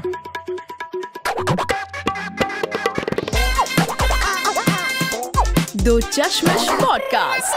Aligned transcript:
Do 0.00 0.08
Chashmish 6.00 6.68
podcast 6.82 7.54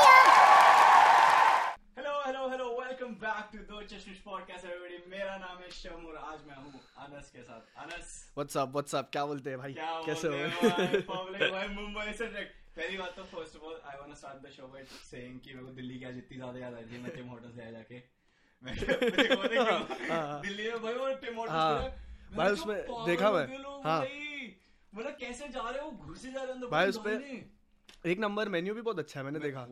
hello 1.97 2.13
hello 2.25 2.41
hello 2.49 2.65
welcome 2.79 3.13
back 3.21 3.45
to 3.53 3.59
Do 3.69 3.77
Chashmish 3.83 4.17
podcast 4.25 4.65
everybody 4.65 4.97
मेरा 5.11 5.37
नाम 5.37 5.57
है 5.57 5.69
शम 5.71 6.05
और 6.09 6.17
आज 6.31 6.39
मैं 6.47 6.55
हूँ 6.55 6.81
अनस 7.05 7.29
के 7.35 7.43
साथ। 7.43 7.61
अनस। 7.83 8.07
व्हाट्सअप 8.37 8.69
व्हाट्सअप 8.71 9.09
क्या 9.11 9.25
बोलते 9.25 9.49
हैं 9.49 9.59
भाई? 9.59 9.73
क्या 9.73 10.01
कैसे 10.05 10.27
हो? 10.27 10.33
हो 10.33 10.37
पब्लिक 11.13 11.51
भाई 11.51 11.67
मुंबई 11.67 12.13
से। 12.13 12.25
पहली 12.25 12.97
बात 12.97 13.13
तो 13.17 13.23
first 13.23 13.55
of 13.55 13.63
all 13.63 13.81
I 13.87 13.95
want 13.99 14.09
to 14.09 14.15
start 14.15 14.47
the 14.47 14.49
show 14.57 14.67
by 14.67 14.83
saying 15.11 15.39
कि 15.39 15.53
मेरे 15.53 15.65
को 15.65 15.71
दिल्ली 15.71 15.99
की 15.99 16.05
आज 16.05 16.17
इतनी 16.17 16.37
ज़्यादा 16.37 16.59
याद 16.59 16.73
आई 16.73 16.83
थी 16.91 16.97
मैं 17.03 17.15
टिम 17.15 17.27
होटल्स 17.27 17.55
गया 17.55 17.71
जाके। 17.71 17.95
मैं 18.63 18.73
मुझे 18.73 18.85
को 18.85 18.93
पता 19.35 19.43
है। 19.43 19.47
क्यों? 19.65 19.79
दिल्ली 20.41 20.71
में 20.71 20.81
भाई 20.83 20.93
वो 20.93 21.13
टिम 21.25 21.35
होटल्स 21.37 21.55
हाँ। 21.55 21.89
भाई 22.37 22.51
उसमें 22.51 22.77
देखा 23.05 23.31
मैं। 23.31 23.45
हाँ। 23.85 23.99
भाई। 23.99 24.51
मतलब 24.93 25.11
कैसे 25.19 25.47
जा 25.47 25.69
रहे 25.69 25.81
हो? 25.81 25.91
घुसे 26.05 26.31
जा 26.31 26.39
रहे 26.39 26.47
हो 26.47 26.53
अंदर 26.53 26.67
भाई 26.67 26.87
उसपे 26.87 27.11
एक 28.05 28.19
नंबर 28.19 28.49
मेन्यू 28.49 28.73
भी 28.73 28.81
बहुत 28.81 28.99
अच्छा 28.99 29.19
है 29.19 29.23
मैंने 29.25 29.39
मैं 29.39 29.47
देखा। 29.47 29.65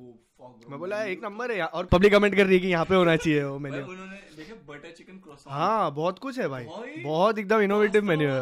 मैं 0.69 0.79
बोला 0.79 1.01
एक 1.03 1.21
तो- 1.21 1.29
नंबर 1.29 1.51
है 1.51 1.57
यहाँ 1.57 1.69
और 1.69 1.85
पब्लिक 1.85 2.11
कमेंट 2.13 2.35
कर 2.35 2.45
रही 2.45 2.55
है 2.55 2.59
कि 2.61 2.67
यहाँ 2.67 2.85
पे 2.85 2.95
होना 2.95 3.15
चाहिए 3.23 3.43
वो 3.43 3.57
मेन्यू। 3.59 3.81
उन्होंने 3.81 4.17
देखे 4.37 4.53
बटर 4.67 4.91
चिकन 4.91 5.17
क्रॉसॉन 5.17 5.53
हाँ 5.53 5.91
बहुत 5.93 6.19
कुछ 6.19 6.39
है 6.39 6.47
भाई। 6.47 6.63
भाई, 6.65 6.95
बहुत 7.03 7.39
एकदम 7.39 7.61
इनोवेटिव 7.61 8.03
मेन्यू 8.03 8.29
है। 8.29 8.41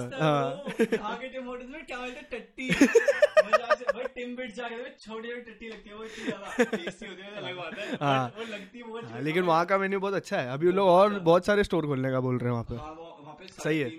लेकिन 9.23 9.43
वहाँ 9.43 9.65
का 9.65 9.77
मेन्यू 9.77 9.99
बहुत 9.99 10.13
अच्छा 10.13 10.37
है। 10.37 10.51
अभी 10.51 10.71
लोग 10.71 10.87
और 10.87 11.19
बहुत 11.19 11.45
सारे 11.45 11.63
स्टोर 11.63 11.85
खोलने 11.85 12.11
का 12.11 12.19
बोल 12.19 12.37
रहे 12.37 12.45
हैं 12.45 12.51
वहाँ 12.51 12.63
पे। 12.63 12.75
हाँ 12.75 12.95
पे 13.39 13.47
सही 13.63 13.79
है। 13.79 13.89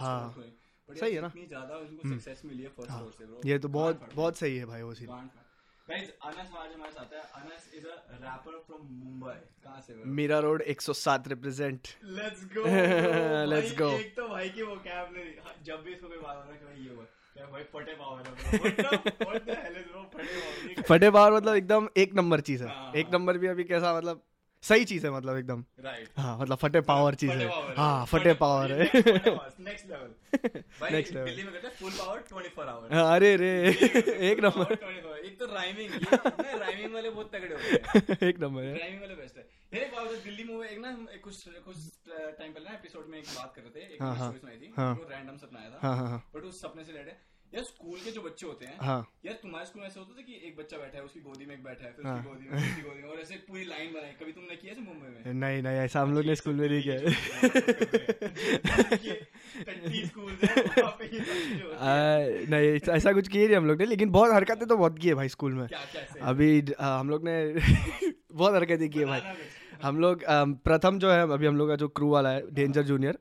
हाँ। 0.00 0.34
सही 0.88 1.14
है 1.14 1.20
ना? 1.20 1.28
हम्म। 1.28 1.46
ज़्यादा 1.48 1.76
उनको 1.76 2.08
सक्सेस 2.14 2.42
मिली 2.44 2.62
है 2.62 2.68
फ़र्स्ट 2.76 2.92
फ्लोर 2.92 3.12
से 3.18 3.24
bro। 3.26 3.46
ये 3.46 3.58
तो 3.58 3.68
बहुत 3.68 4.08
बहुत 4.14 4.36
सही 4.36 4.56
है 4.56 4.64
भाई 4.66 4.82
वो 4.82 4.94
सीन। 4.94 5.08
Guys, 5.88 6.08
अनस 6.22 6.50
आज 6.56 6.72
हमारे 6.72 6.92
साथ 6.92 7.12
है 7.12 7.20
Anas 7.36 7.68
is 7.74 7.84
a 7.86 7.92
rapper 8.22 8.56
from 8.66 8.80
Mumbai 8.94 9.34
कहाँ 9.64 9.80
से 9.86 9.92
bro? 9.92 10.06
Mira 10.18 10.38
Road 10.46 10.62
107 10.68 11.28
represent 11.28 11.88
let's 12.16 12.44
go 12.56 12.64
Let's 13.52 13.72
go. 13.80 13.88
एक 14.00 14.14
तो 14.16 14.28
भाई 14.28 14.48
की 14.56 14.62
वो 14.62 14.74
कैब 14.88 15.14
ने 15.16 15.24
जब 15.64 15.82
भी 15.84 15.92
इसको 15.92 16.08
कोई 16.08 16.18
बात 16.18 16.36
होता 16.36 16.52
है 16.52 16.58
कि 16.58 16.64
भाई 16.66 16.84
ये 16.84 16.94
हुआ 16.94 17.06
फटे 20.92 21.10
पावर 21.10 21.32
है 21.32 21.36
मतलब 21.36 21.54
एकदम 21.54 21.88
एक 21.96 22.14
नंबर 22.14 22.40
चीज़ 22.48 22.62
है 22.64 22.68
हाँ, 22.68 22.92
एक 22.96 23.06
हाँ। 23.06 23.18
नंबर 23.18 23.38
भी 23.38 23.46
अभी 23.46 23.64
कैसा 23.64 23.96
मतलब 23.96 24.22
सही 24.62 24.84
चीज़ 24.84 25.06
है 25.06 25.12
मतलब 25.12 25.36
एकदम। 25.36 25.64
राइट 25.80 26.08
हाँ 26.18 26.38
मतलब 26.38 26.56
फटे 26.58 26.80
पावर 26.88 27.14
चीज़ 27.14 27.30
है। 27.30 27.74
हाँ। 27.76 28.06
फटे 28.06 28.32
पावर। 28.34 28.72
है। 28.72 28.84
नेक्स्ट 28.84 29.86
लेवल 29.90 30.14
Next 30.92 31.12
दिल्ली 31.14 31.42
में 31.42 31.52
कहते 31.52 31.66
हैं 31.66 31.74
फुल 31.74 31.90
पावर 31.90 32.22
24 32.32 32.68
आवर 32.68 32.94
हाँ, 32.94 33.14
अरे 33.16 33.36
रे 33.36 33.50
एक 34.30 34.40
नंबर। 34.40 34.72
एक 35.18 35.38
तो 35.38 35.46
राइमिंग 35.46 35.92
राइमिंग 36.60 36.94
वाले 36.94 37.10
बहुत 37.10 37.30
तगड़े 37.34 37.54
होते 37.54 37.98
हैं। 37.98 38.18
एक 38.28 38.40
नंबर 38.40 38.62
है। 38.62 38.74
राइमिंग 38.78 39.00
वाले 39.00 39.14
बेस्ट 39.14 39.36
है। 39.38 39.46
बात 39.94 40.12
दिल्ली 40.24 40.44
में 40.44 40.68
एक 40.68 40.78
ना 40.78 40.90
एक 41.14 41.20
कुछ 41.24 41.44
कुछ 41.64 41.76
टाइम 42.10 42.52
पहले 42.52 42.64
ना 42.64 42.74
एपिसोड 42.74 43.06
में 43.08 43.18
एक 43.18 43.24
बात 43.36 43.52
कर 43.56 43.62
रहे 43.62 43.70
थे 43.70 43.94
एक 43.94 44.02
हाँ, 44.02 44.14
हाँ, 44.16 44.28
स्टोरी 44.32 44.40
सुनाई 44.40 44.56
थी। 44.56 44.72
हाँ। 44.76 44.92
वो 44.94 45.08
रैंडम 45.10 45.36
सपना 45.36 45.60
आया 45.60 45.70
था। 45.70 45.78
हाँ 45.82 45.96
हाँ 45.96 46.08
हाँ। 46.08 46.22
बट 46.34 46.44
उस 46.44 46.60
सपने 46.60 46.84
से 46.84 46.92
रिलेटेड 46.92 47.16
यार 47.54 47.64
स्कूल 47.64 47.98
के 48.04 48.10
जो 48.10 48.22
बच्चे 48.22 48.46
होते 48.46 48.66
हैं 48.66 48.76
हाँ। 48.80 49.06
यार 49.26 49.34
तुम्हारे 49.34 49.66
स्कूल 49.66 49.80
में 49.82 49.88
ऐसा 49.88 50.00
होता 50.00 50.14
था 50.18 50.22
कि 50.22 50.32
एक 50.48 50.56
बच्चा 50.56 50.78
बैठा 50.78 50.98
है 50.98 51.04
उसकी 51.04 51.20
गोदी 51.20 51.46
में 51.46 51.54
एक 51.54 51.62
बैठा 51.64 51.84
है 51.84 51.92
फिर 51.92 52.06
हाँ। 52.06 52.16
उसकी 52.16 52.28
गोदी 52.28 52.48
में 52.50 52.56
उसकी 52.58 52.82
गोदी 52.82 53.02
में 53.02 53.08
और 53.10 53.20
ऐसे 53.20 53.34
पूरी 53.48 53.64
लाइन 53.64 53.92
बनाई 53.92 54.10
कभी 54.22 54.32
तुमने 54.32 54.56
किया 54.56 54.72
ऐसे 54.72 54.80
मुंबई 54.80 55.08
में? 55.08 55.32
नहीं 55.34 55.62
नहीं 55.62 55.76
ऐसा 55.76 56.00
हम 56.00 56.14
लोग 56.14 56.24
ने 56.24 56.34
स्कूल 56.36 56.54
में 56.54 56.68
नहीं 56.68 56.82
किया। 56.82 56.98
नहीं 62.50 62.68
ऐसा- 62.68 62.96
ऐसा 62.96 63.12
कुछ 63.12 63.28
किए 63.28 63.46
नहीं 63.46 63.56
हम 63.56 63.66
लोग 63.66 63.78
ने 63.78 63.86
लेकिन 63.86 64.10
बहुत 64.10 64.32
हरकतें 64.32 64.66
तो 64.68 64.76
बहुत 64.76 64.98
की 64.98 65.08
है 65.08 65.14
भाई 65.14 65.28
स्कूल 65.28 65.52
में। 65.52 65.68
अभी 66.22 66.64
हम 66.80 67.10
लोग 67.10 67.24
ने 67.24 67.54
बहुत 68.32 68.54
हरकतें 68.54 68.88
की 68.90 68.98
है 68.98 69.04
भाई 69.04 69.20
हम 69.82 70.00
लोग 70.00 70.22
प्रथम 70.64 70.98
जो 70.98 71.10
है 71.10 71.22
अभी 71.22 71.46
हम 71.46 71.56
लोग 71.56 71.68
का 71.68 71.76
जो 71.76 71.88
क्रू 71.88 72.10
वाला 72.10 72.30
है 72.30 72.54
डेंजर 72.54 72.82
जूनियर 72.82 73.18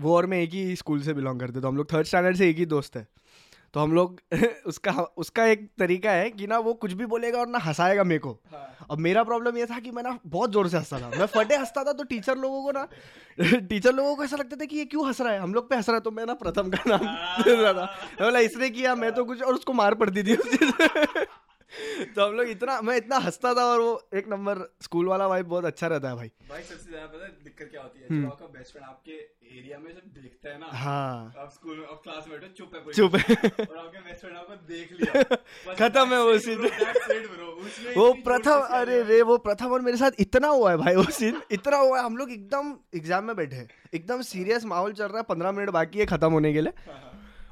वो 0.00 0.16
और 0.16 0.26
मैं 0.26 0.38
एक 0.38 0.50
ही 0.50 0.76
स्कूल 0.76 1.02
से 1.02 1.12
बिलोंग 1.14 1.40
करते 1.40 1.60
तो 1.60 1.68
हम 1.68 1.76
लोग 1.76 1.92
थर्ड 1.92 2.06
स्टैंडर्ड 2.06 2.36
से 2.36 2.48
एक 2.50 2.56
ही 2.56 2.66
दोस्त 2.66 2.96
है। 2.96 3.06
तो 3.74 3.80
हम 3.80 3.92
लोग 3.92 4.20
उसका 4.66 4.92
उसका 5.16 5.44
एक 5.46 5.68
तरीका 5.78 6.10
है 6.10 6.30
कि 6.30 6.46
ना 6.46 6.58
वो 6.58 6.74
कुछ 6.74 6.92
भी 6.92 7.06
बोलेगा 7.06 7.38
और 7.40 7.48
ना 7.48 7.58
हंसाएगा 7.58 8.04
मेरे 8.04 8.18
को। 8.18 8.30
हाँ। 8.52 8.86
अब 8.90 8.98
मेरा 8.98 9.22
प्रॉब्लम 9.24 9.56
ये 9.58 9.66
था 9.66 9.78
कि 9.80 9.90
मैं 9.90 10.02
ना 10.02 10.18
बहुत 10.26 10.52
ज़ोर 10.52 10.68
से 10.68 10.76
हंसता 10.76 11.00
था। 11.00 11.08
मैं 11.08 11.26
फटे 11.26 11.56
हंसता 11.56 11.84
था 11.84 11.92
तो 11.92 12.04
टीचर 12.04 12.36
लोगों 12.36 12.62
को 12.62 12.72
ना 12.72 12.86
टीचर 13.68 13.92
लोगों 13.94 14.14
को 14.16 14.24
ऐसा 14.24 14.36
लगता 14.36 14.56
था 14.56 14.64
कि 14.64 14.76
ये 14.76 14.84
क्यों 14.84 15.06
हंस 15.06 15.20
रहा 15.20 15.32
है? 15.32 15.38
हम 15.40 15.54
लोग 15.54 15.68
पे 15.70 15.76
हंस 15.76 15.88
रहा 15.88 15.96
है 15.96 16.00
तो 16.00 16.10
मैं 16.10 16.26
ना 16.26 16.34
प्रथम 16.34 16.70
का 16.70 16.82
नाम 16.86 17.06
दे 17.44 17.54
रहा 17.62 17.72
था। 17.72 17.84
बोला 18.22 18.38
इसने 18.40 18.70
किया 18.70 18.94
मैं 18.94 19.12
तो 19.14 19.24
कुछ 19.24 19.42
और 19.42 19.54
उसको 19.54 19.72
मार 19.72 19.94
पड़ती 20.04 20.22
थी 20.22 20.36
उस 20.36 20.56
चीज़ 20.56 20.72
तो 22.14 22.26
हम 22.26 22.32
लोग 22.34 22.48
इतना 22.48 22.80
मैं 22.80 22.96
इतना 22.96 23.16
हंसता 23.18 23.52
था 23.54 23.64
और 23.66 23.80
वो 23.80 24.08
एक 24.16 24.28
नंबर 24.28 24.58
स्कूल 24.82 25.06
वाला 25.08 25.26
भाई 25.28 25.42
बहुत 25.44 25.64
अच्छा 25.64 25.86
रहता 25.86 26.08
है 26.08 26.16
भाई। 26.16 26.30
भाई 26.50 26.62
सबसे 26.62 26.90
ज़्यादा 26.90 27.06
पता 27.06 27.24
है 27.24 27.30
दिक्कत 27.44 27.68
क्या 27.70 27.82
होती 27.82 28.00
है? 28.00 28.06
हम्म। 28.10 28.22
जब 28.22 28.30
आपका 28.32 28.46
बेस्ट 28.48 28.72
फ्रेंड 28.72 28.86
आपके 28.88 29.12
एरिया 29.56 29.78
में 29.78 29.90
जब 29.90 30.06
देखते 30.14 30.48
है 30.48 30.58
ना 30.60 30.66
हाँ। 30.78 31.34
आप 31.38 31.50
स्कूल 31.52 31.76
में 31.76 31.86
आप 31.86 32.00
क्लास 32.04 32.24
में 32.28 32.32
बैठे 32.32 32.52
चुप 32.56 32.74
है 32.74 32.92
चुप 32.92 33.14
है। 33.16 33.36
और 33.64 33.76
आपके 33.76 33.98
बेस्ट 33.98 34.20
फ्रेंड 34.20 34.36
आपको 34.36 34.54
देख 34.66 34.92
लिया। 34.92 35.74
खत्म 35.80 36.06
है 36.14 36.22
वो 36.22 36.38
सीन। 36.38 36.58
वो 37.96 38.12
प्रथम 38.24 38.66
अरे 38.78 39.02
रे 39.02 39.20
वो 39.22 39.36
प्रथम 39.46 39.72
और 39.72 39.80
मेरे 39.82 39.96
साथ 39.96 40.20
इतना 40.20 40.48
हुआ 40.48 40.70
है 40.70 40.76
भाई 40.76 40.94
वो 40.96 41.04
सीन 41.18 41.40
इतना 41.50 41.76
हुआ 41.76 41.98
है। 41.98 42.04
हम 42.04 42.16
लोग 42.16 42.32
एकदम 42.32 42.74
एग्ज़ाम 42.96 43.24
में 43.24 43.34
बैठे 43.36 43.66
एकदम 43.94 44.22
सीरियस 44.30 44.64
माहौल 44.64 44.92
चल 44.92 45.06
रहा 45.06 45.18
है 45.18 45.24
पंद्रह 45.28 45.52
मिनट 45.52 45.70
बाकी 45.70 45.98
है 45.98 46.06
खत्म 46.06 46.32
होने 46.32 46.52
के 46.52 46.60
लिए। 46.60 46.72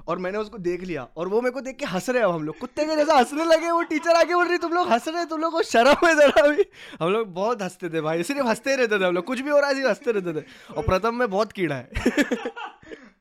और 0.08 0.18
मैंने 0.18 0.38
उसको 0.38 0.58
देख 0.58 0.82
लिया 0.82 1.08
और 1.16 1.28
वो 1.28 1.40
मेरे 1.40 1.50
को 1.50 1.60
देख 1.60 1.76
के 1.76 1.84
हंस 1.84 2.10
रहे 2.10 2.18
हैं 2.18 2.28
अब 2.28 2.34
हम 2.34 2.44
लोग। 2.44 2.58
कुत्ते 2.58 2.84
के 2.84 2.96
जैसा 2.96 3.14
हंसने 3.14 3.44
लगे 3.44 3.70
वो 3.70 3.82
टीचर 3.82 4.10
आके 4.10 4.34
बोल 4.34 4.48
रही 4.48 4.58
तुम 4.58 4.72
लोग 4.72 4.88
हंस 4.88 5.08
रहे 5.08 5.18
हैं, 5.18 5.28
तुम 5.28 5.40
लोग 5.40 5.52
को 5.52 5.62
शर्म 5.62 6.06
है 6.06 6.14
जरा 6.14 6.48
भी। 6.48 6.64
हम 7.00 7.10
लोग 7.10 7.34
बहुत 7.34 7.62
हँसते 7.62 7.90
थे 7.90 8.00
भाई 8.00 8.22
सिर्फ़ 8.22 8.46
हँसते 8.46 8.76
रहते 8.76 9.00
थे 9.00 9.04
हम 9.04 9.14
लोग 9.14 9.24
कुछ 9.24 9.40
भी 9.40 9.50
हो 9.50 9.58
रहा 9.58 9.68
है 9.68 9.74
सिर्फ़ 9.74 9.88
हँसते 9.88 10.12
रहते 10.12 10.40
थे। 10.40 10.44
और 10.76 10.84
प्रथम 10.84 11.14
में 11.14 11.30
बहुत 11.30 11.52
कीड़ा 11.52 11.74
है। 11.74 11.90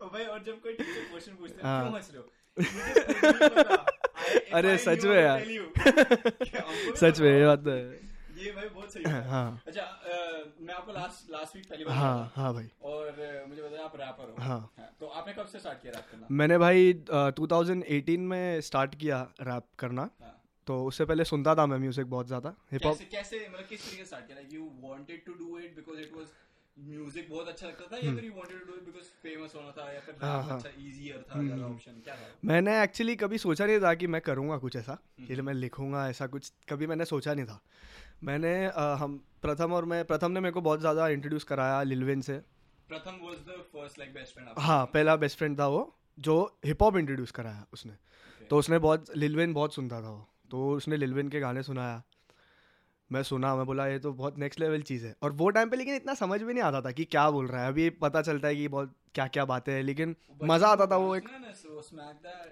भाई 0.04 0.26
और 0.26 0.44
जब 0.48 0.62
कोई 0.62 0.74
टीचर 0.74 0.84
क्वेश्चन 0.84 1.32
पूछते 1.32 1.68
हैं। 1.68 1.82
क्यों 1.82 1.96
हंस 1.96 2.12
रहे 2.14 2.24
if 2.24 2.30
अरे 4.54 4.78
सच 4.78 5.06
में 5.06 5.22
यार। 5.22 5.40
सच 6.96 7.20
में 7.20 7.40
ये 7.40 7.46
बात 7.46 7.60
तो 7.60 7.72
है। 7.72 8.13
ये 8.44 8.52
भाई 8.52 8.68
बहुत 8.70 8.94
सही 8.94 9.04
है। 9.08 9.24
हाँ। 9.26 9.62
अच्छा 9.68 9.82
अ, 9.82 10.54
मैं 10.60 10.74
आपको 10.74 10.92
लास्ट 10.92 11.32
लास्ट 11.32 11.56
वीक 11.56 11.66
पहली 11.68 11.84
बार 11.86 11.96
हाँ 11.96 12.16
था। 12.18 12.32
हाँ 12.36 12.54
भाई। 12.54 12.70
और 12.84 13.46
मुझे 13.48 13.62
बताया 13.62 13.84
आप 13.84 13.96
रैपर 13.96 14.30
हो। 14.30 14.36
हाँ। 14.40 14.70
तो 15.02 15.08
आपने 15.10 15.34
कब 15.34 15.46
से 15.46 15.60
स्टार्ट 15.60 15.80
किया 15.82 15.92
रैप 15.92 16.06
करना? 16.10 16.28
मैंने 16.32 16.58
भाई 16.58 16.94
टू 17.38 17.48
थाउज़ेंड 17.48 17.84
एटीन 17.90 18.22
में 18.28 18.62
स्टार्ट 18.62 18.96
किया 18.96 19.22
रैप 19.42 19.66
करना। 19.80 20.02
हाँ। 20.02 20.34
तो 20.68 20.84
उससे 20.86 21.06
पहले 21.06 21.24
सुनता 21.26 21.56
था 21.56 21.66
मैं 21.66 21.78
म्यूज़िक 21.80 22.06
बहुत 22.08 22.28
ज़्यादा 22.28 22.54
हिप 22.72 22.86
हॉप 22.86 22.98
कैसे 23.02 23.12
कैसे 23.12 23.48
मतलब 23.50 23.66
किस 23.68 23.86
तरीके 23.86 24.02
से 24.02 24.08
स्टार्ट 24.08 24.26
किया? 24.28 24.40
You 24.52 24.70
wanted 24.84 25.26
to 25.26 25.34
do 25.36 25.58
it 25.60 25.76
because 25.76 26.00
it 26.00 26.12
was 26.14 26.28
music 26.78 27.30
बहुत 27.30 27.48
अच्छा 27.48 27.68
लगता 27.68 27.88
था 27.88 27.98
या 27.98 28.10
फिर 28.10 28.24
you 28.24 28.34
wanted 28.34 28.60
to 28.60 28.66
do 28.66 28.78
it 28.78 28.86
because 28.86 29.10
famous 29.24 29.54
होना 29.56 29.72
था 29.72 29.92
या 29.92 30.00
फिर 30.00 30.16
हम्म। 30.16 30.26
हाँ, 30.26 30.44
हाँ। 30.44 30.58
अच्छा 30.58 30.70
इजीियर 30.80 31.24
था 31.24 31.44
ज़्यादा 31.44 31.66
ऑप्शन 31.66 32.02
क्या 32.04 32.16
था 32.16 32.30
मैंने 32.46 32.82
एक्चुअली 32.84 33.16
कभी 33.16 33.38
सोचा 33.38 33.66
नहीं 33.66 33.80
था 33.80 33.94
कि 33.96 34.08
मैं 34.08 34.22
करूँगा 34.22 34.58
कुछ 34.58 34.76
ऐसा 34.76 34.98
कि 35.28 35.42
मैं 35.42 35.54
लिखूँगा 35.54 36.08
ऐसा 36.10 36.28
कुछ 36.28 36.52
कभी 36.70 36.88
मैंने 36.88 37.06
सोचा 37.06 37.34
नहीं 37.34 37.46
था। 37.46 37.60
मैंने 38.24 38.54
हम 39.00 39.20
प्रथम 39.42 39.74
और 39.74 39.86
मैं 39.86 40.04
प्रथम 40.06 40.32
ने 40.32 40.40
मेरे 40.40 40.54
को 40.54 40.62
बहुत 40.62 40.80
ज़्यादा 40.80 41.08
इंट्रोड्यूस 41.10 41.44
कराया 41.44 41.82
लिलविन 41.84 42.22
से। 42.22 42.38
Pratham 42.90 43.20
was 43.24 43.38
the 43.38 43.62
first 43.74 44.00
like 44.00 44.14
best 44.14 44.34
friend 44.34 44.50
हाँ 44.60 44.86
पहला 44.86 45.16
बेस्ट 45.16 45.38
फ्रेंड 45.38 45.60
था 45.60 45.68
वो 45.68 45.82
जो 46.20 46.36
हिप 46.66 46.82
हॉप 46.84 46.98
इंट्रोड्यूस 46.98 47.32
कराया 47.32 47.66
उसने। 47.74 47.92
Okay. 47.92 48.50
तो 48.50 48.58
उसने 48.58 48.78
बहुत 48.80 49.16
लिलविन 49.18 49.54
बहुत 49.54 49.76
सुनता 49.76 50.02
था 50.02 50.10
वो। 50.10 50.28
तो 50.52 50.70
उसने 50.72 50.98
लिलविन 50.98 51.30
के 51.30 51.40
गाने 51.40 51.64
सुनाया। 51.64 52.02
मैं 53.10 53.22
सुना 53.24 53.56
मैं 53.56 53.66
बोला 53.66 53.86
ये 53.88 54.00
तो 54.00 54.12
बहुत 54.14 54.38
नेक्स्ट 54.40 54.60
लेवल 54.60 54.82
चीज़ 54.82 55.06
है। 55.06 55.16
और 55.24 55.32
वो 55.32 55.50
टाइम 55.50 55.70
पे 55.70 55.78
लेकिन 55.78 55.96
इतना 55.96 56.14
समझ 56.14 56.42
भी 56.42 56.54
नहीं 56.54 56.64
आता 56.64 56.82
था 56.82 56.92
कि 56.92 57.04
क्या 57.06 57.30
बोल 57.32 57.48
रहा 57.48 57.62
है। 57.62 57.68
अभी 57.68 57.90
पता 58.02 58.22
चलता 58.22 58.48
है 58.48 58.56
कि 58.56 58.68
बहुत 58.68 58.94
क्या 59.16 59.28
क्या 59.28 59.46
बातें 59.46 59.72
हैं 59.74 59.82
लेकिन 59.84 60.16
मज़ा 60.44 60.68
आता 60.68 60.86
था 60.88 60.98
वो 60.98 61.16
एक 61.16 61.28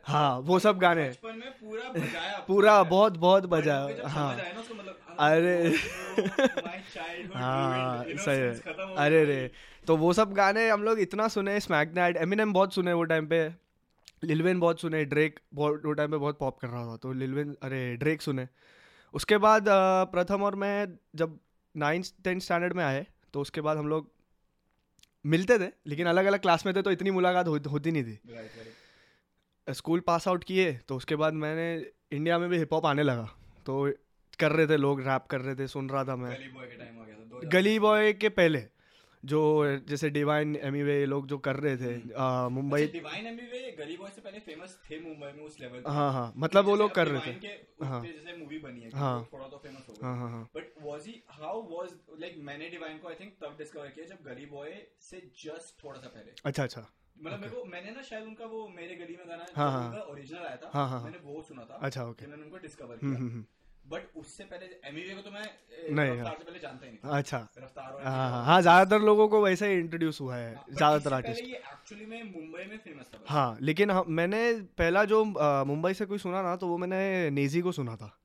हाँ 0.05 0.39
वो 0.39 0.59
सब 0.59 0.79
गाने। 0.79 1.03
में 1.03 1.51
पूरा 1.53 1.89
बजाया 1.91 2.37
पूरा 2.47 2.81
बहुत 2.83 3.17
बहुत 3.17 3.45
बड़े 3.45 3.61
बजा 3.61 3.77
होके 3.79 3.95
जब 3.95 4.05
हाँ। 4.07 4.35
अरे। 5.21 5.55
हाँ 7.35 8.03
सही 8.05 8.37
है। 8.37 8.95
अरे 8.97 9.23
रे। 9.25 9.51
तो 9.87 9.97
वो 9.97 10.13
सब 10.13 10.33
गाने 10.33 10.69
हम 10.69 10.83
लोग 10.83 10.99
इतना 10.99 11.27
सुने 11.27 11.59
स्मैक 11.59 11.93
दैट 11.93 12.17
एमिनेम 12.17 12.53
बहुत 12.53 12.73
सुने 12.73 12.93
वो 12.93 13.03
टाइम 13.11 13.27
पे 13.27 13.47
लिलवेन 14.23 14.59
बहुत 14.59 14.81
सुने 14.81 15.03
ड्रेक 15.05 15.39
बहुत 15.53 15.81
वो 15.85 15.91
टाइम 15.93 16.11
पे 16.11 16.17
बहुत 16.17 16.37
पॉप 16.39 16.59
कर 16.59 16.67
रहा 16.67 16.85
था 16.87 16.97
तो 16.97 17.13
लिलवेन 17.13 17.55
अरे 17.63 17.95
ड्रेक 17.95 18.21
सुने। 18.21 18.47
उसके 19.13 19.37
बाद 19.37 19.65
प्रथम 20.11 20.43
और 20.43 20.55
मैं 20.55 20.87
जब 21.15 21.39
नाइन्थ 21.75 22.13
टेंथ 22.23 22.41
स्टैंडर्ड 22.41 22.73
में 22.73 22.83
आए 22.83 23.05
तो 23.33 23.41
उसके 23.41 23.61
बाद 23.61 23.77
हम 23.77 23.87
लोग 23.87 24.11
मिलते 25.25 25.57
थे 25.59 25.71
लेकिन 25.87 26.07
अलग 26.07 26.25
अलग 26.25 26.41
क्लास 26.41 26.65
में 26.65 26.75
थे 26.75 26.81
तो 26.81 26.91
इतनी 26.91 27.11
मुलाकात 27.11 27.47
हो, 27.47 27.57
होती 27.69 27.91
नहीं 27.91 28.03
थी. 28.03 28.19
स्कूल 29.67 29.99
पास 29.99 30.27
आउट 30.27 30.43
किए 30.43 30.71
तो 30.87 30.95
उसके 30.95 31.15
बाद 31.15 31.33
मैंने 31.35 31.67
इंडिया 32.11 32.39
में 32.39 32.49
भी 32.49 32.57
हिप 32.57 32.73
हॉप 32.73 32.85
आने 32.85 33.03
लगा। 33.03 33.29
तो 33.65 33.87
कर 34.43 34.51
रहे 34.51 34.67
थे 34.67 34.77
लोग 34.77 35.01
रैप 35.07 35.25
कर 35.31 35.41
रहे 35.41 35.55
थे 35.55 35.67
सुन 35.77 35.89
रहा 35.89 36.03
था 36.05 36.15
मैं। 36.15 36.33
गली 36.35 36.49
बॉय 36.57 36.67
के 36.67 36.77
टाइम 36.83 36.95
हो 36.95 37.05
गया 37.05 37.15
था 37.15 37.23
दो 37.31 37.49
गली 37.57 37.79
बॉय 37.79 38.13
के 38.21 38.29
पहले 38.41 38.63
जो 39.23 39.39
जैसे 39.89 40.09
डिवाइन 40.09 40.55
एमीवे 40.67 40.93
ये 40.99 41.05
लोग 41.05 41.25
जो 41.27 41.37
कर 41.47 41.55
रहे 41.55 41.75
थे 41.77 41.89
आ, 42.13 42.47
मुंबई 42.49 42.85
डिवाइन 42.93 43.25
एमबीवे 43.27 43.59
गली 43.79 43.97
बॉय 43.97 44.09
से 44.15 44.21
पहले 44.21 44.39
फ़ेमस 44.45 44.77
थे 44.89 44.99
मुंबई 45.01 45.27
में 45.37 45.43
उस 45.45 45.59
लेवल 45.61 45.79
पे। 45.79 45.91
हाँ 45.97 46.11
हाँ 46.13 46.31
मतलब 46.45 46.65
वो 46.65 46.75
लोग 46.75 46.93
कर 46.95 47.07
रहे 47.07 47.33
थे। 47.33 47.85
हाँ। 47.85 48.01
जैसे 48.05 48.37
मूवी 48.37 48.59
बनी 48.63 48.81
है 48.81 48.89
हाँ। 49.01 49.13
थोड़ा 49.33 49.47
तो 49.47 49.57
फ़ेमस 49.65 49.85
हो 49.89 49.95
हाँ 50.03 50.13
गया। 50.15 50.21
हाँ 50.21 50.31
हाँ 50.31 50.43
but 50.55 50.73
was 50.85 51.05
he 51.07 51.13
how 51.41 51.61
was 51.75 51.93
like 52.21 52.41
मैंने 52.49 52.69
डिवाइन 52.69 52.97
को 52.97 53.07
आई 53.09 53.15
थिंक 53.19 53.33
तब 53.43 53.55
डिस्कवर 53.59 53.93
किया 53.99 54.05
जब 54.15 54.25
गली 54.31 54.45
बॉय 54.55 54.73
से 55.09 55.21
जस्ट 55.43 55.83
थोड़ा 55.83 55.99
सा 55.99 56.07
पहले। 56.07 56.35
अच्छा 56.45 56.63
अच्छा। 56.63 56.85
मतलब 57.23 57.39
मेरे 57.39 57.53
को 57.53 57.63
मैंने 57.71 57.91
ना 57.91 58.01
शायद 58.01 58.23
उनका 58.25 58.45
वो 58.51 58.67
मेरे 58.75 58.95
गली 58.95 59.15
में 59.17 59.27
गाना 59.29 59.45
हाँ, 59.55 59.71
हाँ। 59.71 60.01
ओरिजिनल 60.11 60.45
आया 60.45 60.55
था 60.63 60.69
हाँ, 60.73 60.87
हाँ, 60.89 61.03
मैंने 61.03 61.17
वो 61.23 61.41
सुना 61.47 61.65
था 61.69 61.79
अच्छा 61.87 62.05
ओके 62.05 62.27
मैंने 62.27 62.43
उनको 62.43 62.57
डिस्कवर 62.67 62.99
हम्म 63.03 63.09
किया। 63.09 63.19
हम्म 63.19 63.31
हम्म। 63.31 63.45
बट 63.85 64.17
उससे 64.17 64.43
पहले 64.43 64.65
एमवीवे 64.89 65.15
को 65.15 65.21
तो 65.21 65.31
मैं 65.31 65.43
नहीं, 65.89 66.09
रफ्तार 66.09 66.25
हाँ। 66.25 66.35
से 66.37 66.43
पहले 66.43 66.59
जानता 66.59 66.85
ही 66.85 66.91
नहीं। 66.91 67.11
अच्छा। 67.13 67.37
रफ्तार 67.57 68.05
हाँ 68.05 68.29
हाँ 68.31 68.43
हाँ 68.45 68.61
ज़्यादातर 68.61 69.01
लोगों 69.01 69.27
को 69.27 69.41
वैसे 69.43 69.67
ही 69.67 69.79
इंट्रोड्यूस 69.79 70.21
हुआ 70.21 70.35
है 70.35 70.49
हाँ, 70.49 70.63
ज़्यादातर 70.71 71.13
आर्टिस्ट 71.13 71.45
ये 71.45 71.55
एक्चुअली 71.55 72.05
में 72.05 72.23
मुंबई 72.23 72.65
में 72.65 72.77
फ़ेमस 72.77 73.11
था। 73.13 73.23
हाँ 73.27 73.57
लेकिन 73.61 73.91
मैंने 74.09 74.41
पहला 74.77 75.03
जो 75.05 75.23
मुंबई 75.65 75.93
से 75.93 76.05
कोई 76.05 76.17
सुना 76.17 76.41
ना 76.41 76.55
तो 76.55 76.67
वो 76.67 76.77
मैंने 76.77 77.29
नेजी 77.31 77.61
को 77.61 77.71
सुना 77.71 77.95
था। 77.95 78.17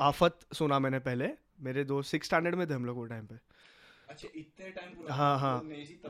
आफत 0.00 0.38
सुना 0.54 0.78
मैंने 0.78 0.98
पहले। 1.00 1.28
मेरे 1.60 1.84
दोस्त 1.84 2.10
सिक्स 2.10 2.26
स्टैंडर्ड 2.26 2.54
में 2.54 2.68
थे 2.70 2.74
हम 2.74 2.84
लोग 2.84 2.96
वो 2.96 3.04
टाइम 3.06 3.26
पे। 3.26 3.34
अच्छा 4.12 4.28
इतने 4.36 4.70
टाइम 4.70 5.12
हाँ, 5.12 5.38
हाँ। 5.38 5.62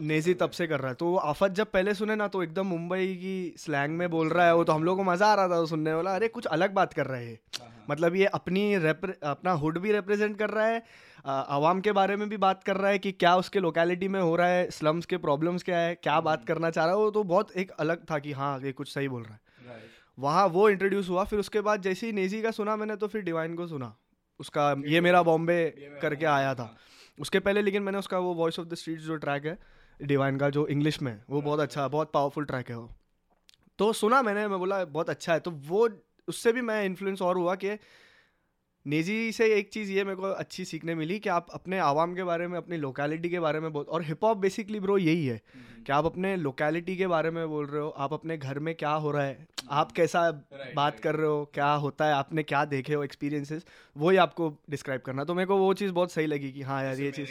नेजी 0.02 0.34
तब 0.34 0.50
से 0.50 0.66
कर 0.66 0.80
रहा 0.80 0.88
है। 0.88 0.94
तो 0.94 1.06
वो 1.06 1.16
आफत 1.30 1.50
जब 1.52 1.70
पहले 1.72 1.94
सुने 1.94 2.14
ना 2.16 2.26
तो 2.28 2.42
एकदम 2.42 2.66
मुंबई 2.66 3.06
की 3.16 3.54
स्लैंग 3.58 3.96
में 3.98 4.08
बोल 4.10 4.28
रहा 4.30 4.46
है 4.46 4.54
वो 4.54 4.64
तो 4.64 4.72
हम 4.72 4.84
लोग 4.84 4.96
को 4.96 5.04
मज़ा 5.04 5.26
आ 5.26 5.34
रहा 5.34 5.48
था 5.48 5.58
वो 5.60 5.66
सुनने 5.66 5.92
वाला। 5.94 6.14
अरे 6.14 6.28
कुछ 6.28 6.46
अलग 6.48 6.72
बात 6.74 6.92
कर 6.92 7.06
रहा 7.06 7.20
है 7.20 7.32
हाँ, 7.32 7.68
हाँ। 7.68 7.86
मतलब 7.90 8.16
ये 8.16 8.26
अपनी 8.34 8.72
अपना 8.74 9.52
हुड 9.62 9.78
भी 9.78 9.92
रिप्रेजेंट 9.92 10.36
कर 10.38 10.50
रहा 10.50 10.66
है 10.66 10.82
आवाम 11.26 11.80
के 11.80 11.92
बारे 11.92 12.16
में 12.16 12.28
भी 12.28 12.36
बात 12.38 12.64
कर 12.64 12.76
रहा 12.76 12.90
है 12.90 12.98
कि 12.98 13.12
क्या 13.14 13.34
उसके 13.36 13.60
लोकेलिटी 13.60 14.08
में 14.08 14.20
हो 14.20 14.34
रहा 14.36 14.46
है 14.48 14.68
स्लम्स 14.72 15.06
के 15.06 15.16
प्रॉब्लम्स 15.18 15.62
क्या 15.62 15.78
है 15.78 15.94
क्या 15.94 16.20
बात 16.22 16.44
करना 16.44 16.70
चाह 16.70 16.84
रहा 16.84 16.94
है 16.94 17.00
वो 17.00 17.10
तो 17.10 17.22
बहुत 17.24 17.56
एक 17.56 17.70
अलग 17.80 18.04
था 18.10 18.18
कि 18.18 18.32
हाँ 18.32 18.58
ये 18.60 18.72
कुछ 18.72 18.92
सही 18.94 19.08
बोल 19.08 19.22
रहा 19.22 19.34
है। 19.34 19.80
वहाँ 20.18 20.46
वो 20.48 20.68
इंट्रोड्यूस 20.68 21.08
हुआ 21.08 21.24
फिर 21.24 21.38
उसके 21.38 21.60
बाद 21.60 21.82
जैसे 21.82 22.06
ही 22.06 22.12
नेजी 22.12 22.42
का 22.42 22.50
सुना 22.50 22.76
मैंने 22.76 22.96
तो 22.96 23.08
फिर 23.08 23.22
डिवाइन 23.22 23.54
को 23.54 23.66
सुना। 23.66 23.94
उसका 24.40 24.70
ये 24.86 25.00
मेरा 25.00 25.22
बॉम्बे 25.22 25.64
करके 26.02 26.26
आया 26.28 26.54
था। 26.54 26.62
हाँ। 26.62 26.76
उसके 27.20 27.40
पहले 27.40 27.62
लेकिन 27.62 27.82
मैंने 27.82 27.98
उसका 27.98 28.18
वो 28.18 28.34
वॉइस 28.34 28.58
ऑफ़ 28.58 28.68
द 28.68 28.74
स्ट्रीट 28.74 28.98
जो 28.98 29.16
ट्रैक 29.16 29.44
है 29.44 29.58
डिवाइन 30.02 30.38
का 30.38 30.50
जो 30.50 30.66
इंग्लिश 30.66 31.02
में 31.02 31.22
वो 31.30 31.42
बहुत 31.42 31.60
अच्छा 31.60 31.88
बहुत 31.88 32.10
पावरफुल 32.12 32.44
ट्रैक 32.44 32.70
है 32.70 32.78
वो। 32.78 32.90
तो 33.78 33.92
सुना 33.92 34.22
मैंने 34.22 34.48
मैं 34.48 34.58
बोला 34.58 34.84
बहुत 34.84 35.10
अच्छा 35.10 35.32
है। 35.32 35.40
तो 35.40 35.50
वो 35.50 35.88
उससे 36.28 36.52
भी 36.52 36.60
मैं 36.60 36.84
इन्फ्लुएंस 36.84 37.22
और 37.22 37.36
हुआ 37.36 37.54
कि 37.54 37.68
नेजी 38.86 39.32
से 39.32 39.54
एक 39.54 39.68
चीज़ 39.68 39.92
ये 39.92 40.04
मेरे 40.04 40.16
को 40.16 40.22
अच्छी 40.22 40.64
सीखने 40.64 40.94
मिली 40.94 41.18
कि 41.18 41.28
आप 41.28 41.46
अपने 41.50 41.78
आवाम 41.78 42.14
के 42.14 42.24
बारे 42.24 42.48
में 42.48 42.58
अपनी 42.58 42.76
लोकेलिटी 42.76 43.30
के 43.30 43.40
बारे 43.40 43.60
में 43.60 43.72
बोल 43.72 43.84
और 43.84 44.02
हिप 44.02 44.24
हॉप 44.24 44.36
बेसिकली 44.36 44.80
ब्रो 44.80 44.98
यही 44.98 45.26
है 45.26 45.40
हम्म, 45.54 45.84
कि 45.84 45.92
आप 45.92 46.04
अपने 46.04 46.36
लोकेलिटी 46.36 46.96
के 46.96 47.06
बारे 47.06 47.30
में 47.30 47.48
बोल 47.48 47.66
रहे 47.66 47.82
हो 47.82 47.88
आप 47.88 48.12
अपने 48.12 48.38
घर 48.38 48.58
में 48.58 48.74
क्या 48.74 48.90
हो 48.90 49.10
रहा 49.10 49.24
है 49.24 49.46
आप 49.70 49.92
कैसा 49.92 50.30
Right, 50.30 50.74
बात 50.74 50.92
right. 50.92 51.04
कर 51.04 51.14
रहे 51.14 51.26
हो 51.26 51.50
क्या 51.54 51.72
होता 51.72 52.04
है 52.04 52.12
आपने 52.12 52.42
क्या 52.42 52.64
देखे 52.64 52.94
हो 52.94 53.04
एक्सपीरियंसेस 53.04 53.64
वही 53.96 54.16
आपको 54.16 54.58
डिस्क्राइब 54.70 55.00
करना। 55.00 55.24
तो 55.24 55.34
मेरे 55.34 55.46
को 55.46 55.56
वो 55.56 55.74
चीज़ 55.74 55.92
बहुत 55.92 56.12
सही 56.12 56.26
लगी 56.26 56.52
कि 56.52 56.62
हाँ 56.62 56.84
यार 56.84 57.00
ये 57.00 57.10
चीज़ 57.10 57.30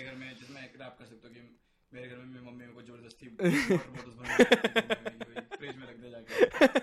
मेरे 1.93 2.07
घर 2.07 2.17
में 2.17 2.51
मम्मी 2.51 2.65
को 2.65 2.81
ज़बरदस्ती 2.81 3.27
फ्रिज 5.57 5.75
में 5.75 5.87
रख 5.87 5.95
दे 5.95 6.09
जाके। 6.09 6.79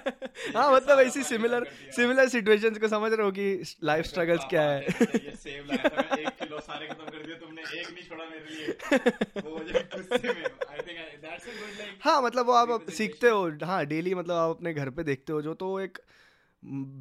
हाँ 0.56 0.72
मतलब 0.72 1.00
ऐसी 1.00 1.22
सिमिलर। 1.24 1.64
सिमिलर 1.96 2.28
सिचुएशंस 2.28 2.78
को 2.78 2.88
समझ 2.88 3.12
रहे 3.12 3.24
हो 3.26 3.30
कि 3.32 3.76
लाइफ 3.84 4.04
स्ट्रगल्स 4.06 4.44
क्या 4.50 4.62
है। 4.62 4.80
ये 4.82 5.34
सेव 5.36 5.64
लाया 5.70 5.88
था 5.88 6.16
एक 6.16 6.28
किलो 6.42 6.60
सारे 6.60 6.86
खत्म 6.86 7.10
कर 7.10 7.26
दिए 7.26 7.34
तुमने 7.34 7.62
एक 7.80 7.90
नहीं 7.90 8.04
छोड़ा 8.08 8.24
मेरे 8.24 8.54
लिए। 8.54 9.42
वो 9.42 9.56
मुझे 9.58 9.80
गुस्से 9.96 10.28
में 10.28 10.44
I 10.44 10.78
think 10.78 10.98
that's 11.22 11.48
a 11.48 11.52
good 11.60 11.78
like 11.78 11.98
हाँ 12.04 12.20
मतलब 12.22 12.46
वो 12.46 12.52
आप 12.52 12.90
सीखते 12.90 13.28
हो 13.28 13.48
हाँ 13.64 13.84
डेली 13.86 14.14
मतलब 14.14 14.34
आप 14.34 14.56
अपने 14.56 14.74
घर 14.74 14.90
पे 14.90 15.04
देखते 15.04 15.32
हो 15.32 15.42
जो 15.42 15.54
तो 15.54 15.78
एक 15.80 15.98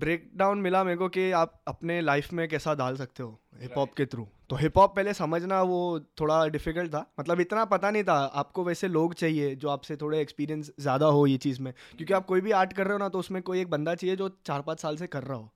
ब्रेक 0.01 0.29
डाउन 0.35 0.57
मिला 0.61 0.83
मेरे 0.83 0.97
को 0.97 1.09
कि 1.09 1.31
आप 1.31 1.61
अपने 1.67 2.01
लाइफ 2.01 2.33
में 2.33 2.47
कैसा 2.49 2.73
डाल 2.75 2.97
सकते 2.97 3.23
हो 3.23 3.39
हिप 3.61 3.77
हॉप 3.77 3.93
के 3.93 4.05
थ्रू 4.05 4.27
तो 4.49 4.55
हिप 4.55 4.77
हॉप 4.77 4.95
पहले 4.95 5.13
समझना 5.13 5.61
वो 5.63 5.79
थोड़ा 6.19 6.45
डिफ़िकल्ट 6.47 6.91
था। 6.91 7.05
मतलब 7.19 7.39
इतना 7.39 7.65
पता 7.65 7.91
नहीं 7.91 8.03
था 8.03 8.13
आपको 8.13 8.63
वैसे 8.63 8.87
लोग 8.87 9.13
चाहिए 9.13 9.55
जो 9.55 9.69
आपसे 9.69 9.95
थोड़े 9.97 10.19
एक्सपीरियंस 10.21 10.71
ज़्यादा 10.79 11.05
हो 11.07 11.25
ये 11.27 11.37
चीज़ 11.37 11.61
में। 11.61 11.73
क्योंकि 11.97 12.13
आप 12.13 12.25
कोई 12.25 12.41
भी 12.41 12.51
आर्ट 12.51 12.73
कर 12.73 12.83
रहे 12.83 12.93
हो 12.93 12.97
ना 12.97 13.09
तो 13.09 13.19
उसमें 13.19 13.41
कोई 13.41 13.61
एक 13.61 13.69
बंदा 13.69 13.95
चाहिए 13.95 14.15
जो 14.15 14.29
चार 14.45 14.61
पाँच 14.61 14.79
साल 14.79 14.97
से 14.97 15.07
कर 15.07 15.23
रहा 15.23 15.37
हो। 15.37 15.51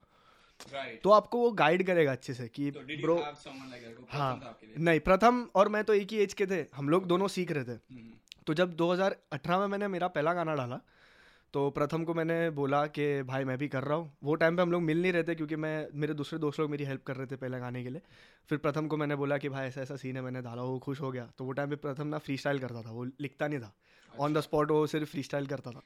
तो 1.04 1.10
आपको 1.10 1.38
वो 1.38 1.52
गाइड 1.52 1.86
करेगा 1.86 2.12
अच्छे 2.12 2.34
से 2.34 2.48
कि 2.48 2.70
तो 2.72 2.80
ब्रो 3.02 3.18
समवन 3.36 4.06
हाँ 4.10 4.58
नहीं 4.80 5.00
प्रथम 5.00 5.46
और 5.56 5.70
मैं 5.70 5.84
तो 5.84 5.94
एक 5.94 6.12
ही 6.12 6.18
एज 6.18 6.34
के 6.34 6.46
थे। 6.46 6.66
हम 6.76 6.90
लोग 6.90 7.06
दोनों 7.06 7.28
सीख 7.28 7.52
रहे 7.52 7.64
थे। 7.64 7.72
हम्म, 7.72 8.12
तो 8.48 8.54
जब 8.54 8.74
2018 8.76 9.60
में 9.60 9.68
मैंने 9.68 9.88
मेरा 9.88 10.08
पहला 10.08 10.34
गाना 10.34 10.56
डाला 10.56 10.80
तो 11.53 11.69
प्रथम 11.69 12.03
को 12.03 12.13
मैंने 12.13 12.50
बोला 12.50 12.86
कि 12.88 13.06
भाई 13.24 13.44
मैं 13.44 13.57
भी 13.57 13.68
कर 13.68 13.83
रहा 13.83 13.98
हूँ। 13.98 14.18
वो 14.24 14.36
टाइम 14.36 14.56
पे 14.56 14.62
हम 14.62 14.71
लोग 14.71 14.81
मिल 14.81 15.01
नहीं 15.01 15.12
रहे 15.13 15.24
थे 15.24 15.36
क्योंकि 15.36 15.56
मैं 15.56 15.88
मेरे 15.94 16.13
दूसरे 16.13 16.39
दोस्त 16.39 16.59
लोग 16.59 16.69
मेरी 16.69 16.83
हेल्प 16.83 17.03
कर 17.03 17.15
रहे 17.15 17.27
थे 17.27 17.36
पहले 17.36 17.59
गाने 17.59 17.83
के 17.83 17.89
लिए। 17.89 18.01
फिर 18.50 18.57
प्रथम 18.57 18.88
को 18.88 18.98
मैंने 18.98 19.15
बोला 19.15 19.38
कि 19.38 19.50
भाई 19.50 19.68
ऐसा 19.68 19.81
ऐसा 19.81 19.95
सीन 19.95 20.15
है 20.15 20.21
मैंने 20.21 20.42
डाला 20.42 20.63
वो 20.63 20.80
खुश 20.80 21.01
हो 21.01 21.12
गया। 21.12 21.25
तो 21.38 21.45
वो 21.45 21.51
टाइम 21.51 21.69
पे 21.69 21.75
प्रथम 21.75 22.07
ना 22.07 22.18
फ्री 22.18 22.38
स्टाइल 22.38 22.59
करता 22.59 22.81
था 22.81 22.92
वो 22.92 23.03
लिखता 23.21 23.48
नहीं 23.48 23.59
था। 23.59 23.74
ऑन 24.19 24.33
द 24.33 24.42
स्पॉट 24.42 24.71
वो 24.71 24.88
सिर्फ़ 24.88 25.09
फ्री 25.12 25.24
स्टाइल 25.24 25.48
करता 25.48 25.71
था। 25.71 25.81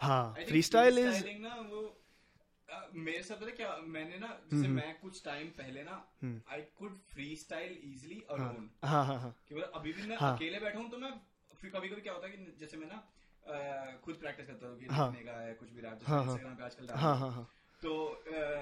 हाँ, 0.00 0.38
freestyling 0.48 1.22
ना 1.40 1.54
वो 1.70 1.80
अ, 2.68 2.90
मेरे 2.94 3.22
साथ 3.22 3.36
पता 3.36 3.50
क्या 3.50 3.76
मैंने 3.86 4.18
ना 4.18 4.28
जैसे 4.50 4.68
मैं 4.68 4.94
कुछ 5.00 5.24
टाइम 5.24 5.46
पहले 5.48 5.82
ना 5.82 5.92
I 6.52 6.60
could 6.78 6.98
freestyle 7.36 7.78
easily 7.84 8.20
alone 8.30 8.68
कि 8.84 8.96
मतलब 9.50 9.72
अभी 9.74 9.92
भी 9.92 10.06
मैं 10.08 10.16
हाँ। 10.16 10.32
अकेले 10.34 10.58
बैठा 10.58 10.78
हूँ 10.78 10.90
तो 10.90 10.98
मैं 10.98 11.10
फिर 11.60 11.70
कभी 11.70 11.88
कभी 11.88 12.00
क्या 12.00 12.12
होता 12.12 12.26
है 12.26 12.32
कि 12.32 12.56
जैसे 12.60 12.76
मैं 12.76 12.88
ना 12.88 13.02
खुद 14.04 14.14
प्रैक्टिस 14.14 14.46
करता 14.46 14.66
हूँ 14.66 14.78
कि 14.78 14.86
हाँ। 14.90 15.12
का 15.14 15.40
है 15.40 15.54
कुछ 15.54 15.70
भी 15.72 15.80
रैप 15.80 15.98
हाँ, 16.04 16.18
जैसे 16.18 16.30
हाँ। 16.30 16.34
इंस्टाग्राम 16.34 16.56
पे 16.56 16.64
आजकल 16.64 16.94
हाँ 16.96 17.16
हाँ 17.18 17.30
हाँ 17.30 17.48
तो 17.82 17.90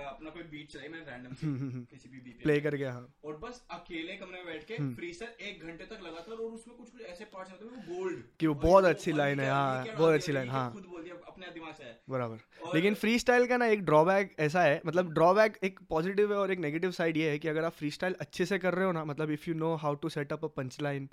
अपना 0.06 0.30
कोई 0.30 0.42
बीट 0.42 0.70
चलाई 0.70 0.88
मैं 0.88 0.98
रैंडम 1.00 1.34
हम्म, 1.42 1.58
हम्म। 1.58 1.82
किसी 1.84 2.08
भी 2.08 2.18
बीट 2.20 2.42
प्ले 2.42 2.58
करके 2.60 2.84
हाँ 2.84 3.06
और 3.24 3.36
बस 3.36 3.62
अकेले 3.70 4.16
कमरे 4.16 4.38
में 4.38 4.46
बैठ 4.46 4.64
के 4.64 4.74
हम्म। 4.74 4.94
फ्री 4.94 5.08
एक 5.40 5.62
घंटे 5.62 5.84
तक 5.84 6.02
लगातार 6.02 6.34
और 6.36 6.50
उसमें 6.50 6.76
कुछ 6.76 6.90
कुछ 6.90 7.02
ऐसे 7.02 7.24
पार्ट्स 7.24 7.52
होते 7.52 7.64
हैं 7.64 7.72
वो 7.72 7.94
गोल्ड 7.94 8.22
कि 8.40 8.46
वो 8.46 8.54
बहुत 8.54 8.84
अच्छी 8.84 9.12
line 9.12 9.40
है, 9.40 9.50
हाँ, 9.50 9.86
बहुत 9.96 10.14
अच्छी 10.14 10.32
line, 10.32 10.50
हाँ। 10.50 10.72
खुद 10.72 10.84
बोल 10.84 11.02
दिया 11.02 11.14
अपने 11.26 11.46
दिमाग 11.54 11.74
से 11.74 11.84
है 11.84 12.00
बराबर 12.10 12.74
लेकिन 12.74 12.94
फ्री 12.94 13.18
स्टाइल 13.18 13.46
का 13.46 13.56
ना 13.56 13.66
एक 13.66 13.84
ड्रॉबैक 13.84 14.36
ऐसा 14.40 14.62
है 14.62 14.80
मतलब 14.86 15.12
ड्रॉबैक 15.12 15.58
एक 15.64 15.80
पॉजिटिव 15.90 16.32
है 16.32 16.38
और 16.38 16.52
एक 16.52 16.58
नेगेटिव 16.58 16.90
साइड 16.90 17.16
ये 17.16 17.30
है 17.30 17.38
कि 17.38 17.48
अगर 17.48 17.64
आप 17.64 17.72
फ्री 17.72 17.90
स्टाइल 17.90 18.16
अच्छे 18.20 18.46
से 18.46 18.58
कर 18.58 18.74
रहे 18.74 18.86
हो 18.86 18.92
ना 18.92 19.04
मतलब 19.04 19.30
if 19.30 19.48
you 19.48 19.54
know 19.54 19.74
how 19.76 19.94
to 19.94 20.08
set 20.08 20.32
up 20.32 20.44
a 20.44 20.48
punch 20.48 20.80
line 20.82 21.08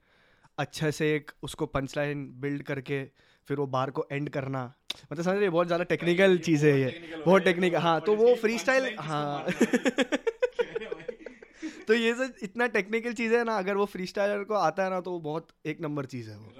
अच्छे 0.58 0.92
से 0.92 1.16
एक 1.16 1.32
उसको 1.44 1.66
पंच 1.66 1.98
लाइन 1.98 2.26
बिल्ड 2.40 2.64
करके 2.64 3.04
फिर 3.48 3.58
वो 3.58 3.66
बार 3.68 3.92
को 3.92 4.06
एंड 4.12 4.30
करना। 4.30 4.64
मतलब 5.12 5.24
समझ 5.26 5.36
रहे 5.38 5.50
बहुत 5.50 5.68
ज़्यादा 5.68 5.84
टेक्निकल 5.84 6.38
चीज़ 6.38 6.66
है 6.66 6.80
ये। 6.80 6.94
बहुत 7.26 7.42
टेक्निकल 7.42 7.78
हाँ। 7.78 8.00
तो 8.02 8.16
वो 8.16 8.36
फ्री 8.36 8.58
स्टाइल 8.58 8.90
हाँ। 9.00 9.46
तो 11.88 11.94
ये 11.94 12.14
सब 12.14 12.34
इतना 12.44 12.68
टेक्निकल 12.68 13.14
चीज़ 13.14 13.34
है 13.34 13.44
ना 13.44 13.58
अगर 13.58 13.78
वो 13.78 13.86
फ्री 13.86 14.06
स्टाइलर 14.06 14.44
को 14.44 14.54
आता 14.54 14.84
है 14.84 14.90
ना 14.90 15.00
तो 15.02 15.12
वो 15.12 15.20
बहुत 15.20 15.48
एक 15.66 15.82
नंबर 15.82 16.06
चीज़ 16.06 16.30
है 16.30 16.38
वो. 16.38 16.54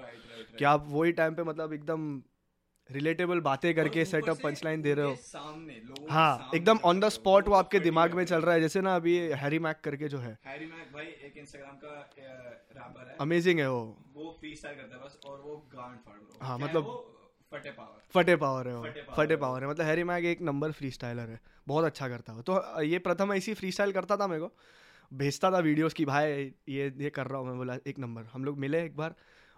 कि 0.58 0.64
आप 0.64 0.86
वही 0.88 1.12
टाइम 1.12 1.34
पे 1.34 1.42
मतलब 1.42 1.72
एकदम 1.72 2.22
रिलेटेबल 2.90 3.40
बातें 3.40 3.74
करके 3.74 4.04
सेटअप 4.04 4.38
पंच 4.42 4.64
लाइन 4.64 4.82
दे 4.82 4.94
रहे 4.94 5.04
हो। 5.06 5.14
सामने 5.16 5.82
हाँ 6.10 6.50
एकदम 6.54 6.78
ऑन 6.84 7.00
द 7.00 7.08
स्पॉट 7.08 7.48
वो 7.48 7.54
आपके 7.54 7.80
दिमाग 7.80 8.14
में 8.14 8.24
चल 8.24 8.42
रहा 8.42 8.54
है 8.54 8.60
जैसे 8.60 8.80
ना 8.80 8.96
अभी 8.96 9.18
हैरी 9.18 9.58
मैक 9.58 9.76
करके 9.84 10.08
जो 10.08 10.18
है। 10.18 10.38
हैरी 10.44 10.66
मैक 10.66 10.90
भाई 10.94 11.04
एक 11.04 11.34
इंस्टाग्राम 11.36 11.76
का 11.76 12.10
रैपर 12.18 13.08
है। 13.10 13.16
अमेजिंग 13.20 13.60
है 13.60 13.70
वो। 13.70 13.98
वो 14.14 14.36
फ्री 14.40 14.54
स्टाइल 14.56 14.76
करता 14.76 14.96
है 14.96 15.02
बस 15.04 15.18
और 15.26 15.40
वो 15.40 15.56
गांड 15.56 15.96
फाड़ 15.96 16.16
ब्रो 16.16 16.38
हाँ, 16.42 16.58
मतलब- 16.58 17.14
फटे 17.52 17.70
पावर। 17.70 18.02
फटे 18.14 18.36
पावर 18.36 18.68
है 18.68 18.76
वो। 18.76 18.86
फटे 19.16 19.36
पावर 19.36 19.62
है 19.62 19.70
मतलब 19.70 19.86
हैरी 19.86 20.04
मैक 20.04 20.24
एक 20.24 20.42
नंबर 20.42 20.72
फ्री 20.72 20.90
स्टाइलर 20.90 21.30
है। 21.30 21.40
बहुत 21.68 21.84
अच्छा 21.84 22.08
करता 22.08 22.32
है 22.32 22.42
तो 22.42 22.82
ये 22.82 22.98
प्रथम 22.98 23.32
ऐसी 23.32 23.54
फ्री 23.54 23.72
स्टाइल 23.72 23.92
करता 23.92 24.16
था 24.16 24.26
मेरे 24.26 24.42
को। 24.42 24.52
भेजता 25.14 25.50
था 25.50 25.58
वीडियोस 25.58 25.94
की 25.94 26.04
भाई 26.04 26.32
ये 26.68 26.94
ये 26.96 27.10
कर 27.10 27.26
रहा 27.26 27.38
हूँ 27.38 27.46
मैं 27.48 27.56
बोला 27.56 27.76
एक 27.86 27.98
नंबर 27.98 28.24
हम 28.24 28.44
लोग 28.44 28.58
मिले 28.58 28.84
एक 28.84 28.96
बार 28.96 29.14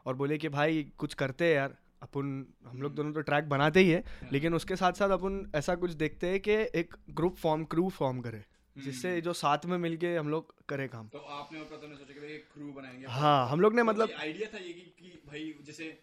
और 0.07 0.15
बोले 0.15 0.39
कि 0.39 0.49
भाई 0.49 0.93
कुछ 0.99 1.15
करते 1.15 1.45
हैं 1.45 1.55
यार। 1.55 1.77
अपन 2.07 2.47
हम 2.67 2.83
लोग 2.83 2.95
दोनों 2.95 3.13
तो 3.13 3.21
ट्रैक 3.21 3.49
बनाते 3.49 3.81
ही 3.81 3.91
है 3.91 4.03
लेकिन 4.33 4.55
उसके 4.55 4.77
साथ 4.77 4.93
साथ 4.93 5.11
अपन 5.11 5.51
ऐसा 5.55 5.75
कुछ 5.75 5.91
देखते 5.91 6.27
हैं 6.27 6.41
कि 6.41 6.53
एक 6.75 6.95
ग्रुप 7.11 7.37
फॉर्म 7.37 7.65
क्रू 7.65 7.89
फॉर्म 7.89 8.21
करे 8.21 8.45
जिससे 8.77 9.21
जो 9.21 9.33
साथ 9.33 9.67
में 9.67 9.79
मिलके 9.79 10.17
हम 10.17 10.29
लोग 10.29 10.55
करें 10.69 10.89
काम। 10.89 11.09
तो 11.09 11.19
आपने 11.19 11.59
और 11.59 11.65
प्रथम 11.65 11.91
ने 11.91 11.97
सोचा 11.97 12.15
कि 12.15 12.21
भाई 12.21 12.31
एक 12.31 12.49
क्रू 12.55 12.73
बनाएँगे 12.73 13.07
हाँ 13.09 13.49
हम 13.49 13.61
लोग 13.61 13.75
ने 13.75 13.83
तो 13.83 13.89
मतलब 13.89 14.13
आइडिया 14.19 14.49
था 14.55 14.59
ये 14.59 14.73
कि, 14.73 14.83
कि 15.01 15.23
भाई 15.27 15.55
जैसे 15.67 15.99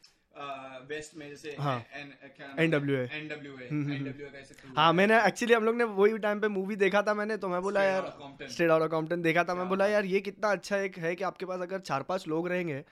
वेस्ट 0.89 1.17
में 1.17 1.29
जैसे 1.29 1.55
हाँ। 1.59 1.85
NWA 2.59 2.63
NWA 2.65 3.07
NWA 3.17 3.71
हम्म, 3.71 3.93
हम्म, 3.93 4.13
हाँ 4.77 4.93
मैंने 4.93 5.27
एक्चुअली 5.27 5.53
हम 5.53 5.63
लोग 5.63 5.75
ने 5.75 5.83
वही 5.83 6.17
टाइम 6.17 6.39
पे 6.39 6.47
मूवी 6.47 6.75
देखा 6.75 7.01
था 7.01 7.13
मैंने 7.13 7.37
तो 7.37 7.47
मैं 7.47 7.61
बोला 7.61 7.83
यार 7.83 8.11
आउट 8.71 8.81
ऑफ़ 8.81 8.89
कॉम्पटन 8.89 9.21
देखा 9.21 9.43
था 9.43 9.55
मैं 9.55 9.67
बोला 9.67 9.87
यार 9.87 10.05
ये 10.05 10.19
कितना 10.21 10.51
अच्छा 10.51 10.77
एक 10.77 10.97
है 10.97 11.15
कि 11.15 11.23
आपके 11.23 11.45
पास 11.45 11.61
अगर 11.61 11.79
चार 11.79 12.03
पाँच 12.03 12.27
लोग 12.27 12.47
रहेंगे 12.47 12.83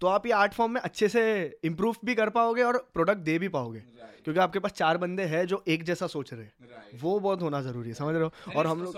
तो 0.00 0.06
आप 0.06 0.26
ये 0.26 0.32
आर्ट 0.32 0.52
फॉर्म 0.54 0.72
में 0.72 0.80
अच्छे 0.80 1.08
से 1.08 1.22
इम्प्रूव 1.64 1.96
भी 2.04 2.14
कर 2.14 2.30
पाओगे 2.30 2.62
और 2.62 2.78
प्रोडक्ट 2.94 3.18
दे 3.20 3.38
भी 3.38 3.48
पाओगे। 3.48 3.78
राइट 3.78 4.22
क्योंकि 4.24 4.40
आपके 4.40 4.58
पास 4.58 4.72
चार 4.72 4.98
बंदे 4.98 5.22
हैं 5.26 5.44
जो 5.46 5.62
एक 5.68 5.82
जैसा 5.84 6.06
सोच 6.06 6.32
रहे 6.32 6.42
हैं। 6.42 6.52
राइट 6.62 7.00
वो 7.02 7.18
बहुत 7.20 7.42
होना 7.42 7.60
ज़रूरी 7.62 7.88
है 7.88 7.94
समझ 7.94 8.14
रहे 8.14 8.24
हो? 8.24 8.32
और 8.54 8.66
हम 8.66 8.82
लोग 8.82 8.96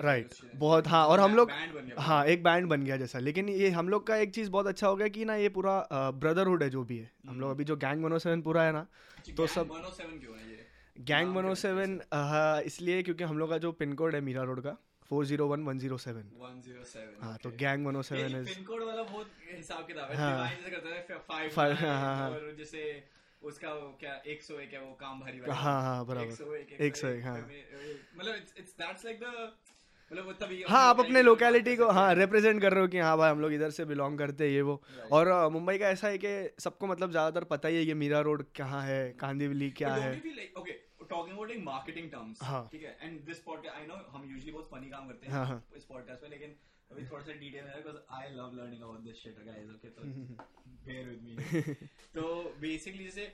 राइट 0.00 0.34
बहुत 0.56 0.86
हाँ 0.88 1.04
और 1.06 1.20
हम 1.20 1.34
लोग 1.34 1.50
हाँ 1.98 2.24
एक 2.26 2.42
बैंड 2.44 2.66
बन 2.68 2.82
गया 2.84 2.96
जैसा। 2.96 3.18
लेकिन 3.18 3.48
ये 3.48 3.70
हम 3.70 3.88
लोग 3.88 4.06
का 4.06 4.16
एक 4.16 4.34
चीज़ 4.34 4.50
बहुत 4.50 4.66
अच्छा 4.66 4.86
हो 4.88 4.96
गया 4.96 5.08
कि 5.08 5.24
ना 5.24 5.34
ये 5.36 5.48
पूरा 5.48 5.78
ब्रदरहुड 5.92 6.62
है 6.62 6.70
जो 6.70 6.82
भी 6.84 6.98
है। 6.98 7.10
हम 7.28 7.40
लोग 7.40 7.50
अभी 7.50 7.64
जो 7.64 7.76
गैंग 7.76 8.04
वन 8.04 8.18
सेवन 8.18 8.42
पूरा 8.42 8.62
है 8.62 8.72
ना 8.72 8.86
तो 9.36 9.46
सब 9.46 9.70
107 9.70 10.18
क्यों 10.20 10.36
ये? 10.36 10.66
गैंग 10.96 11.34
वन 11.36 11.54
सेवन 11.54 12.00
इसलिए 12.66 13.02
क्योंकि 13.02 13.24
हम 13.24 13.38
लोग 13.38 13.50
का 13.50 13.58
जो 13.58 13.72
पिन 13.72 13.92
कोड 13.94 14.14
है 14.14 14.20
मीरा 14.20 14.42
रोड 14.42 14.60
का 14.60 14.76
four 15.10 15.24
zero 15.26 15.46
one 15.48 15.64
one 15.64 15.78
zero 15.78 15.96
seven. 15.98 16.30
हाँ 17.20 17.36
तो 17.42 17.50
gang 17.52 17.86
one 17.86 18.00
seven 18.02 18.44
pin 18.44 18.64
code 18.64 18.82
वाला 18.82 19.02
बहुत 19.02 19.32
हिसाब 19.50 19.86
किताब 19.86 20.10
है 20.10 20.16
हाँ। 20.16 20.48
जैसे 20.48 20.70
करता 20.70 20.94
है 20.94 21.18
फाइव 21.28 21.72
हाँ, 21.80 21.98
हाँ। 22.16 22.54
जैसे 22.58 22.82
उसका 23.42 23.72
वो 23.72 23.88
क्या 24.00 24.14
101 24.26 24.72
है 24.72 24.80
वो 24.80 24.92
काम 25.00 25.20
भारी 25.20 25.40
वाला। 25.40 25.54
हाँ 25.54 25.80
हाँ 25.82 26.04
बराबर। 26.06 26.32
101 26.32 26.80
101, 26.80 27.24
हाँ। 27.24 27.36
मतलब 27.36 28.34
it's 28.34 28.54
it's 28.58 28.72
that's 28.78 29.04
like 29.04 29.20
the 29.20 29.52
मतलब 30.10 30.24
वो 30.26 30.32
तभी 30.32 30.62
हाँ 30.68 30.80
आप 30.88 31.00
अपने 31.00 31.22
लोकेलिटी 31.22 31.76
को 31.76 31.88
हाँ 31.90 32.14
रिप्रेजेंट 32.14 32.60
कर 32.62 32.72
रहे 32.72 32.80
हो 32.80 32.88
कि 32.88 32.98
हाँ 32.98 33.16
भाई 33.18 33.30
हम 33.30 33.40
लोग 33.40 33.52
इधर 33.52 33.70
से 33.70 33.84
बिलोंग 33.84 34.18
करते 34.18 34.44
हैं 34.44 34.50
ये 34.52 34.62
वो। 34.62 34.80
और 35.12 35.32
मुंबई 35.52 35.78
का 35.78 35.88
ऐसा 35.88 36.08
है 36.08 36.18
कि 36.18 36.32
सबको 36.60 36.86
मतलब 36.86 37.10
ज़्यादातर 37.10 37.44
पता 37.44 37.68
ही 37.68 37.76
है 37.76 37.82
ये 37.82 37.94
मीरा 37.94 38.20
रोड 38.20 38.44
कहाँ 38.56 38.82
है 38.82 39.00
कांदिवली 39.20 39.70
क्या 39.70 39.94
है। 39.94 40.12
don't 40.16 40.68
like 41.22 41.62
marketing 41.64 42.10
terms 42.10 42.42
हाँ। 42.42 42.68
ठीक 42.72 42.82
है 42.82 42.96
and 43.06 43.26
this 43.30 43.40
podcast 43.48 43.80
I 43.80 43.86
know 43.86 43.98
हम 44.14 44.28
usually 44.34 44.52
बहुत 44.52 44.70
funny 44.70 44.90
काम 44.90 45.08
करते 45.08 45.30
हाँ, 45.30 45.44
हैं 45.46 45.52
हाँ। 45.52 45.62
इस 45.76 45.86
podcast 45.92 46.20
पे 46.20 46.28
लेकिन 46.28 46.56
अभी 46.90 47.06
थोड़ा 47.10 47.22
सा 47.24 47.32
डिटेल 47.32 47.64
है 47.64 47.82
because 47.82 48.00
I 48.16 48.24
love 48.38 48.58
learning 48.58 48.82
about 48.82 49.06
this 49.06 49.22
shit 49.22 49.40
guys 49.46 49.72
okay 49.76 49.94
तो 49.96 50.10
bear 50.88 51.06
with 51.08 51.22
me 51.22 51.34
तो 52.18 52.28
basically 52.60 53.04
जैसे 53.04 53.32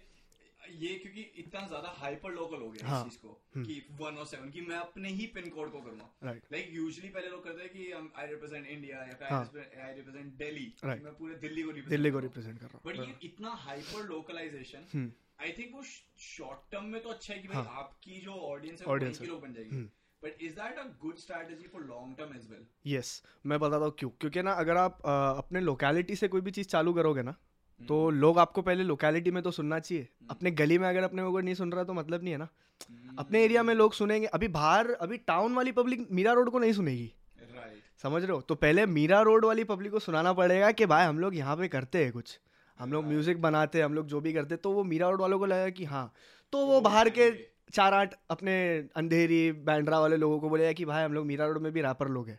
ये 0.61 0.89
क्योंकि 0.95 1.21
इतना 1.39 1.61
ज़्यादा 1.67 1.89
हाइपर 1.99 2.31
लोकल 2.31 2.61
हो 2.63 2.71
गया 2.71 2.89
हाँ। 2.89 3.07
इस 3.07 3.13
चीज़ 3.13 3.23
को 3.23 3.29
कि 3.57 3.77
107 4.01 4.51
कि 4.53 4.61
मैं 4.61 4.77
अपने 4.77 5.09
ही 5.09 5.27
पिन 5.27 5.49
कोड 5.51 5.71
को 5.73 5.81
करूँगा 5.81 6.09
राइट 6.25 6.43
लाइक 6.53 6.69
यूजुअली 6.73 7.09
पहले 7.09 7.29
लोग 7.29 7.45
करते 7.45 7.63
हैं 7.63 7.71
कि 7.71 8.11
आई 8.21 8.27
रिप्रेजेंट 8.27 8.67
इंडिया 8.67 8.99
या। 8.99 9.39
आई 9.87 9.95
रिप्रेजेंट 9.95 10.33
दिल्ली 10.35 10.73
मैं 10.85 11.15
पूरे 11.15 11.35
दिल्ली 11.35 11.63
को 11.63 11.73
दिल्ली 11.73 12.11
को 12.11 12.21
कर 12.21 12.21
रहा 12.21 12.21
हूँ। 12.21 12.23
रिप्रेजेंट 12.23 12.59
कर 12.59 12.79
बट 12.89 12.99
ये 12.99 13.29
इतना 13.29 13.51
hyper 13.65 14.07
localization 14.09 14.87
hmm, 14.95 15.13
I 15.43 15.53
think 15.59 15.71
वो 15.75 15.83
शॉर्ट 16.19 16.73
टर्म 16.73 16.85
में 16.85 17.03
तो 17.03 17.09
अच्छा 17.09 17.35
है 17.35 17.41
कि 17.41 17.49
भाई 17.49 17.63
हाँ। 17.63 17.77
आपकी 17.79 18.21
जो 18.21 18.33
ऑडियंस 18.33 18.83
है 18.83 18.97
है। 19.21 19.27
लोग 19.27 19.41
बन 19.43 19.53
जाएगी। 19.53 19.83
But 20.23 20.43
is 20.43 20.53
that 20.53 20.79
a 20.79 20.83
good 21.03 21.17
strategy 21.17 21.69
for 21.73 21.83
long 21.83 22.17
term 22.19 22.35
as 22.37 22.49
well 22.51 22.67
yes 22.87 23.23
मैं 23.47 23.59
बताता 23.61 23.85
हूँ 23.85 23.93
क्यों। 23.99 24.11
क्योंकि 24.21 24.43
ना 24.43 24.53
अगर 24.53 24.77
आप 24.77 24.99
अ, 25.05 25.39
अपने 25.39 25.61
लोकेलिटी 25.61 26.17
से 26.17 26.29
कोई 26.29 26.41
भी 26.41 26.51
चीज़ 26.51 26.67
चालू 26.67 26.93
करोगे 26.93 27.23
ना 27.23 27.35
तो 27.81 28.07
हम्म। 28.07 28.19
लोग 28.21 28.39
आपको 28.39 28.63
पहले 28.63 28.83
लोकेलिटी 28.85 29.31
में 29.31 29.43
तो 29.43 29.51
सुनना 29.51 29.79
चाहिए। 29.79 30.09
अपने 30.31 30.51
गली 30.51 30.79
में 30.79 30.89
अगर 30.89 31.03
अपने 31.03 31.23
को 31.23 31.41
नहीं 31.41 31.55
सुन 31.55 31.73
रहा 31.73 31.85
तो 31.85 31.93
मतलब 31.93 32.23
नहीं 32.23 32.33
है 32.33 32.39
ना। 32.39 32.49
हम्म। 32.91 33.17
अपने 33.19 33.43
एरिया 33.45 33.63
में 33.63 33.75
लोग 33.75 33.93
सुनेंगे। 33.93 34.27
अभी 34.27 34.49
बाहर 34.49 34.91
अभी 34.91 35.17
टाउन 35.17 35.55
वाली 35.55 35.73
पब्लिक 35.73 36.07
मीरा 36.11 36.33
रोड 36.33 36.51
को 36.51 36.59
नहीं 36.59 36.73
सुनेगी। 36.73 37.13
राइट 37.55 37.83
समझ 38.03 38.23
रहे 38.23 38.33
हो? 38.33 38.41
तो 38.41 38.55
पहले 38.55 38.87
मीरा 38.87 39.21
रोड 39.21 39.45
वाली 39.45 39.65
पब्लिक 39.65 39.93
को 39.93 39.99
सुनाना 39.99 40.33
पड़ेगा 40.33 40.71
कि 40.73 40.87
भाई 40.87 41.07
हम 41.07 41.19
लोग 41.19 41.37
यहाँ 41.37 41.57
पे 41.57 41.69
करते 41.69 42.05
हैं 42.05 42.13
कुछ। 42.13 42.39
हम 42.81 42.93
लोग 42.93 43.05
म्यूज़िक 43.05 43.41
बनाते 43.43 43.79
हैं 43.79 43.85
हम 43.85 43.95
लोग 43.95 44.07
जो 44.07 44.21
भी 44.21 44.33
करते 44.33 44.57
तो 44.57 44.73
वो 44.73 44.85
मीरा 44.85 45.09
रोड 45.09 45.21
वालों 45.21 45.39
को 45.39 45.47
लगेगा 45.47 45.69
कि 45.69 45.85
हाँ। 45.85 46.13
तो 46.53 46.67
वो 46.67 46.81
बाहर 46.81 47.11
के 47.11 47.31
चार 47.73 47.95
आठ 47.95 48.15
अपने 48.31 48.55
अंधेरी 48.97 49.51
बैंड्रा 49.53 50.01
वाले 50.01 50.17
लोगों 50.17 50.39
को 50.41 50.49
बोलेगा 50.49 50.73
कि 50.73 50.85
भाई 50.85 51.05
हम 51.05 51.13
लोग 51.13 51.27
मीरा 51.27 51.47
रोड 51.47 51.59
में 51.59 51.73
भी 51.73 51.83
रैपर 51.83 52.09
लोग 52.09 52.29
हैं। 52.29 52.39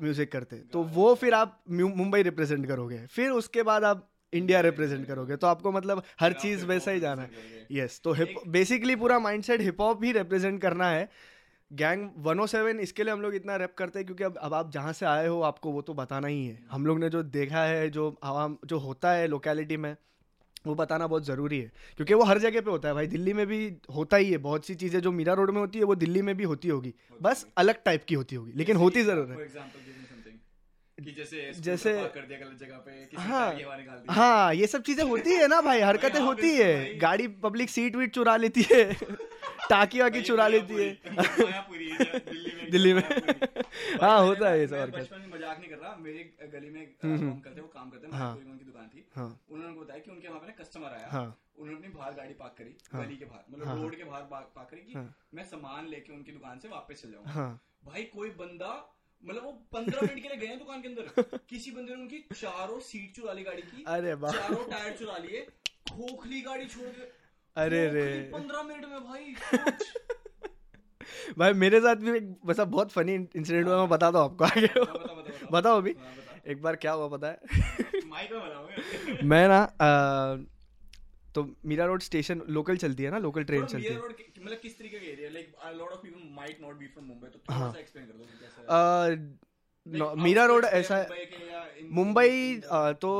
म्यूज़िक 0.00 0.32
करते। 0.32 0.56
तो 0.72 0.82
वो 0.82 1.14
फिर 1.14 1.34
आप 1.34 1.58
मुंबई 1.70 2.22
रिप्रेजेंट 2.22 2.66
करोगे। 2.66 3.06
फिर 3.06 3.30
उसके 3.30 3.62
बाद 3.62 3.84
आप 3.84 4.06
इंडिया 4.32 4.60
रिप्रेजेंट 4.60 5.06
करोगे। 5.06 5.36
तो 5.36 5.46
आपको 5.46 5.72
मतलब 5.72 6.02
हर 6.20 6.32
चीज़ 6.32 6.64
वैसा 6.66 6.90
ही 6.90 7.00
जाना 7.00 7.22
है। 7.22 7.66
यस 7.72 8.00
तो 8.04 8.14
बेसिकली 8.48 8.96
पूरा 8.96 9.18
माइंडसेट 9.18 9.60
हिप 9.60 9.80
हॉप 9.80 10.04
ही 10.04 10.12
रिप्रेजेंट 10.12 10.60
करना 10.62 10.88
है। 10.90 11.08
गैंग 11.70 12.08
107 12.26 12.80
इसके 12.80 13.04
लिए 13.04 13.12
हम 13.12 13.20
लोग 13.20 13.34
इतना 13.34 13.56
रैप 13.56 13.74
करते 13.78 13.98
हैं 13.98 14.06
क्योंकि 14.06 14.24
अब 14.24 14.36
अब 14.38 14.54
आप 14.54 14.70
जहाँ 14.72 14.92
से 14.92 15.06
आए 15.06 15.26
हो 15.26 15.40
आपको 15.42 15.70
वो 15.72 15.82
तो 15.82 15.94
बताना 15.94 16.28
ही 16.28 16.46
है। 16.46 16.58
हम 16.70 16.86
लोग 16.86 16.98
ने 16.98 17.08
जो 17.10 17.22
देखा 17.24 17.62
है 17.64 17.88
जो 17.90 18.14
आवाम 18.24 18.56
जो 18.66 18.78
होता 18.78 19.12
है 19.12 19.26
लोकेलिटी 19.26 19.76
में 19.76 19.94
वो 20.66 20.74
बताना 20.74 21.06
बहुत 21.06 21.24
ज़रूरी 21.26 21.58
है। 21.60 21.70
क्योंकि 21.96 22.14
वो 22.14 22.24
हर 22.24 22.38
जगह 22.38 22.60
पे 22.60 22.70
होता 22.70 22.88
है 22.88 22.94
भाई 22.94 23.06
दिल्ली 23.06 23.32
में 23.32 23.46
भी 23.46 23.60
होता 23.94 24.16
ही 24.16 24.30
है। 24.30 24.38
बहुत 24.38 24.66
सी 24.66 24.74
चीज़ें 24.74 25.00
जो 25.00 25.12
मीरा 25.12 25.34
रोड 25.34 25.50
में 25.50 25.60
होती 25.60 25.78
है 25.78 25.84
वो 25.84 25.94
दिल्ली 25.96 26.22
में 26.22 26.36
भी 26.36 26.44
होती 26.44 26.68
होगी। 26.68 26.94
बस 27.20 27.46
अलग 27.58 27.82
टाइप 27.84 28.04
की 28.04 28.14
होती 28.14 28.36
होगी 28.36 28.52
लेकिन 28.54 28.76
होती 28.76 29.02
ज़रूर 29.02 29.30
है 29.30 29.40
एग्जांपल 29.42 29.78
गिव 29.78 29.94
मी 29.98 30.04
समथिंग 30.06 30.38
कि 31.04 31.12
जैसे 31.12 31.36
जैसे- 31.36 31.62
जैसे 31.64 31.92
कर 32.14 32.26
दिया 32.26 32.38
गलत 32.38 32.58
जगह 32.58 32.76
पे 32.76 33.16
हाँ। 33.18 34.14
हाँ 34.16 34.54
ये 34.54 34.66
सब 34.66 34.82
चीज़ें 34.82 35.04
होती 35.04 35.30
है 35.32 35.46
ना 35.48 35.60
भाई 35.62 35.80
हरकतें 35.90 36.18
हाँ, 36.18 36.26
होती 36.26 36.54
है। 36.56 36.98
गाड़ी 36.98 37.28
पब्लिक 37.44 37.70
सीट 37.70 37.96
वीट 37.96 38.14
चुरा 38.14 38.36
लेती 38.36 38.66
है 38.72 38.84
टाकी 39.70 40.00
वाकी 40.00 40.20
चुरा 40.22 40.46
लेती 40.48 40.74
है। 40.74 40.90
दिल्ली 42.70 42.92
में। 42.94 43.02
हाँ, 43.02 44.20
होता 44.20 44.48
है 44.50 44.58
ये 44.60 44.66
सब 44.66 44.74
हरकत। 44.74 44.98
बचपन 44.98 45.20
में 45.20 45.26
मज़ाक 45.38 45.58
नहीं 45.60 45.68
कर 45.70 45.76
रहा। 45.76 45.96
मेरे 46.00 46.48
गली 46.54 46.70
में 46.70 46.80
हम्म, 47.04 47.16
हम्म। 47.16 47.30
काम 47.30 47.40
करते 47.40 47.60
वो 47.60 47.68
काम 47.74 47.90
करते 47.90 48.06
हैं 48.06 48.12
हाँ। 48.14 48.32
उनकी 48.36 48.64
दुकान 48.64 48.88
थी। 48.88 49.04
उन्होंने 49.20 49.80
बताया 49.80 50.00
कि 50.00 50.10
उनके 50.10 50.28
वहाँ 50.28 50.40
पे 50.40 50.52
कस्टमर 50.62 50.96
आया। 50.98 51.20
उन्होंने 51.58 51.76
अपनी 51.76 51.88
बाहर 51.98 52.12
गाड़ी 52.14 52.34
पार्क 52.34 52.54
करी। 52.58 52.74
गली 52.94 53.16
के 53.16 53.24
बाहर। 53.24 53.44
मतलब 53.52 53.82
रोड 53.82 53.96
के 53.96 54.04
बाहर 54.04 54.22
पार्क 54.32 54.68
करी 54.70 54.80
कि। 54.80 55.08
मैं 55.34 55.44
सामान 55.44 55.86
लेके 55.88 56.12
उनकी 56.12 56.32
दुकान 56.32 56.58
से 56.58 56.68
वापस 56.68 57.02
चल 57.02 57.10
जाऊँगा। 57.12 57.30
हाँ। 57.30 57.50
भाई 57.84 58.02
कोई 58.16 58.30
बंदा 58.40 58.72
मतलब 59.24 59.44
वो 59.44 59.50
पंद्रह 59.72 60.00
मिनट 60.00 60.22
के 60.22 60.28
लिए 60.28 60.36
गए 60.36 60.46
हैं 60.46 60.58
दुकान 60.58 60.82
के 60.82 60.88
अंदर। 60.88 61.22
किसी 61.50 61.70
बंदे 61.70 61.94
ने 61.94 62.02
उनकी 62.02 62.18
चारों 62.34 62.80
सीट 62.80 63.14
चुरा 63.16 63.32
ली 63.32 63.42
गाड़ी 63.42 63.62
की 63.62 63.84
अरे 63.86 64.16
चारों 64.32 64.64
टायर 64.70 64.96
चुरा 64.96 65.18
लिए 65.18 65.46
खोखली 65.90 66.40
गाड़ी 66.40 66.66
छोड़ 66.66 66.88
के। 66.88 67.02
अरे 67.56 67.88
रे। 67.90 68.30
पंद्रह 68.32 68.62
मिनट 68.62 68.84
में 68.84 69.04
भाई 69.04 69.34
भाई 71.38 71.52
मेरे 71.52 71.80
साथ 71.80 71.96
भी 71.96 72.16
एक 72.16 72.36
वैसा 72.46 72.64
बहुत 72.64 72.90
फनी 72.92 73.14
इंसिडेंट 73.14 73.66
हुआ 73.66 73.78
मैं 73.78 73.88
बताता 73.88 74.18
हूँ 74.18 74.30
आपको 74.30 74.44
आगे। 74.44 74.66
बता, 74.66 74.82
बता, 74.84 74.92
बता, 74.92 75.14
बता। 75.14 75.48
बताओ 75.50 75.76
अभी। 75.76 75.94
हाँ, 75.98 76.16
बता। 76.16 76.50
एक 76.50 76.62
बार 76.62 76.76
क्या 76.76 76.92
हुआ 76.92 77.08
पता 77.08 77.28
है? 77.28 77.40
माइक 78.06 78.32
में 78.32 79.28
मैं 79.28 79.48
ना 79.48 79.62
अ, 79.62 80.44
तो 81.34 81.56
मीरा 81.66 81.84
रोड 81.84 82.02
स्टेशन 82.02 82.42
लोकल 82.48 82.76
चलती 82.76 83.02
है 83.02 83.10
ना 83.10 83.18
लोकल 83.18 83.44
ट्रेन 83.44 83.66
चलती 83.66 83.86
है। 83.86 83.96
मतलब 83.96 84.58
किस 84.58 84.78
तरीके 84.78 84.98
का 84.98 85.06
area 85.06 85.30
like 85.30 85.54
a 85.54 85.70
lot 85.72 85.92
of 85.92 86.02
people 86.02 86.19
might 86.40 86.60
not 86.62 86.76
be 86.76 86.86
from 86.88 87.06
Mumbai 87.06 87.28
तो 87.28 87.38
थोड़ा। 87.40 87.70
सा 87.72 87.78
एक्सप्लेन 87.78 88.06
कर 88.06 88.12
दो 88.12 88.24
कैसा 88.40 88.58
है। 89.08 90.18
मीरा 90.22 90.44
रोड 90.46 90.64
ऐसा 90.64 90.96
है। 90.96 91.04
मुंबई 91.92 92.60
तो 93.02 93.12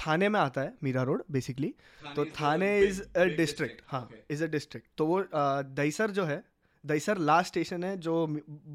थाने 0.00 0.28
में 0.28 0.38
आता 0.40 0.60
है 0.60 0.72
मीरा 0.82 1.02
रोड 1.02 1.22
बेसिकली 1.30 1.74
तो 2.16 2.24
थाने 2.34 2.68
इज़ 2.80 3.00
अ 3.02 3.24
डिस्ट्रिक्ट 3.36 3.80
हाँ 3.86 4.08
इज़ 4.30 4.44
अ 4.44 4.46
डिस्ट्रिक्ट 4.48 4.88
तो 4.98 5.06
वो 5.06 5.22
दहीसर 5.32 6.10
जो 6.10 6.24
है 6.24 6.42
दहीसर 6.84 7.18
लास्ट 7.30 7.48
स्टेशन 7.48 7.84
है 7.84 7.96
जो 7.98 8.14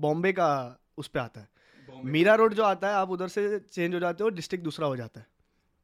बॉम्बे 0.02 0.32
का 0.40 0.50
उस 0.98 1.08
पर 1.08 1.20
आता 1.20 1.42
है। 1.42 1.48
मीरा 2.06 2.34
रोड 2.36 2.54
जो 2.54 2.64
आता 2.64 2.88
है 2.88 2.94
आप 2.96 3.10
उधर 3.10 3.28
से 3.28 3.60
चेंज 3.62 3.94
हो 3.94 4.00
जाते 4.00 4.24
हो 4.24 4.30
डिस्ट्रिक्ट 4.32 4.64
दूसरा 4.64 4.88
हो 4.88 4.96
जाता 4.96 5.20
है। 5.20 5.28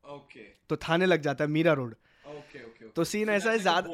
ओके 0.06 0.44
तो 0.70 0.78
थाने 0.80 1.06
लग 1.06 1.22
जाता 1.22 1.44
है 1.44 1.50
मीरा 1.50 1.74
रोड 1.74 1.96
तो 2.96 3.04
सीन 3.04 3.30
ऐसा 3.30 3.52
है 3.52 3.58
ज़्यादा 3.60 3.90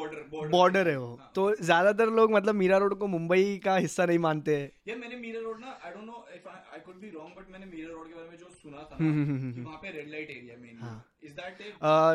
बॉर्डर 0.50 0.88
है 0.90 0.98
वो। 0.98 1.16
हाँ। 1.16 1.32
तो 1.36 1.56
ज़्यादातर 1.62 2.10
लोग 2.12 2.32
मतलब 2.32 2.56
मीरा 2.56 2.78
रोड 2.78 2.98
को 3.00 3.08
मुंबई 3.08 3.58
का 3.66 3.76
हिस्सा 3.78 4.06
नहीं 4.06 4.20
मानते 4.20 4.56
हैं। 4.58 4.72
यार 4.88 4.98
मैंने 4.98 5.16
मीरा 5.16 5.40
रोड 5.42 5.60
ना 5.60 5.80
I 5.86 5.92
don't 5.92 6.04
know 6.06 6.26
if 6.36 6.48
I 6.50 6.80
could 6.86 6.96
be 7.02 7.10
wrong 7.10 7.36
but 7.40 7.50
मैंने 7.52 7.66
मीरा 7.66 7.90
रोड 7.94 8.08
के 8.08 8.14
बारे 8.16 8.30
में 8.30 8.38
जो 8.38 8.50
सुना 8.62 8.78
था 8.92 8.96
हम्म, 9.00 9.12
हम्म, 9.14 9.38
हम्म, 9.40 9.52
कि। 9.54 9.62
वहाँ 9.62 9.78
पे 9.78 9.92
रेड 9.98 10.10
लाइट 10.12 10.30
एरिया 10.30 10.56
मेनली 10.62 10.80
हाँ। 10.82 11.06
Is 11.24 11.34
that 11.34 11.58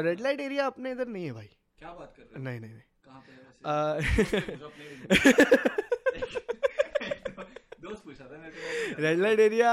red 0.07 0.21
light 0.21 0.41
area 0.41 0.67
अपने 0.67 0.91
इधर 0.91 1.07
नहीं 1.09 1.25
है 1.27 1.33
भाई। 1.33 1.49
क्या 1.79 1.93
बात 1.93 2.13
कर 2.17 2.23
रहे 2.23 2.35
हो? 2.37 2.43
नहीं 2.45 2.61
नहीं 2.61 2.73
नहीं। 2.73 2.83
कहाँ 3.05 3.21
पे 3.27 3.33
दोस्त 7.83 8.03
पूछा 8.05 8.25
था 8.25 8.39
मेरे 8.39 8.51
को 8.53 9.03
रेड 9.03 9.19
लाइट 9.19 9.41
एरिया 9.41 9.71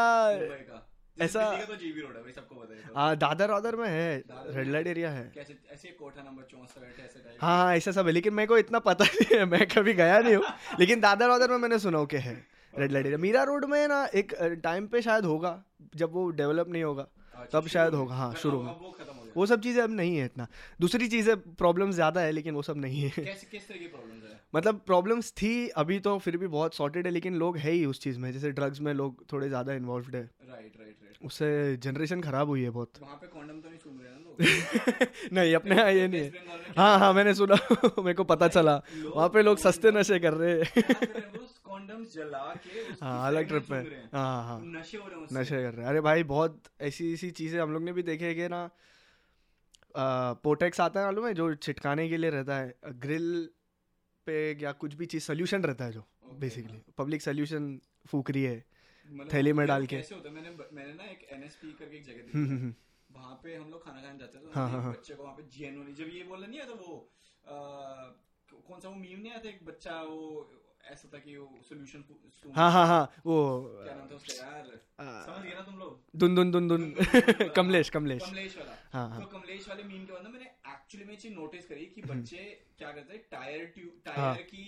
ऐसा- 1.22 1.68
तो 1.68 1.76
जीबी 1.76 2.02
रोड 2.02 2.16
है 2.16 2.22
भाई 2.24 2.32
सबको 2.32 2.56
पता 2.56 2.74
है 2.74 2.80
तो। 2.80 2.96
हाँ 2.96 3.16
दादर 3.16 3.52
वादर 3.52 3.76
में 3.76 3.88
है 3.90 4.24
रेड 4.48 4.68
लाइट 4.68 4.88
एरिया 4.88 5.10
है। 5.10 5.32
कैसे 5.36 5.58
ऐसे 5.72 5.88
कोठा 5.90 6.22
नंबर 6.22 6.44
64 6.44 7.00
ऐसे 7.06 7.20
टाइप 7.20 7.38
हाँ 7.42 7.58
हाँ 7.58 7.76
ऐसा 7.76 7.92
सब 7.92 8.06
है 8.06 8.12
लेकिन 8.12 8.34
मेरे 8.34 8.48
को 8.48 8.58
इतना 8.58 8.80
पता 8.80 9.06
नहीं 9.22 9.38
है 9.38 9.46
मैं 9.46 9.68
कभी 9.68 9.94
गया 9.94 10.20
नहीं 10.20 10.36
हूँ। 10.36 10.44
लेकिन 10.80 11.00
दादर 11.00 11.30
वादर 11.30 11.52
में 11.52 11.58
मैंने 11.58 11.80
सुना 11.80 12.04
के 12.06 12.18
है 12.18 12.34
red 12.74 12.92
light 12.92 13.06
area. 13.06 13.18
Mira 13.18 13.44
Road 13.44 13.66
में 13.66 13.88
ना 13.88 14.06
एक 14.16 14.34
टाइम 14.64 14.88
पे 14.88 15.02
शायद 15.02 15.26
होगा 15.26 15.64
जब 15.96 16.14
वो 16.14 16.30
डेवलप 16.32 16.68
नहीं 16.70 16.84
होगा 16.84 17.08
अच्छा, 17.36 17.60
तब 17.60 17.68
शायद 17.68 17.94
होगा, 17.94 18.16
हाँ, 18.16 18.34
शुरू 18.34 18.58
होगा। 18.58 18.72
में। 18.72 18.78
वो 19.38 19.46
सब 19.46 19.62
चीज़ें 19.62 19.82
अब 19.84 19.92
नहीं 19.92 20.16
है 20.18 20.26
इतना। 20.26 20.48
दूसरी 20.82 21.08
चीज़ें 21.08 21.36
प्रॉब्लम 21.56 21.92
ज़्यादा 21.92 22.22
है 22.22 22.32
लेकिन 22.32 22.56
वो 22.56 22.62
सब 22.64 22.78
नहीं 22.78 23.02
है। 23.02 23.10
कैसे 23.20 23.48
किस 23.48 23.68
तरह 23.68 23.78
की 23.78 23.88
प्रॉब्लम्स 23.88 24.24
है? 24.26 24.40
मतलब 24.54 24.82
प्रॉब्लम्स 24.86 25.32
थी 25.42 25.54
अभी 25.78 26.00
तो 26.02 26.18
फिर 26.20 26.38
भी 26.38 26.48
बहुत 26.50 26.76
सॉर्टेड 26.76 27.06
है 27.06 27.12
लेकिन 27.12 27.36
लोग 27.36 27.58
है 27.58 27.72
ही 27.72 27.86
उस 27.86 28.00
चीज़ 28.02 28.20
में 28.20 28.32
जैसे 28.32 28.52
ड्रग्स 28.52 28.82
में 28.82 28.94
लोग 28.94 29.26
थोड़े 29.32 29.48
ज़्यादा 29.50 29.74
इन्वॉल्व 29.74 30.16
है। 30.16 30.22
राइट 30.22 30.78
राइट 30.78 30.96
राइट 31.04 31.18
उससे 31.22 31.50
जनरेशन 31.84 32.22
खराब 32.22 32.48
हुई 32.48 32.64
है 32.64 32.70
बहुत। 32.70 33.00
वहाँ 33.02 33.16
पे 33.16 33.28
कॉन्डम 33.28 33.60
तो 33.62 33.70
नहीं 33.70 33.80
सूंघ 33.80 34.02
रहे 34.02 34.10
ना 34.10 34.18
लोग? 34.20 34.38
नहीं 35.34 35.56
अपने 35.56 35.76
यहाँ 35.76 35.92
ये 35.92 36.08
नहीं 36.08 36.22
है। 36.22 36.34
हाँ 36.78 36.98
हाँ 37.00 37.12
मैंने 37.14 37.34
सुना 37.34 37.56
मेरे 38.00 38.14
को 38.14 38.24
पता 38.26 38.48
चला। 38.50 38.76
वहाँ 39.16 39.30
पे 39.30 39.42
लोग 39.42 39.58
सस्ते 39.58 39.92
नशे 39.92 40.20
कर 40.20 40.34
रहे 40.34 40.52
हैं। 40.52 40.64
हैं? 40.76 41.22
वो 41.34 41.48
कॉन्डम्स 41.64 42.14
जला 42.14 42.44
के 42.64 42.80
हाँ 43.02 43.28
अलग 43.28 43.48
ट्रिप 43.48 43.72
हैं। 43.74 43.88
हाँ। 44.14 44.44
हाँ 44.44 44.60
नशे 44.68 44.98
हो 44.98 45.08
रहे 45.08 45.20
हैं 45.20 45.42
नशे 45.42 45.62
कर 45.64 45.74
रहे 45.74 45.82
हैं। 45.82 45.90
अरे 45.90 46.02
भाई 46.02 46.24
बहुत 46.26 46.62
ऐसी 46.82 47.14
ऐसी 47.14 47.30
चीज़ें 47.32 47.60
हम 47.62 47.72
लोग 47.74 47.84
ने 47.84 47.92
भी 47.94 48.04
देखे 48.04 48.34
कि 48.34 48.48
ना 48.50 48.70
पोटेक्स 49.98 50.80
आता 50.82 51.00
है 51.00 51.06
मालूम 51.06 51.26
है 51.28 51.34
जो 51.34 51.54
छिटकाने 51.58 52.08
के 52.10 52.18
लिए 52.18 52.30
रहता 52.30 52.58
है 52.58 52.94
ग्रिल 53.06 53.28
पे 54.28 54.36
या 54.62 54.72
कुछ 54.82 54.94
भी 54.94 55.06
चीज़ 55.06 55.24
सोल्यूशन 55.24 55.64
रहता 55.64 55.86
है 55.86 55.92
जो 55.92 56.04
बेसिकली 56.40 56.82
पब्लिक 56.98 57.22
सोल्यूशन 57.22 57.70
फूक 58.08 58.32
रही 58.32 58.44
है 58.44 58.58
मतलब 59.06 59.34
थैली 59.34 59.54
में 59.54 59.66
डाल 59.68 59.86
के। 59.86 59.96
कैसे 59.96 60.16
होता 60.16 60.30
है 60.30 60.36
मैंने 60.36 60.50
मैंने 60.74 60.94
ना 60.94 61.04
एक 61.12 61.28
एनएसपी 61.32 61.72
करके 61.74 61.98
एक 61.98 62.04
जगह 62.06 62.22
हम्म, 62.24 62.44
देखी 62.44 62.50
हम्म, 62.54 62.62
हम्म। 62.62 63.18
वहाँ 63.20 63.36
पे 63.44 63.56
हम 63.56 63.70
लोग 63.72 63.84
खाना 63.86 64.02
खाने 64.02 64.20
जाते 64.20 64.38
थे 64.38 64.42
तो 64.44 64.52
हाँ, 64.54 64.70
हाँ, 64.70 64.82
हाँ। 64.82 64.92
बच्चे 64.94 65.14
को 65.16 65.24
वहाँ 65.24 65.36
पे 65.36 65.44
जेनुअली 65.58 65.94
जब 65.94 66.10
ये 66.14 66.24
बोला 66.24 66.48
नहीं 66.48 66.60
आता 66.62 66.74
वो 66.74 66.96
अ, 67.46 67.56
कौन 68.68 68.80
सा 68.80 68.90
वो 68.90 68.96
मीम 68.96 69.20
नहीं 69.20 69.32
आता 69.34 69.50
एक 69.50 69.64
बच्चा 69.66 70.02
वो 70.04 70.20
ऐसा 70.92 71.10
था 71.14 71.20
कि 71.20 71.36
वो 71.38 71.48
सोल्यूशन 71.70 72.04
हाँ 72.56 72.72
हाँ 72.72 72.86
हाँ 72.88 73.04
वो 73.26 73.38
क्या 73.84 73.96
नाम 73.96 74.08
था 74.12 74.16
उसका 74.16 74.34
यार? 74.36 74.66
समझ 75.00 75.44
गए 75.46 75.54
ना 75.56 75.62
तुम 75.62 75.78
लोग? 75.80 76.00
दुन 76.16 76.36
दुन 76.36 76.52
दुन 76.52 76.68
दुन। 76.68 76.84
कमलेश 77.56 77.90
कमलेश। 77.90 78.22
कमलेश 78.24 78.58
वाला। 78.58 78.76
हाँ 78.94 79.10
हाँ। 79.10 79.22
तो 79.22 79.28
कमलेश 79.28 79.68
वाले 79.70 79.84
मीम 79.84 80.06
के 80.06 80.12
बाद 80.14 80.24
ना 80.24 80.30
मैंने 80.30 80.46
एक्चुअली 80.74 81.06
में 81.06 81.16
चीज़ 81.18 81.34
नोटिस 81.34 81.68
करी 81.68 81.86
कि 81.86 82.02
हम्म। 82.02 82.20
बच्चे 82.20 82.44
क्या 82.78 82.92
करते 82.92 83.14
हैं 83.14 83.22
टायर 83.32 83.66
ट्यूब। 83.76 84.02
टायर 84.06 84.42
की 84.44 84.68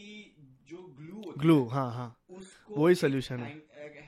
जो 0.69 0.77
ग्लू 0.99 1.15
होती 1.17 1.39
ग्लू 1.39 1.57
है 1.63 1.69
हाँ 1.69 2.09
उसको 2.39 2.75
वही 2.75 2.95
है। 3.29 3.37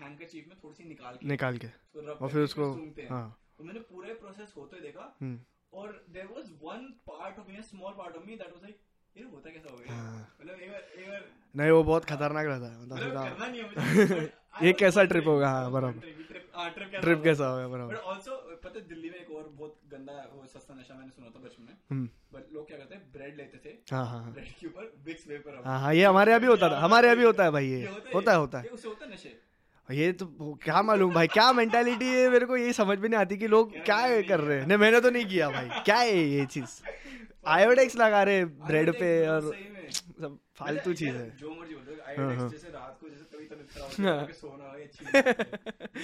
हैंडकरचीफ 0.02 0.48
में 0.48 0.58
थोड़ी 0.64 0.76
सी 0.76 0.84
निकाल 0.90 1.16
के 1.16 1.28
निकाल 1.28 1.58
के। 1.58 1.68
और 2.12 2.30
फिर 2.30 2.42
उसको 2.42 2.72
हाँ। 3.10 3.26
तो 3.58 3.64
मैंने 3.64 3.80
पूरे 3.90 4.14
प्रोसेस 4.14 4.54
होते 4.58 4.82
देखा। 4.82 5.16
हम्म, 5.22 5.40
और 5.74 6.06
there 6.10 6.26
was 6.28 6.52
one 6.64 6.86
part 7.10 7.40
of 7.40 7.48
me 7.52 7.62
small 7.64 7.94
part 7.98 8.16
of 8.16 8.26
me 8.26 8.36
that 8.36 8.52
was 8.54 8.62
like 8.64 8.80
ये 9.16 9.24
होता 9.26 9.50
कैसा 9.50 9.72
हो 9.72 9.78
गया 9.78 9.94
हाँ। 9.94 10.20
मतलब 10.42 10.56
एक 10.56 10.70
बार 10.72 10.84
एक 10.98 11.10
बार 11.10 11.26
नहीं 11.56 11.72
वो 11.72 11.84
बहुत 11.84 12.06
खतरनाक 12.06 12.46
रहता 12.48 12.68
है 12.68 12.82
मतलब 12.82 12.98
नहीं 13.42 14.28
ये 14.62 14.72
कैसा 14.74 15.04
ट्रिप 15.04 15.28
होगा? 15.28 15.50
हाँ, 15.50 15.72
बराबर। 15.72 17.00
ट्रिप 17.02 17.22
कैसा 17.24 17.46
होगा? 17.46 17.68
बराबर 17.68 17.94
बट 17.94 18.02
आल्सो 18.06 18.36
पता 18.64 18.80
है 18.80 18.88
दिल्ली 18.88 19.10
में 19.10 19.16
एक 19.16 19.32
और 19.32 19.44
बहुत 19.52 19.76
गंदा 19.92 20.14
वो 20.34 20.46
सस्ता 20.48 20.74
नशा 20.74 20.96
मैंने 20.96 21.10
सुना 21.12 21.28
था 21.28 21.40
बचपन 21.40 21.64
में 21.92 22.08
बट 22.34 22.54
लोग 22.54 22.68
क्या 22.68 22.78
करते 22.78 22.96
हैं 22.96 23.04
ब्रेड 23.14 23.38
लेते 23.38 23.58
थे 23.66 23.76
हाँ 23.92 24.06
हाँ 24.08 24.32
ब्रेड 24.34 24.52
के 24.60 24.68
ऊपर 24.68 24.92
विक्स 25.06 25.28
वेपर 25.28 25.62
हाँ 25.66 25.80
हाँ 25.80 25.94
ये 25.94 26.04
हमारे 26.06 26.32
यहाँ 26.32 26.42
भी 26.42 26.48
होता 26.48 26.70
था 26.70 26.80
हमारे 26.80 27.08
यहाँ 27.08 27.18
भी 27.18 27.24
होता 27.24 27.44
है 27.44 27.52
भाई 27.52 27.68
ये 27.68 27.86
होता 28.14 28.32
है 28.32 28.38
होता 28.38 28.60
है 28.60 28.70
उससे 28.70 28.88
होता 28.88 29.06
है 29.06 29.14
नशे 29.14 29.38
ये 29.90 30.12
तो 30.14 30.26
क्या 30.64 30.82
मालूम 30.82 31.14
भाई 31.14 31.28
क्या 31.30 31.52
मेंटालिटी 31.54 32.08
है 32.08 32.30
मेरे 32.30 32.46
को 32.46 32.58
ये 32.58 32.74
समझ 32.74 32.98
में 33.00 33.08
नहीं 33.10 33.20
आती 33.20 33.38
कि 33.38 33.48
लोग 33.50 33.74
क्या 33.82 34.00
कर 34.24 34.40
रहे 34.40 34.60
हैं 34.60 34.68
नहीं 34.68 34.78
मैंने 34.78 35.02
तो 35.02 35.10
नहीं 35.10 35.26
किया 35.26 35.50
भाई 35.50 35.82
क्या 35.86 35.98
है 35.98 36.18
ये 36.18 36.46
चीज़ 36.48 36.80
आयोडेक्स 37.46 37.96
लगा 37.96 38.24
रहे 38.24 38.44
ब्रेड 38.66 38.92
पे 38.96 39.10
और 39.28 39.58
सब 40.20 40.38
फालतू 40.56 40.94
चीज़ 40.94 41.16
है 41.16 41.30
जो 41.38 41.52
मर्ज़ी 41.52 41.76
बोल 41.76 41.84
हाँ, 41.86 41.96
आयोडेक्स 42.08 42.38
हाँ। 42.38 42.50
जैसे 42.50 42.70
रात 42.70 42.98
को 43.02 43.10
जैसे 43.10 43.24
कभी 43.32 43.46
तबीयत 43.46 43.70
खराब 43.72 43.90
होती 43.90 44.04
है 44.04 44.32
सोना 44.34 44.76
ये 44.78 44.84
अच्छी 44.84 45.06
है। 45.16 45.22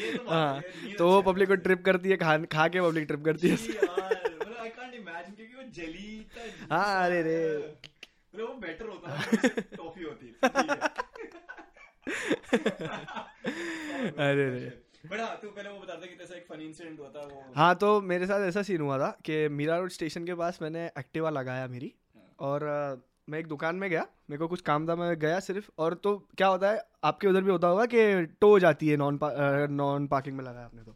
ये 0.03 0.17
तो 0.17 0.29
हाँ 0.29 0.55
है, 0.55 0.63
तो 0.97 1.07
वो 1.09 1.21
पब्लिक 1.23 1.47
को 1.47 1.55
ट्रिप 1.67 1.83
करती 1.85 2.09
है 2.09 2.17
खा 2.17 2.37
खा 2.53 2.67
के 2.67 2.81
पब्लिक 2.81 3.07
ट्रिप 3.07 3.23
करती 3.25 3.47
है 3.49 3.55
मतलब 3.55 4.55
आई 4.57 4.69
कांट 4.71 4.93
इमेजिन 4.93 5.35
क्योंकि 5.35 5.55
वो 5.55 5.63
जेली 5.71 6.27
हाँ, 6.71 7.05
अरे 7.05 7.21
रे। 7.23 7.57
मतलब 7.57 8.41
वो 8.41 8.47
बेटर 8.57 8.87
होता 8.87 9.11
है 9.11 9.17
टॉफी 9.75 10.03
होती 10.03 10.27
है। 10.27 10.33
अरे 14.19 14.49
रे। 14.49 14.86
हाँ 15.11 15.39
तू 15.41 15.49
पहले 15.49 15.69
वो 15.69 15.79
बता 15.79 15.93
दे 15.95 16.07
कि 16.07 16.15
तेरा 16.15 16.37
एक 16.37 16.45
फनी 16.49 16.65
इंसिडेंट 16.65 16.99
हुआ 16.99 17.09
था 17.09 17.21
वो। 17.21 17.53
हाँ 17.55 17.75
तो 17.75 18.01
मेरे 18.01 18.27
साथ 18.27 18.39
ऐसा 18.39 18.61
सीन 18.61 18.81
हुआ 18.81 18.97
था 18.99 19.09
कि 19.25 19.47
मीरा 19.47 19.77
रोड 19.77 19.91
स्टेशन 19.91 20.25
के 20.25 20.35
पास 20.35 20.59
मैंने 20.61 20.85
एक्टिवा 20.85 21.29
लगाया 21.29 21.67
मेरी 21.67 21.93
और 22.39 22.65
मैं 23.29 23.39
एक 23.39 23.47
दुकान 23.47 23.75
में 23.75 23.89
गया 23.89 24.05
मेरे 24.29 24.37
को 24.37 24.47
कुछ 24.47 24.61
काम 24.61 24.87
था 24.89 24.95
मैं 24.95 25.19
गया 25.19 25.39
सिर्फ़ 25.39 25.69
और 25.77 25.93
तो 25.93 26.17
क्या 26.37 26.47
होता 26.47 26.71
है 26.71 26.81
आपके 27.03 27.27
उधर 27.27 27.41
भी 27.41 27.51
होता 27.51 27.67
होगा 27.67 27.85
कि 27.85 28.25
टो 28.41 28.49
हो 28.49 28.59
जाती 28.59 28.89
है 28.89 28.97
नॉन 28.97 29.19
नॉन 29.71 30.07
पार्किंग 30.07 30.37
में 30.37 30.43
लगाया 30.45 30.65
आपने 30.65 30.83
तो। 30.83 30.95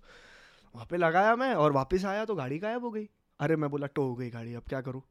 वहाँ 0.76 0.86
पे 0.90 0.98
लगाया 0.98 1.36
मैं 1.36 1.54
और 1.56 1.72
वापस 1.72 2.06
आया 2.06 2.26
तो 2.26 2.36
गाड़ी 2.36 2.60
गायब 2.60 2.84
हो 2.84 2.92
गई। 2.92 3.08
अरे 3.40 3.56
मैं 3.56 3.70
बोला 3.70 3.88
टो 3.88 4.04
हो 4.04 4.16
गई 4.16 4.30
गाड़ी 4.30 4.54
अब 4.54 4.64
क्या 4.70 4.82
करूँ? 4.82 5.02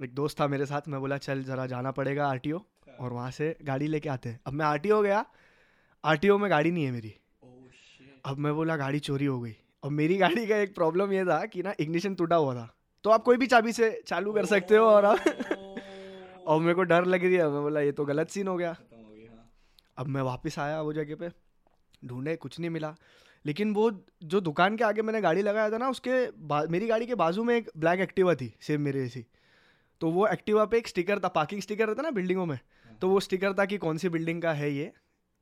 एक 0.00 0.14
दोस्त 0.14 0.40
था 0.40 0.46
मेरे 0.46 0.66
साथ 0.66 0.88
मैं 0.88 1.00
बोला 1.00 1.16
चल 1.18 1.42
ज़रा 1.44 1.66
जाना 1.66 1.90
पड़ेगा 1.90 2.28
आरटीओ 2.28 2.60
और 3.00 3.12
वहाँ 3.12 3.30
से 3.30 3.56
गाड़ी 3.64 3.86
लेके 3.86 4.08
आते 4.08 4.28
हैं। 4.28 4.40
अब 4.46 4.52
मैं 4.52 4.66
आरटीओ 4.66 5.02
गया 5.02 5.24
आरटीओ 6.04 6.38
में 6.38 6.50
गाड़ी 6.50 6.70
नहीं 6.70 6.84
है 6.84 6.90
मेरी। 6.90 7.14
अब 8.24 8.38
मैं 8.38 8.54
बोला, 8.54 8.76
गाड़ी 8.76 8.98
चोरी 8.98 9.24
हो 9.24 9.40
गई। 9.40 9.56
और 9.82 9.90
मेरी 9.90 10.16
गाड़ी 10.16 10.46
का 10.46 10.56
एक 10.56 10.74
प्रॉब्लम 10.74 11.12
ये 11.12 11.24
था 11.24 11.46
कि 11.46 11.62
ना 11.62 11.74
इग्निशन 11.80 12.14
टूटा 12.14 12.36
हुआ 12.36 12.54
था। 12.54 12.74
तो 13.04 13.10
आप 13.10 13.22
कोई 13.22 13.36
भी 13.36 13.46
चाबी 13.46 13.72
से 13.72 14.02
चालू 14.06 14.32
कर 14.32 14.46
सकते 14.46 14.76
हो 14.76 14.86
और 14.86 15.04
आप 15.04 15.18
और 16.46 16.60
मेरे 16.60 16.74
को 16.74 16.82
डर 16.82 17.04
लग 17.04 17.24
रही 17.24 17.34
है। 17.34 17.48
मैं 17.48 17.62
बोला, 17.62 17.80
ये 17.80 17.92
तो 17.92 18.04
गलत 18.04 18.28
सीन 18.28 18.48
हो 18.48 18.56
गया। 18.56 18.76
अब 19.96 20.06
मैं 20.06 20.22
वापस 20.22 20.58
आया 20.58 20.82
वो 20.82 20.92
जगह 20.92 21.14
पे, 21.14 21.28
ढूंढे, 22.04 22.36
कुछ 22.36 22.60
नहीं 22.60 22.70
मिला। 22.70 22.96
लेकिन 23.46 23.74
वो 23.74 24.04
जो 24.22 24.40
दुकान 24.40 24.76
के 24.76 24.84
आगे 24.84 25.02
मैंने 25.02 25.20
गाड़ी 25.20 25.42
लगाया 25.42 25.70
था 25.70 25.78
ना, 25.78 25.90
उसके 25.90 26.28
मेरी 26.68 26.86
गाड़ी 26.86 27.06
के 27.06 27.14
बाजू 27.14 27.44
में 27.44 27.56
एक 27.56 27.70
ब्लैक 27.76 28.00
एक्टिवा 28.00 28.34
थी 28.34 28.54
सेम 28.60 28.80
मेरे 28.80 29.00
जैसी। 29.02 29.26
तो 30.00 30.10
वो 30.10 30.26
एक्टिवा 30.28 30.64
पे 30.64 30.78
एक 30.78 30.88
स्टिकर 30.88 31.18
था 31.18 31.28
पार्किंग 31.28 31.60
स्टिकर 31.60 31.86
रहता 31.88 32.02
ना 32.02 32.10
बिल्डिंगों 32.10 32.46
में। 32.46 32.58
तो 33.00 33.08
वो 33.08 33.20
स्टिकर 33.20 33.52
था 33.52 33.64
कि 33.64 33.78
कौन 33.78 33.96
सी 33.96 34.08
बिल्डिंग 34.08 34.42
का 34.42 34.52
है 34.52 34.72
ये? 34.72 34.92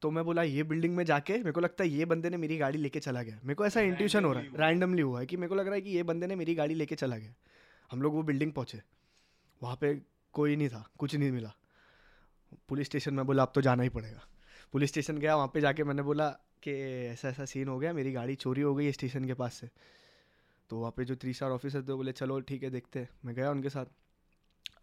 तो 0.03 0.11
मैं 0.11 0.25
बोला 0.25 0.43
ये 0.43 0.63
बिल्डिंग 0.63 0.97
में 0.97 1.05
जाके 1.05 1.33
मेरे 1.35 1.53
को 1.53 1.61
लगता 1.61 1.85
है 1.85 1.91
ये 1.91 2.05
बंदे 2.05 2.31
ने 2.31 2.37
मेरी 2.37 2.57
गाड़ी 2.59 2.79
लेके 2.79 3.01
चला 3.01 3.23
गया। 3.23 3.41
मेरे 3.45 3.55
को 3.55 3.67
ऐसा 3.67 3.81
इंट्यूशन 3.81 4.25
हो 4.25 4.33
रहा 4.33 4.43
है। 4.43 4.57
रैंडमली 4.57 5.03
हुआ 5.03 5.21
है 5.21 5.27
कि 5.27 5.37
मेरे 5.37 5.49
को 5.49 5.55
लग 5.55 5.67
रहा 5.67 5.75
है 5.75 5.81
कि 5.81 5.91
ये 5.91 6.03
बंदे 6.03 6.27
ने 6.27 6.37
मेरी 6.37 6.55
गाड़ी 6.55 6.75
लेके 6.75 6.95
चला 6.95 7.17
गया। 7.17 7.35
हम 7.91 8.03
लोग 8.03 8.15
वो 8.15 8.23
बिल्डिंग 8.23 8.53
पहुँचे। 8.53 8.83
वहाँ 9.63 9.77
पे 9.77 9.95
कोई 10.33 10.57
नहीं 10.57 10.69
था 10.69 10.89
कुछ 10.99 11.15
नहीं 11.15 11.31
मिला। 11.31 11.53
पुलिस 12.69 12.87
स्टेशन 12.87 13.15
में 13.15 13.27
बोला 13.27 13.43
अब 13.43 13.53
तो 13.55 13.61
जाना 13.61 13.83
ही 13.83 13.89
पड़ेगा। 13.89 14.27
पुलिस 14.73 14.91
स्टेशन 14.91 15.19
गया 15.19 15.37
वहाँ 15.37 15.51
पे 15.55 15.61
जाके 15.61 15.85
मैंने 15.85 16.03
बोला 16.03 16.29
कि 16.63 16.73
ऐसा 17.07 17.29
ऐसा 17.29 17.45
सीन 17.45 17.69
हो 17.69 17.79
गया 17.79 17.93
मेरी 17.93 18.13
गाड़ी 18.13 18.35
चोरी 18.35 18.63
हो 18.63 18.75
गई 18.75 18.85
है 18.85 18.93
स्टेशन 18.93 19.25
के 19.25 19.35
पास 19.35 19.55
से। 19.55 19.69
तो 20.71 20.79
वहाँ 20.79 20.93
पे 20.97 21.05
जो 21.05 21.17
थ्री 21.17 21.33
स्टार 21.33 21.51
ऑफिसर 21.51 21.83
थे 21.83 21.95
बोले 21.95 22.13
चलो 22.13 22.41
ठीक 22.41 22.63
है 22.63 22.71
देखते 22.71 22.99
हैं। 22.99 23.09
मैं 23.25 23.35
गया 23.35 23.51
उनके 23.51 23.71
साथ। 23.71 23.87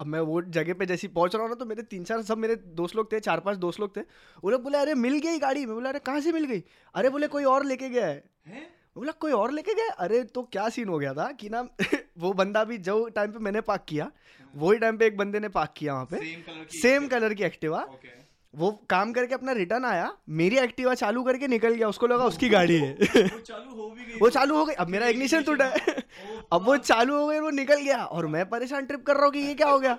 अब 0.00 0.06
मैं 0.06 0.20
वो 0.20 0.40
जगह 0.54 0.74
पे 0.74 0.86
जैसी 0.86 1.08
पहुँच 1.08 1.34
रहा 1.34 1.42
हूँ 1.42 1.50
ना 1.50 1.54
तो 1.54 1.66
मेरे 1.66 1.82
तीन 1.82 2.04
चार 2.04 2.22
सब 2.22 2.38
मेरे 2.38 2.56
दोस्त 2.76 2.96
लोग 2.96 3.12
थे 3.12 3.20
चार 3.20 3.40
पाँच 3.40 3.56
दोस्त 3.58 3.80
लोग 3.80 3.96
थे। 3.96 4.00
वो 4.44 4.50
लोग 4.50 4.62
बोले 4.62 4.78
अरे 4.78 4.94
मिल 4.96 5.18
गई 5.18 5.38
गाड़ी। 5.38 5.64
मैं 5.66 5.74
बोला 5.74 5.88
अरे 5.88 5.98
कहाँ 5.98 6.20
से 6.20 6.32
मिल 6.32 6.44
गई? 6.44 6.62
अरे 6.94 7.08
बोले 7.08 7.28
कोई 7.28 7.44
और 7.44 7.64
लेके 7.64 7.88
गया 7.88 8.06
है। 8.06 8.22
हैं? 8.46 8.66
बोला 8.96 9.12
कोई 9.20 9.32
और 9.32 9.52
लेके 9.52 9.74
गया 9.74 9.92
अरे 10.04 10.22
तो 10.24 10.42
क्या 10.42 10.68
सीन 10.68 10.88
हो 10.88 10.98
गया 10.98 11.12
था 11.14 11.30
कि 11.40 11.48
ना 11.48 11.60
वो 12.18 12.32
बंदा 12.32 12.62
भी 12.64 12.78
जो 12.80 13.08
टाइम 13.16 13.32
पे 13.32 13.38
मैंने 13.38 13.60
पार्क 13.62 13.84
किया 13.88 14.10
वही 14.54 14.78
टाइम 14.78 14.96
पे 14.96 15.06
एक 15.06 15.16
बंदे 15.16 15.40
ने 15.40 15.48
पार्क 15.56 15.74
किया 15.76 15.92
वहाँ 15.94 16.06
पे। 16.10 16.78
सेम 16.80 17.06
कलर 17.08 17.34
की 17.34 17.44
एक्टिवा 17.44 17.86
वो 18.54 18.70
काम 18.90 19.12
करके 19.12 19.34
अपना 19.34 19.52
रिटर्न 19.52 19.84
आया 19.84 20.12
मेरी 20.36 20.56
एक्टिवा 20.58 20.94
चालू 20.94 21.22
करके 21.22 21.48
निकल 21.48 21.74
गया 21.74 21.88
उसको 21.88 22.06
लगा 22.06 22.24
उसकी 22.24 22.48
गाड़ी 22.48 22.76
है। 22.76 22.94
चालू 22.98 23.74
हो 23.74 23.88
गई 23.90 24.18
वो 24.20 24.30
चालू 24.30 24.56
हो 24.56 24.64
गई। 24.64 24.74
अब 24.74 24.88
मेरा 24.88 25.08
इग्निशन 25.08 25.42
टूटा 25.42 25.64
है। 25.66 25.94
अब 26.52 26.64
वो 26.66 26.76
चालू 26.76 27.14
हो 27.14 27.26
गई 27.26 27.38
वो 27.38 27.50
निकल 27.50 27.82
गया। 27.82 28.04
और 28.04 28.26
मैं 28.26 28.48
परेशान 28.48 28.86
ट्रिप 28.86 29.04
कर 29.06 29.14
रहा 29.14 29.24
हूँ 29.24 29.32
कि 29.32 29.38
ये 29.38 29.54
क्या 29.54 29.68
हो 29.68 29.78
गया? 29.78 29.98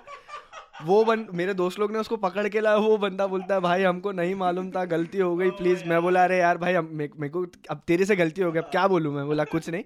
वो 0.84 1.04
बन, 1.04 1.26
मेरे 1.34 1.54
दोस्त 1.54 1.78
लोग 1.78 1.92
ने 1.92 1.98
उसको 1.98 2.16
पकड़ 2.16 2.46
के 2.48 2.60
लाया 2.60 2.76
वो 2.76 2.96
बंदा 2.98 3.26
बोलता 3.26 3.54
है, 3.54 3.60
भाई, 3.60 3.82
हमको 3.82 4.12
नहीं 4.12 4.34
मालूम 4.34 4.70
था, 4.70 4.84
गलती 4.84 5.18
हो 5.18 5.34
गई 5.36 5.50
प्लीज़ 5.52 5.84
मैं 5.84 6.00
बोला, 6.02 6.24
अरे 6.24 6.38
यार, 6.38 6.58
भाई 6.58 6.78
मेरे 6.78 7.28
को, 7.28 7.44
अब 7.70 7.80
तेरे 7.86 8.04
से 8.04 8.16
गलती 8.16 8.42
हो 8.42 8.52
गई, 8.52 8.60
अब 8.60 8.68
क्या 8.70 8.86
बोलूँ 8.88 9.14
मैं? 9.14 9.26
बोला, 9.26 9.44
कुछ 9.44 9.68
नहीं। 9.70 9.82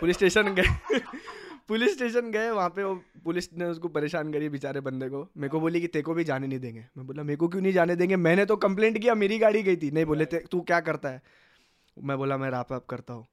पुलिस 0.00 0.16
स्टेशन 0.16 0.54
गए, 0.54 0.98
पुलिस 1.68 1.94
स्टेशन 1.94 2.30
गए, 2.30 2.50
वहाँ 2.50 2.68
पे 2.68 2.84
वो 2.84 2.94
पुलिस 3.24 3.48
ने 3.54 3.64
उसको 3.64 3.88
परेशान 3.88 4.32
करी 4.32 4.48
बेचारे 4.48 4.80
बंदे 4.80 5.08
को। 5.08 5.26
मेरे 5.36 5.48
को 5.48 5.60
बोली 5.60 5.80
कि 5.80 5.86
तेको 5.86 6.14
भी 6.14 6.24
जाने 6.24 6.46
नहीं 6.46 6.58
देंगे। 6.58 6.84
मैं 6.96 7.06
बोला, 7.06 7.22
मेरे 7.22 7.36
को 7.36 7.48
क्यों 7.48 7.62
नहीं 7.62 7.72
जाने 7.72 7.96
देंगे? 7.96 8.16
मैंने 8.18 8.44
तो 8.44 8.56
कंप्लेंट 8.58 8.98
किया, 8.98 9.14
मेरी 9.14 9.38
गाड़ी 9.38 9.62
गई 9.62 9.76
थी। 9.76 9.90
नहीं 9.90 10.04
बोले, 10.04 10.24
तू 10.24 10.60
क्या 10.60 10.80
करता 10.80 11.08
है? 11.08 11.22
मैं 11.96 12.18
बोला, 12.18 12.36
मैं 12.36 12.50
रैप 12.50 12.72
अप 12.72 12.86
करता 12.86 13.14
हूँ। 13.14 13.26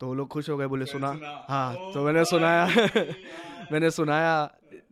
तो 0.00 0.06
वो 0.06 0.14
लोग 0.14 0.28
खुश 0.28 0.48
हो 0.50 0.56
गए 0.56 0.66
बोले 0.66 0.86
सुना। 0.86 1.08
हाँ 1.48 1.74
तो 1.94 2.04
मैंने 2.04 2.24
सुनाया 2.24 2.66
मैंने 3.72 3.90
सुनाया 3.90 4.34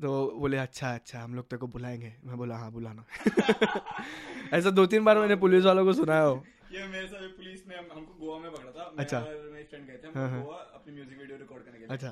तो 0.02 0.10
बोले 0.40 0.56
अच्छा 0.58 0.94
अच्छा 0.94 1.20
हम 1.20 1.34
लोग 1.34 1.44
तेरे 1.50 1.58
को 1.60 1.66
बुलाएँगे। 1.74 2.12
मैं 2.24 2.36
बोला 2.36 2.56
हाँ 2.58 2.70
बुलाना। 2.72 3.04
ऐसा 4.56 4.70
दो 4.70 4.86
तीन 4.94 5.04
बार 5.04 5.18
मैंने 5.18 5.36
पुलिस 5.44 5.64
वालों 5.64 5.84
को 5.84 5.92
सुनाया 5.92 6.22
हो 6.22 6.42
ये 6.72 6.86
मेरे 6.86 7.06
साथ 7.06 7.28
पुलिस 7.36 7.66
ने 7.68 7.76
हम- 7.76 7.92
हमको 7.96 8.14
गोवा 8.26 8.38
में 8.38 8.50
पकड़ा 8.52 8.70
था। 8.70 8.92
अच्छा। 8.98 9.18
और 9.18 9.48
मेरे 9.52 9.64
फ्रेंड 9.70 9.86
गए 9.86 9.96
थे 10.04 10.08
हाँ, 10.18 10.26
हम 10.28 10.34
हाँ। 10.34 10.42
गोवा 10.44 10.56
अपनी 10.74 10.94
म्यूज़िक 10.94 11.18
वीडियो 11.18 11.38
रिकॉर्ड 11.38 11.62
करने 11.64 11.78
के 11.78 11.84
लिए। 11.84 11.94
अच्छा। 11.96 12.08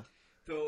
तो 0.47 0.59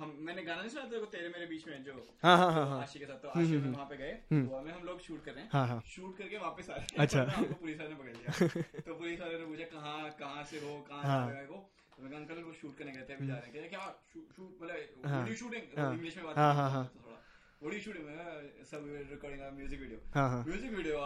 हम 0.00 0.12
मैंने 0.26 0.42
गाना 0.42 0.60
नहीं 0.60 0.70
सुना 0.70 0.84
तेरे 0.90 1.00
को 1.00 1.06
तेरे 1.12 1.28
मेरे 1.28 1.46
बीच 1.46 1.66
में 1.68 1.82
जो 1.84 1.92
हाँ 2.24 2.36
हाँ 2.38 2.52
हाँ 2.52 2.66
हाँ। 2.68 2.80
आशी 2.82 2.98
के 2.98 3.06
साथ 3.06 3.18
तो 3.22 3.28
आशी 3.30 3.56
में 3.56 3.70
वहाँ 3.70 3.84
पे 3.86 3.96
गए 3.96 4.12
हम्म। 4.30 4.46
गोवा 4.46 4.60
में 4.62 4.72
हम 4.72 4.84
लोग 4.84 5.00
शूट 5.00 5.24
कर 5.24 5.32
रहे 5.32 5.42
हैं। 5.42 5.50
हाँ 5.52 5.66
हाँ। 5.68 5.80
शूट 5.86 6.16
करके 6.18 6.38
वापस 6.38 6.70
आ 6.70 6.74
रहे 6.74 6.86
हैं। 6.86 6.98
अच्छा। 6.98 7.22
हमको 7.36 7.54
पुलिस 7.54 7.78
वाले 7.80 7.90
ने 7.90 7.96
पकड़ 7.96 8.16
लिया। 8.16 8.80
तो 8.86 8.94
पुलिस 8.94 9.20
वाले 9.20 9.38
ने 9.38 9.46
पूछा 9.46 9.64
कहाँ 9.74 10.10
कहाँ 10.20 10.44
से 10.52 10.58
हो 10.58 10.78
कहाँ 10.88 11.02
हाँ। 11.04 11.30
से 11.30 11.46
हो 11.52 11.58
तो 11.96 12.02
मैं 12.02 12.16
अंकल 12.16 12.42
वो 12.42 12.52
शूट 12.60 12.76
करने 12.78 12.92
गए 12.92 13.04
थे 13.08 13.14
अभी 13.14 13.26
जा 13.26 13.34
रहे 13.36 13.60
हैं। 13.60 13.68
क्या 13.70 13.86
शूट 14.12 14.62
मतलब 14.62 15.06
हाँ, 15.06 15.26
शूटिंग? 15.34 15.78
हाँ, 15.78 15.92
इंग्लिश 15.94 16.16
में 16.16 16.24
बात 16.26 16.38
हाँ, 16.38 16.54
हाँ, 16.54 16.64
हूँ 16.64 16.72
हाँ। 16.72 16.84
तो 16.94 17.00
थोड़ा 17.06 17.18
व्हाट 17.62 17.74
यू 17.74 17.80
शूटिंग 17.80 18.64
सब 18.70 18.86
रिकॉर्डिंग 19.10 19.42
म्यूज़िक 19.58 19.80
वीडियो 19.80 19.98
हाँ 20.14 20.28
हाँ। 20.30 20.44
Music 20.46 20.72
video 20.72 20.98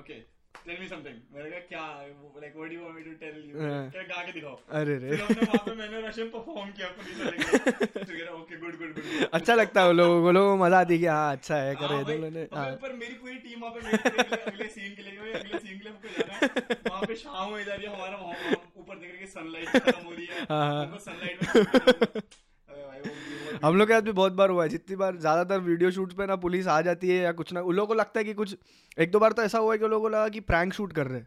okay 0.00 0.18
tell 0.54 0.76
me 0.80 0.86
something 0.88 1.18
मैंने 1.34 1.50
कहा 1.50 1.58
क्या 1.68 1.82
like 2.40 2.56
what 2.56 2.68
do 2.70 2.74
you 2.74 2.80
want 2.84 2.94
me 2.96 3.02
to 3.02 3.12
tell 3.20 3.36
you. 3.50 3.54
क्या 3.92 4.02
गा 4.10 4.22
के 4.26 4.32
दिखाओ. 4.32 4.56
अरे 4.78 4.98
फिर 4.98 5.10
रे 5.10 5.16
हमने 5.20 5.46
वहाँ 5.46 5.60
पे 5.66 5.74
मैंने 5.78 6.00
रशियन 6.08 6.28
परफॉर्म 6.34 6.70
किया 6.78 6.88
पुलिस 6.98 7.20
वाले 7.20 7.36
के 7.38 7.58
फिर 7.86 8.04
कह 8.04 8.24
रहा 8.24 8.34
ओके 8.40 8.56
गुड 8.64 8.76
गुड 8.80 8.92
गुड 8.98 9.26
अच्छा 9.38 9.54
लगता 9.60 9.82
है 9.84 9.92
लोगों 10.00 10.20
को। 10.22 10.32
लोगों 10.38 10.56
को 10.56 10.64
मज़ा 10.64 10.80
आती 10.80 10.94
है 10.94 10.98
कि 11.00 11.06
हाँ 11.06 11.32
अच्छा 11.36 11.56
है 11.56 11.74
करे 11.82 11.94
हाँ 11.94 12.04
तो 12.04 12.12
और 12.12 12.58
हाँ 12.58 12.66
फिर- 12.66 12.82
पर 12.82 12.92
मेरी 13.02 13.14
पूरी 13.22 13.36
टीम 13.46 13.60
वहाँ 13.62 13.72
पे 13.74 14.36
अगले 14.50 14.68
सीन 14.76 14.94
के 14.96 15.02
लिए 15.02 15.32
अगले 15.40 15.58
सीन 15.58 15.78
के 15.78 15.84
लिए 15.84 15.92
हमको 15.92 16.08
जाना 16.18 16.34
है। 16.34 16.78
वहाँ 16.90 17.02
पे 17.06 17.14
शाम 17.24 17.48
हो 17.50 17.60
जा 17.62 17.74
रही 17.74 17.86
है 17.86 17.94
हमारा 17.94 18.16
ऊपर 18.76 18.94
देख 18.96 19.10
रहे 19.10 19.18
कि 19.18 19.26
सनलाइट 19.36 19.68
खत्म 19.78 20.04
हो 20.04 20.12
रही 20.12 20.26
हाँ, 20.26 20.66
हाँ। 20.66 20.84
हमको 20.84 20.98
सनलाइट 20.98 21.38
में 21.44 22.20
हम 23.62 23.76
लोग 23.76 23.88
के 23.88 23.94
साथ 23.94 24.02
भी 24.02 24.12
बहुत 24.12 24.32
बार 24.32 24.50
हुआ 24.50 24.62
है। 24.62 24.68
जितनी 24.68 24.96
बार 24.96 25.16
ज़्यादातर 25.16 25.60
वीडियो 25.60 25.90
शूट 25.90 26.12
पे 26.12 26.26
ना 26.26 26.36
पुलिस 26.38 26.66
आ 26.68 26.80
जाती 26.82 27.08
है 27.08 27.16
या 27.16 27.32
कुछ 27.32 27.52
ना 27.52 27.60
उन 27.62 27.74
लोगों 27.74 27.86
को 27.86 27.94
लगता 27.94 28.20
है 28.20 28.24
कि 28.24 28.34
कुछ 28.34 28.56
एक 28.98 29.10
दो 29.10 29.18
बार 29.18 29.32
तो 29.32 29.42
ऐसा 29.42 29.58
हुआ 29.58 29.72
है 29.72 29.78
कि 29.78 29.84
उन 29.84 29.90
लोगों 29.90 30.02
को 30.02 30.08
लगा 30.08 30.28
कि 30.28 30.40
प्रैंक 30.42 30.72
शूट 30.74 30.92
कर 30.92 31.06
रहे 31.06 31.18
हैं। 31.18 31.26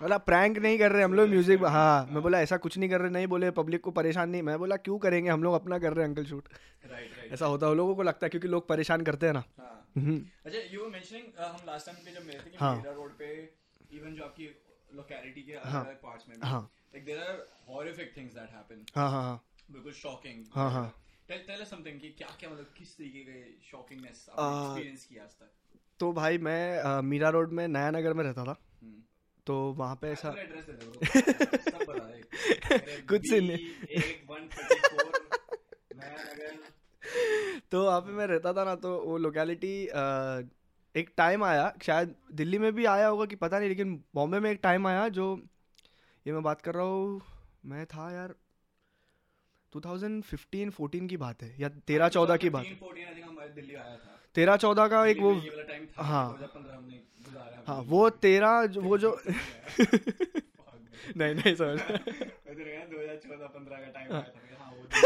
बोला 0.00 0.16
प्रैंक 0.24 0.58
नहीं 0.58 0.78
कर 0.78 0.92
रहे 0.92 1.02
हम 1.02 1.14
लोग 1.14 1.28
म्यूज़िक 1.28 1.64
हाँ 1.66 2.06
मैं 2.10 2.22
बोला 2.22 2.40
ऐसा 2.40 2.56
कुछ 2.56 2.76
नहीं 2.78 2.88
कर 2.90 3.00
रहे 3.00 3.10
नहीं 3.10 3.26
बोले 3.26 3.50
पब्लिक 3.52 3.80
को 3.82 3.90
परेशान 3.90 4.30
नहीं 4.30 4.42
मैं 4.42 4.58
बोला 4.58 4.76
क्यों 4.78 4.98
करेंगे 4.98 5.30
हम 5.30 5.42
लोग 5.42 5.54
अपना 5.54 5.78
कर 5.78 5.92
रहे 5.92 6.04
हैं 6.04 6.08
अंकल 6.08 6.24
शूट। 6.24 6.48
राइट 6.84 7.16
राइट 7.18 7.32
ऐसा 7.32 7.46
होता 7.46 7.66
है 7.66 7.74
लोगों 7.74 7.94
को 7.94 8.02
लगता 8.02 8.26
है 8.26 8.30
क्योंकि 8.30 8.48
लोग 8.48 8.68
परेशान 8.68 9.02
करते 9.02 9.26
हैं 9.26 9.32
ना। 9.32 9.42
हाँ। 9.58 9.74
हम्म, 9.96 10.18
अच्छा 10.46 10.58
यू 10.72 10.80
वर 10.82 10.88
मेंशनिंग 10.90 11.24
हम 11.40 11.66
लास्ट 11.66 11.86
टाइम 11.86 11.98
पे 12.04 12.12
जब 12.12 12.26
मिले 12.26 12.38
थे 12.38 12.50
कि 12.50 12.56
हाँ। 12.60 12.74
मेरा 12.76 12.92
रोड 12.92 13.10
पे 13.18 13.32
इवन 13.92 14.14
जो 14.14 14.24
आपकी 14.24 14.46
लोकेलिटी 14.90 15.42
के 15.42 15.52
हाँ। 15.64 15.84
अलग 15.84 16.00
पार्ट्स 16.02 16.28
में 16.28 16.36
हाँ। 16.44 16.60
Like 16.94 17.04
there 17.06 17.18
are 17.20 17.44
horrific 17.68 18.16
things 18.16 18.34
that 18.34 18.50
happen 18.52 18.84
हाँ 18.96 19.10
हाँ 19.10 19.40
बिल्कुल 19.72 19.92
शॉकिंग 19.94 20.44
हाँ, 20.54 20.70
हाँ। 20.70 20.92
टेल 21.28 21.38
टेल 21.46 21.60
अस 21.60 21.70
समथिंग 21.70 22.00
कि 22.00 22.08
क्या 22.18 22.28
क्या 22.40 22.50
मतलब 22.50 22.68
किस 22.76 22.96
तरीके 22.98 23.20
के 23.24 23.40
शॉकिंगनेस 23.70 24.26
आपने 24.32 24.60
एक्सपीरियंस 24.60 25.04
किया 25.04 25.22
आज 25.24 25.30
तक? 25.40 25.50
तो 26.00 26.12
भाई 26.12 26.38
मैं 26.38 26.78
अ, 26.78 27.00
मीरा 27.02 27.28
रोड 27.36 27.52
में 27.52 27.66
नया 27.68 27.90
नगर 27.90 28.14
में 28.14 28.24
रहता 28.24 28.44
था। 28.44 28.56
हम्म। 28.82 29.02
तो 29.46 29.56
वहाँ 29.72 29.96
पे 30.02 30.08
ऐसा 30.08 30.30
पूरा 30.30 30.42
एड्रेस 30.42 30.64
दे 30.64 30.72
दे। 30.72 31.60
सब 31.70 31.84
बता 31.88 32.06
दे। 32.06 33.00
कुछ 33.08 33.30
नहीं। 33.32 33.50
एक 33.50 34.24
134 34.30 35.96
मैं 35.96 36.14
अगर 36.16 36.56
तो 37.70 37.84
वहाँ 37.84 38.00
पे 38.00 38.12
मैं 38.12 38.26
रहता 38.26 38.52
था 38.52 38.64
ना 38.64 38.74
तो 38.82 38.96
वो 39.04 39.16
लोकेलिटी 39.18 39.72
एक 40.94 41.12
टाइम 41.16 41.44
आया। 41.44 41.72
शायद 41.82 42.14
दिल्ली 42.32 42.58
में 42.58 42.72
भी 42.72 42.84
आया 42.84 43.06
होगा 43.08 43.24
कि 43.26 43.36
पता 43.36 43.58
नहीं 43.58 43.68
लेकिन 43.68 43.94
बॉम्बे 44.14 44.40
में 44.40 44.50
एक 44.50 44.60
टाइम 44.62 44.86
आया 44.86 45.08
जो 45.20 45.26
ये 46.26 46.32
मैं 46.32 46.42
बात 46.42 46.60
कर 46.60 46.74
रहा 46.74 46.84
हूँ 46.84 47.20
मैं 47.64 47.84
था 47.86 48.10
यार 48.12 48.34
2015 49.72 50.70
14 50.70 51.08
की 51.08 51.16
बात 51.16 51.42
है 51.42 51.56
या 51.60 51.68
13 51.86 52.08
14 52.08 52.36
की 52.36 52.50
बात 52.50 52.64
14 52.64 52.76
14 52.76 53.06
आई 53.06 53.14
थिंक 53.14 53.28
हमारे 53.28 53.48
दिल्ली 53.48 53.74
आया 53.74 53.96
था। 53.96 54.20
13 54.34 54.56
14 54.56 54.88
का 54.88 55.06
एक 55.06 55.18
वो 55.18 55.32
हाँ। 55.32 56.28
2015 56.28 56.76
हमने 56.76 56.96
गुजारा 56.96 57.62
हाँ। 57.66 57.82
वो 57.82 58.10
13 58.10 58.66
जो- 58.66 58.84
वो 58.84 58.98
जो 58.98 59.20
नहीं 61.16 61.34
नहीं 61.34 61.54
समझ 61.54 61.68
मैं 61.68 61.98
कहा 61.98 62.84
2014 62.84 63.46
15 63.46 63.76
का 63.76 63.90
टाइम 63.90 64.12
आया 64.12 64.22
था 64.22 64.40
मैं, 64.40 64.58
हाँ 64.58 64.70
वो 64.70 64.86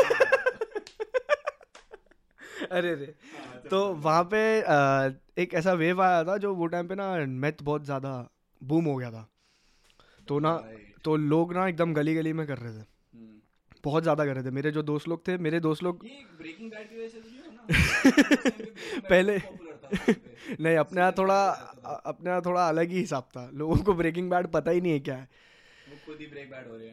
अरे 2.71 2.95
रे 2.95 3.15
हाँ, 3.39 3.63
तो 3.71 3.95
वहाँ 3.95 4.29
पे 4.35 4.39
एक 5.43 5.55
ऐसा 5.55 5.73
वेव 5.73 6.03
आया 6.03 6.25
था 6.25 6.37
जो 6.37 6.55
वो 6.55 6.67
टाइम 6.67 6.89
पे 6.89 6.95
ना 6.95 7.17
मैथ 7.27 7.63
बहुत 7.63 7.85
ज़्यादा 7.85 8.29
बूम 8.63 8.85
हो 8.85 8.97
गया 8.97 9.11
था। 9.11 9.29
तो 10.29 10.39
ना 10.39 10.57
तो 11.05 11.17
लोग 11.17 11.55
ना 11.55 11.67
एकदम 11.69 11.95
गली 11.95 12.15
गली 12.15 12.33
में 12.33 12.47
कर 12.47 12.59
रहे 12.59 12.79
थे। 12.79 12.83
बहुत 13.85 14.03
ज़्यादा 14.03 14.25
कर 14.27 14.35
रहे 14.35 14.45
थे। 14.45 14.51
मेरे 14.51 14.71
जो 14.71 14.83
दोस्त 14.83 15.09
लोग 15.09 15.27
थे 15.29 15.37
मेरे 15.39 15.61
दोस्त 15.61 15.83
लोग 15.83 16.07
पहले-। 19.09 19.41
नहीं 20.61 20.77
अपने 20.77 21.01
यहाँ 21.01 21.13
थोड़ा 21.19 21.37
अपने 22.07 22.31
यहाँ 22.31 22.43
थोड़ा 22.43 22.69
अलग 22.69 22.91
ही 22.91 22.99
हिसाब 22.99 23.23
था। 23.37 23.49
लोगों 23.55 23.77
को 23.77 23.95
ब्रेकिंग 23.95 24.31
बैड 24.31 24.47
पता 24.47 24.71
ही 24.71 24.81
नहीं 24.81 24.93
है 24.93 25.01
क्या 25.01 25.17
है। 25.17 25.29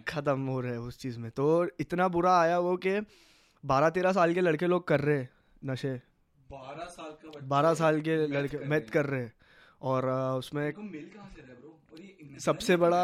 ख़त्म 0.08 0.46
हो 0.48 0.60
रहे 0.62 0.72
हैं 0.72 0.80
उस 0.80 1.00
चीज़ 1.00 1.20
में। 1.20 1.30
तो 1.32 1.46
इतना 1.80 2.08
बुरा 2.08 2.40
आया 2.40 2.60
वो 2.60 2.76
कि 2.78 3.00
बारह 3.64 3.90
तेरह 3.90 4.12
साल 4.14 4.34
के 4.34 4.42
लड़के 4.42 4.68
लोग 4.68 4.88
कर 4.88 5.00
रहे 5.00 5.18
हैं 5.18 5.30
नशे। 5.64 5.94
12 6.50 6.86
साल 6.86 7.12
का 7.24 7.40
बारह 7.48 7.74
साल 7.74 8.02
के 8.02 8.16
लड़के 8.28 8.58
मैथ 8.66 8.90
कर 8.92 9.06
रहे 9.06 9.22
हैं। 9.22 9.34
और 9.82 10.10
उसमें 10.38 10.72
सबसे 12.40 12.78
बड़ा 12.78 13.04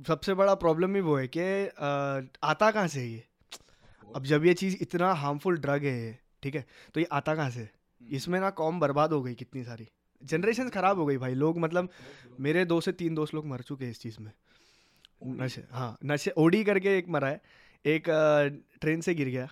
सबसे 0.00 0.34
बड़ा 0.34 0.54
प्रॉब्लम 0.54 0.94
ही 0.94 1.00
वो 1.00 1.16
है 1.16 1.28
कि 1.36 1.40
आता 2.42 2.70
कहाँ 2.70 2.88
से 2.88 3.00
है 3.00 3.08
ये? 3.08 3.22
अब 4.16 4.24
जब 4.24 4.44
ये 4.44 4.54
चीज़ 4.54 4.76
इतना 4.80 5.12
हार्मफुल 5.14 5.56
ड्रग 5.58 5.84
है 5.84 5.92
ये, 5.94 6.16
ठीक 6.42 6.54
है 6.54 6.64
तो 6.94 7.00
ये 7.00 7.06
आता 7.12 7.34
कहाँ 7.34 7.50
से? 7.50 7.60
हम्म। 7.60 8.14
इसमें 8.16 8.38
ना 8.40 8.50
कॉम 8.52 8.80
बर्बाद 8.80 9.12
हो 9.12 9.22
गई 9.22 9.34
कितनी 9.34 9.64
सारी। 9.64 9.88
जनरेशन 10.22 10.68
खराब 10.68 10.98
हो 10.98 11.06
गई 11.06 11.16
भाई 11.16 11.34
लोग 11.34 11.58
मतलब 11.58 11.88
मेरे 12.40 12.64
दो 12.64 12.80
से 12.80 12.92
तीन 12.92 13.14
दोस्त 13.14 13.34
लोग 13.34 13.46
मर 13.46 13.60
चुके 13.62 13.84
हैं 13.84 13.90
इस 13.90 14.00
चीज़ 14.00 14.16
में। 14.20 14.32
नशे 15.38 15.64
हाँ 15.70 15.96
नशे 16.04 16.30
ओडी 16.38 16.62
करके 16.64 16.96
एक 16.98 17.08
मरा 17.08 17.28
है। 17.28 17.40
एक 17.84 18.04
ट्रेन 18.80 19.00
से 19.00 19.14
गिर 19.14 19.28
गया। 19.28 19.48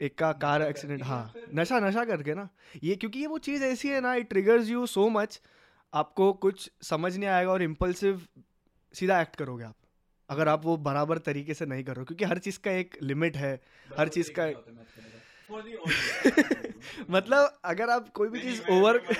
एक 0.00 0.16
का 0.18 0.32
कार 0.34 0.62
एक्सीडेंट 0.62 1.02
हाँ 1.04 1.32
नशा 1.54 1.78
नशा 1.80 2.04
करके 2.04 2.34
ना। 2.34 2.48
ये 2.84 2.96
क्योंकि 2.96 3.18
ये 3.18 3.26
वो 3.26 3.38
चीज़ 3.40 3.64
ऐसी 3.64 3.88
है 3.88 4.00
ना 4.00 4.14
it 4.14 4.28
triggers 4.28 4.68
you 4.68 4.86
so 4.86 5.08
much 5.10 5.40
आपको 5.92 6.32
कुछ 6.44 6.70
समझ 6.82 7.16
नहीं 7.16 7.28
आएगा 7.28 7.50
और 7.50 7.62
इम्पल्सिव 7.62 8.26
सीधा 8.94 9.20
एक्ट 9.20 9.36
करोगे 9.36 9.64
आप। 9.64 9.76
अगर 10.32 10.48
आप 10.48 10.64
वो 10.64 10.76
बराबर 10.84 11.18
तरीके 11.26 11.54
से 11.54 11.66
नहीं 11.66 11.82
कर 11.84 11.92
रहे 11.92 12.00
हो 12.00 12.04
क्योंकि 12.06 12.24
हर 12.24 12.38
चीज़ 12.40 12.58
का 12.64 12.70
एक 12.74 12.96
लिमिट 13.04 13.36
है 13.36 13.60
हर 13.90 14.08
चीज़ 14.10 14.30
का. 14.38 14.46
मतलब 17.10 17.58
अगर 17.66 17.90
आप 17.90 18.08
कोई 18.14 18.28
भी 18.28 18.40
चीज़ 18.40 18.60
ओवर 18.70 19.00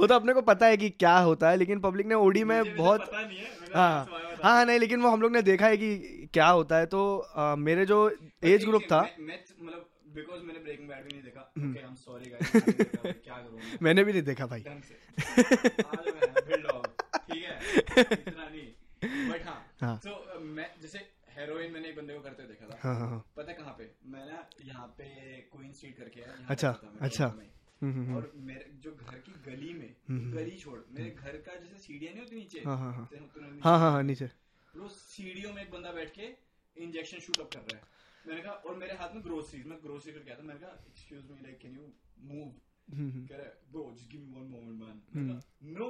वो 0.00 0.06
तो 0.06 0.14
अपने 0.14 0.32
को 0.34 0.42
पता 0.42 0.66
है 0.66 0.76
कि 0.76 0.88
क्या 0.96 1.18
होता 1.20 1.50
है 1.50 1.56
लेकिन 1.56 1.80
पब्लिक 1.80 2.06
ने 2.06 2.14
ओडी 2.16 2.44
में 2.44 2.58
तो 2.60 2.64
बहुत 2.72 3.04
नहीं 3.12 3.38
है 3.38 3.46
हाँ। 3.74 4.08
हाँ 4.42 4.64
नहीं 4.64 4.78
लेकिन 4.78 5.00
वो 5.02 5.08
हम 5.10 5.20
लोग 5.22 5.32
ने 5.32 5.42
देखा 5.42 5.66
है 5.66 5.76
कि 5.76 6.28
क्या 6.32 6.46
होता 6.48 6.76
है 6.78 6.86
तो 6.86 7.16
अ, 7.18 7.54
मेरे 7.58 7.86
जो 7.86 8.08
एज 8.44 8.64
ग्रुप 8.64 8.84
था 8.92 9.00
मैं- 9.20 9.38
मैं 9.60 9.74
बिकॉज़ 10.14 10.42
मैंने 10.42 10.60
ब्रेकिंग 10.60 10.88
बैड 10.88 11.04
भी 11.04 11.10
नहीं 11.12 11.22
देखा। 11.22 11.40
Okay 11.40 11.78
I 11.78 11.80
am 11.80 11.94
sorry 11.96 12.30
guys 12.30 12.52
क्या 13.18 13.36
करूँ? 13.36 13.60
मैंने 13.82 14.04
भी 14.04 14.12
नहीं 14.12 14.22
देखा 14.22 14.46
भाई 14.46 14.60
ढंग 14.62 14.82
से 14.82 14.94
आज 15.88 16.12
मैं 16.14 16.22
बिल्ड 16.48 16.66
ऑफ़ 16.68 16.86
ठीक 17.28 17.42
है 17.42 17.57
इतना 17.76 18.48
नहीं 18.48 19.28
बट 19.30 19.44
हाँ। 19.46 19.60
हाँ। 19.80 19.96
सो 20.04 20.40
मैं 20.40 20.68
जैसे 20.82 20.98
हेरोइन 21.36 21.72
मैंने 21.72 21.88
एक 21.88 21.96
बंदे 21.96 22.14
को 22.14 22.20
करते 22.20 22.42
देखा 22.42 22.66
था। 22.66 22.78
हाँ 22.82 22.94
हाँ 22.98 23.08
हाँ। 23.10 23.18
पता 23.36 23.52
कहाँ 23.52 23.74
पे? 23.78 23.90
मैं 24.06 24.24
ना 24.26 24.38
यहाँ 24.64 24.86
पे 24.98 25.04
क्वीन 25.52 25.72
स्ट्रीट 25.72 25.96
करके 25.96 26.20
है 26.20 26.46
अच्छा, 26.48 26.70
अच्छा। 27.00 27.26
हम्म, 27.26 27.92
हम्म, 27.92 28.04
हम्म। 28.04 28.16
और 28.16 28.32
मेरे 28.46 28.70
जो 28.84 28.92
घर 28.92 29.18
की 29.18 29.32
गली 29.46 29.72
में 29.74 30.32
गली 30.34 30.56
छोड़ 30.58 30.78
मेरे 30.90 31.10
घर 31.10 31.36
का 31.46 31.54
जैसे 31.54 31.78
सीढ़ियाँ 31.78 32.12
नहीं 32.14 32.22
होती 32.22 32.36
नीचे? 32.36 32.62
हाँ, 32.66 32.76
हाँ, 32.78 32.92
हाँ। 32.92 33.08
हैं 33.12 33.60
हाँ 33.64 33.78
हाँ 33.78 33.90
हाँ 33.92 34.02
नीचे। 34.02 34.30
वो 34.76 34.88
सीढ़ियों 34.88 35.52
में 35.52 35.62
एक 35.62 35.70
बंदा 35.70 35.92
बैठ 35.92 36.10
के 36.18 36.26
इंजेक्शन 36.76 37.18
शूट 37.18 37.38
अप 37.40 37.50
कर 37.52 37.60
रहा 37.60 37.76
है। 37.76 37.82
मैंने 38.26 38.40
कहा 38.42 38.52
और 38.52 38.76
मेरे 38.76 38.94
हाथ 38.94 39.14
में 39.14 39.22
ग्रोसरीज 39.24 39.66
मैं 39.66 39.78
ग्रोसरी 39.82 40.12
करके 40.12 40.30
आया 40.30 40.38
था। 40.38 40.44
मैंने 40.44 40.60
कहा 40.60 40.70
excuse 40.88 41.30
me 41.30 41.42
like 41.42 41.58
can 41.58 41.76
you 41.76 41.92
move 42.30 42.52
कह 42.90 43.36
रहा 43.36 43.46
है 43.46 43.52
bro 43.72 43.82
just 43.94 44.10
give 44.12 44.20
me 44.20 44.28
one 44.34 44.44
moment. 44.50 44.78
Man 45.16 45.40
no 45.78 45.88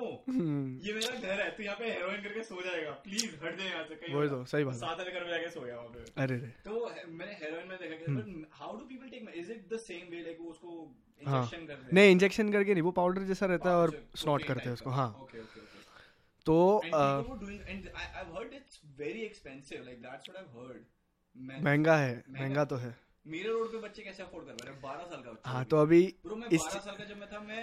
ये 0.86 0.92
मेरा 0.94 1.12
घर 1.18 1.40
है 1.40 1.50
तू 1.56 1.62
यहाँ 1.62 1.76
पे 1.78 1.90
हेरोइन 1.90 2.22
करके 2.22 2.42
सो 2.44 2.62
जाएगा. 2.62 2.90
प्लीज़ 3.04 3.34
हट 3.44 3.58
जाए 3.58 3.68
यहाँ 3.68 3.84
से 3.84 3.94
कहीं 3.94 4.14
वही 4.14 4.28
तो 4.28 4.44
सही 4.44 4.64
बात 4.64 4.74
साथ 4.74 4.98
में 4.98 5.28
जाके 5.30 5.50
सो 5.50 5.60
गया 5.60 5.76
वहाँ 5.76 5.88
पे 5.88 6.22
अरे 6.22 6.36
रे। 6.36 6.48
तो 6.64 6.72
मैंने 7.08 7.32
हेरोइन 7.42 7.68
में 7.68 7.76
देखा 7.78 7.96
कि। 7.96 8.46
How 8.52 8.78
do 8.78 8.84
people 8.84 9.08
take 9.08 9.32
is 9.36 9.52
it 9.52 9.68
the 9.72 9.78
same 9.78 10.10
way 10.10 10.22
like 10.22 10.38
वो 10.40 10.50
उसको 10.50 10.70
हाँ। 11.22 11.42
इंजेक्शन 11.42 11.66
कर 11.66 11.74
दे 11.74 11.94
नहीं 11.94 12.10
इंजेक्शन 12.10 12.52
करके 12.52 12.74
नहीं 12.74 12.82
वो 12.82 12.90
पाउडर 12.92 13.22
जैसा 13.22 13.46
रहता 13.46 13.70
है 13.70 13.76
और 13.76 13.90
स्नॉट 14.16 14.42
करते 14.42 14.64
हैं 14.64 14.72
उसको। 14.72 14.90
हाँ. 14.90 15.10
तो. 16.46 16.56
मैं 21.36 21.60
महँगा 21.62 21.96
है। 21.96 22.24
महँगा 22.30 22.64
तो 22.64 22.76
है। 22.76 23.07
मेरे 23.28 23.48
रोड 23.48 23.72
पे 23.72 23.78
बच्चे 23.78 24.02
कैसे 24.02 24.22
अफोर्ड 24.22 24.44
कर 24.46 24.52
रहे 24.64 24.72
हैं? 24.72 24.80
बारह 24.82 25.04
साल 25.10 25.22
का 25.22 25.30
बच्चा 25.32 25.50
हाँ 25.50 25.64
तो 25.72 25.76
अभी 25.76 26.00
ब्रो 26.26 26.36
मैं 26.36 26.48
इस 26.48 26.60
बारह 26.60 26.80
साल 26.80 26.96
का 26.96 27.04
जब 27.04 27.18
मैं 27.20 27.28
था 27.32 27.40
मैं 27.48 27.62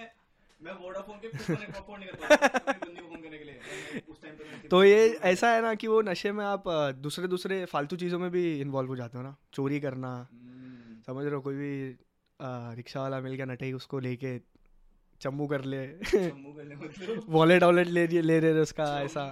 मैं 0.61 0.73
वोडाफोन 0.83 1.17
के 1.19 1.27
अफोर्ड 1.27 1.99
नहीं 1.99 2.09
कर 2.09 2.15
पाता 2.15 2.47
था। 2.47 2.57
अपनी 2.71 2.89
बंदी 2.89 3.01
को 3.01 3.07
फ़ोन 3.09 3.21
करने 3.21 3.37
के 3.37 3.43
लिए। 3.43 4.01
उस 4.09 4.21
टाइम 4.21 4.35
पे 4.35 4.67
तो 4.67 4.83
ये 4.83 4.99
ऐसा 5.31 5.49
है 5.51 5.61
ना 5.61 5.73
कि 5.75 5.87
वो 5.87 6.01
नशे 6.01 6.31
में 6.31 6.43
आप 6.45 6.63
दूसरे 7.07 7.27
दूसरे 7.27 7.63
फालतू 7.65 7.95
चीज़ों 7.95 8.19
में 8.19 8.29
भी 8.31 8.43
इन्वॉल्व 8.61 8.89
हो 8.89 8.95
जाते 8.95 9.17
हो 9.17 9.23
ना। 9.23 9.35
चोरी 9.53 9.79
करना 9.79 10.11
हम्म, 10.31 11.01
समझ 11.07 11.25
रहे 11.25 11.35
हो 11.35 11.41
कोई 11.41 11.55
भी 11.55 11.71
रिक्शा 12.77 13.01
वाला 13.01 13.19
मिल 13.21 13.33
गया 13.33 13.45
नटे 13.45 13.71
उसको 13.73 13.99
लेके 13.99 14.37
चम्मू 15.21 15.47
कर 15.47 15.63
ले। 15.63 15.85
जम्मू 15.87 16.53
का 16.53 16.63
ले 16.63 16.75
मतलब। 16.75 17.25
वॉलेट 17.37 17.63
वॉलेट 17.63 17.87
ले 17.87 18.07
ले 18.21 18.39
रहे 18.39 18.59
उसका 18.61 18.87
ऐसा? 19.01 19.25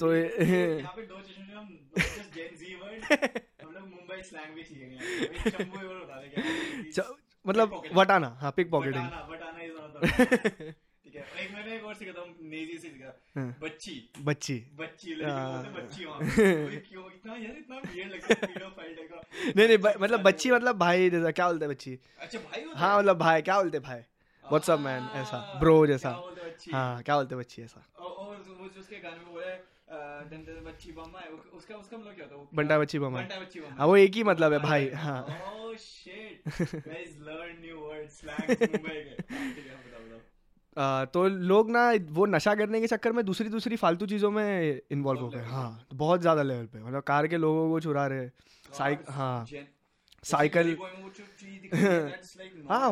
तो 0.00 0.06
मतलब. 7.46 7.82
वटाना 7.94 8.38
हाँ 8.40 8.52
पिक 8.56 8.70
पॉकेटिंग 8.70 9.02
है 9.02 9.12
एक 11.40 11.54
मैंने 11.54 11.76
एक 11.76 11.84
और 11.84 11.94
सीखा 11.94 12.12
था 12.12 12.34
नेजी 12.42 12.78
से 12.78 12.88
दिखा 12.88 13.40
हाँ। 13.40 13.56
बच्ची। 13.62 14.10
बच्ची। 14.20 14.54
बच्ची 14.74 15.14
लड़की 15.14 15.30
हाँ। 15.30 15.62
बच्ची 15.72 16.04
क्यों 16.88 17.06
इतना 17.06 17.32
यार 17.32 17.56
इतना 17.56 17.80
weird 17.80 18.06
लगता 18.06 18.34
है 18.34 18.54
pedophile 18.54 18.96
type 18.98 19.10
का 19.10 19.52
नहीं 19.56 19.68
नहीं 19.68 19.78
मतलब 20.00 20.20
बच्ची 20.20 20.50
मतलब 20.50 20.78
भाई 20.78 21.10
जैसा 21.10 21.30
क्या 21.30 21.46
बोलते 21.46 21.64
हैं 21.64 21.74
बच्ची? 21.74 21.98
अच्छा 22.20 22.38
भाई 22.38 22.64
हाँ। 22.74 22.98
मतलब 22.98 23.18
भाई 23.18 23.42
क्या 23.42 23.62
बोलते 23.62 23.76
हैं 23.78 23.84
भाई? 23.86 24.00
व्हाट्स 24.44 24.70
अप 24.70 24.78
मैन 24.78 25.08
ऐसा 25.14 25.60
ब्रो 25.60 25.86
जैसा। 25.86 26.08
हैं 26.10 27.02
क्या 27.02 27.16
बोलते 27.16 27.34
हैं 27.34 27.40
बच्ची 27.40 27.62
ऐसा। 27.62 27.92
और 27.98 28.08
वो 28.08 28.68
जो 28.68 28.80
उसके 28.80 28.96
गाने 28.96 29.16
में 29.16 29.32
बोला 29.32 29.46
है 29.46 29.73
बच्ची 29.98 30.92
बम्मा 30.92 31.20
वो- 31.30 31.56
उसका 31.56 31.74
उसका 31.76 31.96
मतलब 31.96 32.14
क्या 32.14 32.24
होता 32.24 32.34
है 32.34 32.40
वो 32.40 32.48
बंटा 32.54 32.78
बच्ची 32.78 32.98
बम्मा 32.98 33.20
बंटा 33.20 33.40
बच्ची 33.40 33.60
बम्मा 33.60 33.74
हाँ। 33.78 33.86
वो 33.86 33.96
एक 33.96 34.14
ही 34.14 34.22
मतलब 34.24 34.52
है 34.52 34.58
भाई 34.58 34.88
हाँ। 35.02 35.20
ओह 35.22 35.74
shit 35.76 36.42
guys 36.86 37.16
learn 37.20 37.60
new 37.60 37.76
word 37.76 38.08
slangs 38.08 38.62
Mumbai 38.62 38.88
के 38.88 39.16
ठीक 39.22 39.64
बताओ 39.66 40.02
बताओ। 40.06 40.82
आ, 40.82 41.04
तो 41.04 41.26
लोग 41.28 41.70
ना 41.70 41.90
वो 42.10 42.26
नशा 42.26 42.54
करने 42.54 42.80
के 42.80 42.86
चक्कर 42.86 43.12
में 43.12 43.24
दूसरी 43.24 43.48
दूसरी 43.48 43.76
फालतू 43.76 44.06
चीज़ों 44.06 44.30
में 44.30 44.80
इन्वॉल्व 44.90 45.20
हो 45.20 45.28
गए। 45.28 45.42
हाँ 45.44 45.86
बहुत 45.94 46.20
ज़्यादा 46.20 46.42
लेवल 46.42 46.66
पे। 46.66 46.82
मतलब 46.82 47.02
कार 47.02 47.26
के 47.26 47.36
लोगों 47.36 47.68
को 47.70 47.80
चुरा 47.80 48.06
रहे। 48.06 48.28
साइक 48.78 49.04
हाँ। 49.08 49.46
साइकिल 50.24 50.68
है, 51.74 52.22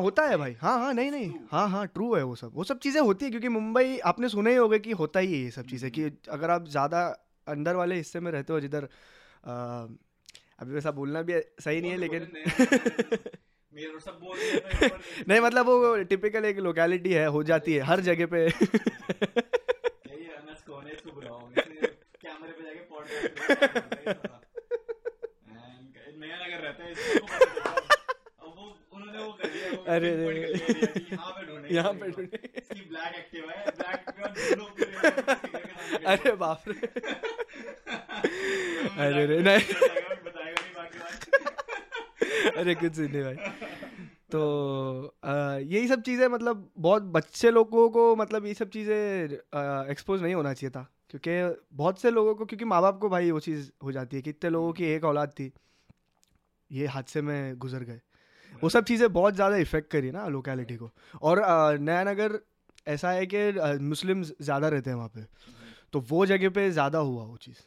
होता 0.01 0.27
है 0.27 0.37
भाई। 0.37 0.53
हाँ 0.53 0.79
हाँ 0.79 0.93
नहीं 0.93 1.11
नहीं। 1.11 1.33
हाँ 1.51 1.69
हाँ 1.69 1.87
ट्रू 1.87 2.15
है 2.15 2.23
वो 2.23 2.35
सब। 2.35 2.51
वो 2.53 2.63
सब 2.63 2.79
चीज़ें 2.79 3.01
होती 3.01 3.25
है 3.25 3.31
क्योंकि 3.31 3.47
मुंबई 3.47 3.97
आपने 4.05 4.29
सुने 4.29 4.49
ही 4.49 4.55
होगा 4.55 4.77
कि 4.77 4.91
होता 4.91 5.19
ही 5.19 5.33
है 5.33 5.39
ये 5.39 5.51
सब 5.51 5.65
चीज़ें 5.65 5.91
कि 5.91 6.11
अगर 6.29 6.49
आप 6.49 6.67
ज़्यादा 6.67 7.27
अंदर 7.47 7.75
वाले 7.75 7.95
हिस्से 7.95 8.19
में 8.19 8.31
रहते 8.31 8.53
हो 8.53 8.59
जिधर 8.59 8.89
अभी 10.59 10.73
वैसा 10.73 10.91
बोलना 10.91 11.21
भी 11.21 11.33
सही 11.59 11.81
नहीं 11.81 11.91
है 11.91 11.97
लेकिन 11.97 12.27
नहीं 15.27 15.39
मतलब 15.39 15.65
वो 15.65 16.03
टिपिकल 16.03 16.45
एक 16.45 16.59
लोकेलिटी 16.59 17.13
है 17.13 17.27
हो 17.27 17.43
जाती 17.43 17.73
है 17.73 17.81
हर 17.81 17.99
जगह 17.99 18.25
पे 18.25 18.45
यही 18.45 20.23
है, 20.23 20.35
अनस 20.35 20.63
कौन 20.67 20.85
है, 20.85 20.93
इसको 20.93 21.11
बुलाओ। 21.11 21.49
इसने 21.49 21.87
कैमरे 22.21 22.51
पे 22.51 22.63
जाके 22.63 22.79
podcast 22.89 23.23
And 26.03 26.19
नया 26.19 26.37
नगर 26.37 26.59
रहता 26.59 26.83
है, 26.83 26.91
इसको 26.91 27.25
पता 27.25 27.45
चला। 27.45 27.71
अब 28.41 28.53
वो- 28.57 28.75
उन्होंने 28.93 29.23
वो 29.23 29.31
कर 29.33 29.47
दिया, 29.47 29.71
वो 29.71 29.77
अरे 29.83 30.11
pinpoint 30.11 30.33
रे। 30.33 30.43
कर 30.43 30.73
दिया 30.73 30.85
कि 30.93 31.15
यहाँ 31.73 31.93
पे 31.93 32.07
है। 32.07 32.13
अरे 36.05 36.31
बाप 36.31 36.63
रे। 36.67 36.73
अरे 38.97 39.25
रे, 39.25 39.41
नहीं। 39.41 39.59
अरे 42.57 42.75
कुछ 42.75 42.99
नहीं 42.99 43.23
भाई। 43.23 43.35
तो 44.31 45.15
यही 45.59 45.87
सब 45.87 46.01
चीज़ें 46.01 46.27
मतलब 46.27 46.71
बहुत 46.77 47.03
बच्चे 47.03 47.51
लोगों 47.51 47.89
को 47.89 48.15
मतलब 48.15 48.45
ये 48.45 48.53
सब 48.53 48.69
चीज़ें 48.69 48.95
एक्सपोज 49.91 50.21
नहीं 50.21 50.35
होना 50.35 50.53
चाहिए 50.53 50.71
था। 50.71 50.87
क्योंकि 51.09 51.61
बहुत 51.73 52.01
से 52.01 52.11
लोगों 52.11 52.35
को 52.35 52.45
क्योंकि 52.45 52.65
माँ 52.65 52.81
बाप 52.81 52.99
को 52.99 53.09
भाई 53.09 53.31
वो 53.31 53.39
चीज़ 53.39 53.71
हो 53.83 53.91
जाती 53.91 54.15
है 54.17 54.21
कितने 54.21 54.49
लोगों 54.49 54.73
की 54.73 54.85
एक 54.85 55.03
औलाद 55.03 55.29
थी। 55.29 55.51
ये 56.71 56.87
हादसे 56.87 57.21
में 57.21 57.57
गुजर 57.57 57.83
गए। 57.83 57.99
वो 58.63 58.69
सब 58.69 58.83
चीज़ें 58.85 59.11
बहुत 59.13 59.35
ज़्यादा 59.35 59.55
इफ़ेक्ट 59.57 59.89
करी 59.91 60.11
ना 60.11 60.27
लोकेलिटी 60.29 60.75
को। 60.75 60.91
और 61.21 61.41
नया 61.79 62.03
नगर 62.03 62.39
ऐसा 62.87 63.11
है 63.11 63.25
कि 63.33 63.79
मुस्लिम 63.83 64.23
ज़्यादा 64.23 64.67
रहते 64.69 64.89
हैं 64.89 64.97
वहाँ 64.97 65.09
पे 65.15 65.25
तो 65.93 65.99
वो 66.09 66.25
जगह 66.25 66.49
पे 66.49 66.69
ज़्यादा 66.71 66.99
हुआ 66.99 67.23
वो 67.23 67.37
चीज़। 67.37 67.61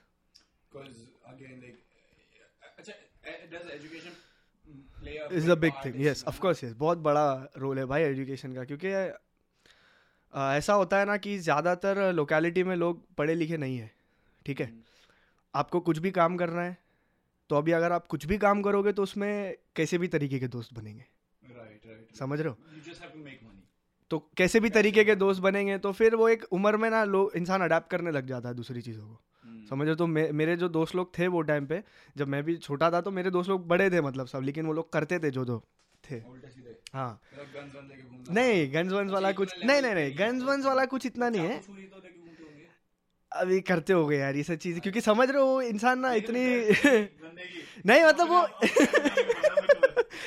Is 5.33 5.45
big 5.45 5.51
a 5.51 5.55
big 5.61 5.75
thing 5.85 6.01
yes 6.01 6.25
of course 6.29 6.63
yes 6.65 6.73
बहुत 6.79 6.99
बड़ा 7.01 7.27
रोल 7.59 7.79
है 7.79 7.85
भाई 7.87 8.03
एजुकेशन 8.03 8.55
का 8.55 8.65
क्योंकि 8.65 8.89
ऐसा 10.33 10.75
होता 10.75 10.99
है 10.99 11.05
ना 11.07 11.17
कि 11.17 11.37
ज़्यादातर 11.39 12.13
लोकेलिटी 12.13 12.63
में 12.65 12.75
लोग 12.77 13.03
पढ़े 13.19 13.35
लिखे 13.35 13.57
नहीं 13.57 13.79
है 13.79 13.91
ठीक 14.47 14.61
है? 14.61 14.71
आपको 15.55 15.81
कुछ 15.81 15.99
भी 15.99 16.11
काम 16.11 16.37
करना 16.37 16.63
है 16.63 16.77
तो 17.51 17.57
अभी 17.57 17.73
अगर 17.73 17.93
आप 17.93 18.07
कुछ 18.07 18.27
भी 18.27 18.39
काम 18.39 18.63
करोगे 18.63 18.93
तो 18.93 19.03
उसमें 19.03 19.57
कैसे 19.77 19.99
भी 19.99 20.09
तरीके 20.09 20.39
के 20.39 20.49
दोस्त 20.49 20.75
बनेंगे। 20.75 21.05
Right, 21.43 21.85
right. 21.87 22.17
समझ 22.19 22.41
रहे 22.41 22.49
हो. 22.49 22.57
तो 24.11 24.19
कैसे 24.37 24.61
भी 24.61 24.71
तरीके 24.71 25.05
के 25.05 25.15
दोस्त 25.15 25.41
बनेंगे 25.43 25.79
तो 25.79 25.93
फिर 25.93 26.15
वो 26.15 26.29
एक 26.29 26.45
उम्र 26.53 26.77
में 26.77 26.91
ना 26.91 27.05
लोग 27.05 27.33
इंसान 27.37 27.63
अडेप्ट 27.63 27.91
करने 27.91 28.11
लग 28.11 28.27
जाता 28.27 28.49
है 28.49 28.55
दूसरी 28.55 28.83
चीज़ों 28.83 29.07
को। 29.07 29.21
समझ 29.71 29.81
रहे 29.81 29.91
हो? 29.91 29.97
तो 29.97 30.07
मे, 30.07 30.31
मेरे 30.33 30.57
जो 30.57 30.69
दोस्त 30.69 30.95
लोग 30.95 31.19
थे 31.19 31.27
वो 31.27 31.41
टाइम 31.43 31.67
पे 31.67 31.83
जब 32.17 32.29
मैं 32.29 32.43
भी 32.45 32.57
छोटा 32.57 32.91
था 32.91 33.01
तो 33.01 33.11
मेरे 33.11 33.31
दोस्त 33.31 33.51
लोग 33.51 33.67
बड़े 33.69 33.91
थे 33.91 34.01
मतलब 34.01 34.27
सब 34.27 34.43
लेकिन 34.43 34.67
वो 34.67 34.73
लोग 34.73 34.93
करते 34.93 35.19
थे 35.19 35.31
जो 35.31 35.45
जो 35.45 35.59
थे। 36.05 36.17
हाँ। 36.95 37.21
मतलब 37.35 38.35
नहीं 38.37 38.73
गन्स 38.75 38.93
वन्स 38.93 39.13
वाला 39.13 39.29
अच्छा, 39.29 39.37
कुछ 39.37 39.65
नहीं 39.65 39.83
नहीं 39.83 39.95
नहीं 39.95 40.19
गन्स 40.19 40.43
वन्स 40.43 40.67
वाला 40.67 40.85
कुछ 40.85 41.07
इतना 41.07 41.29
नहीं 41.29 41.43
है 41.43 41.49
चाकू 41.49 41.67
छुरी 41.67 41.87
तो 41.87 41.97
लेके 41.97 42.19
घूमते 42.21 42.43
होंगे 42.43 42.69
अभी 43.33 43.61
करते 43.61 43.93
हो 43.93 44.07
गए 44.07 44.17
यार 44.19 44.37
ये 44.37 44.43
सब 44.43 44.55
चीज़ 44.55 44.81
क्योंकि 44.81 45.01
समझ 45.01 45.31
रहे 45.31 45.43
हो 45.43 45.61
इंसान 45.63 45.99
ना 45.99 46.13
इतनी 46.15 46.41
नहीं 47.87 48.05
मतलब 48.05 48.29
वो 48.29 48.47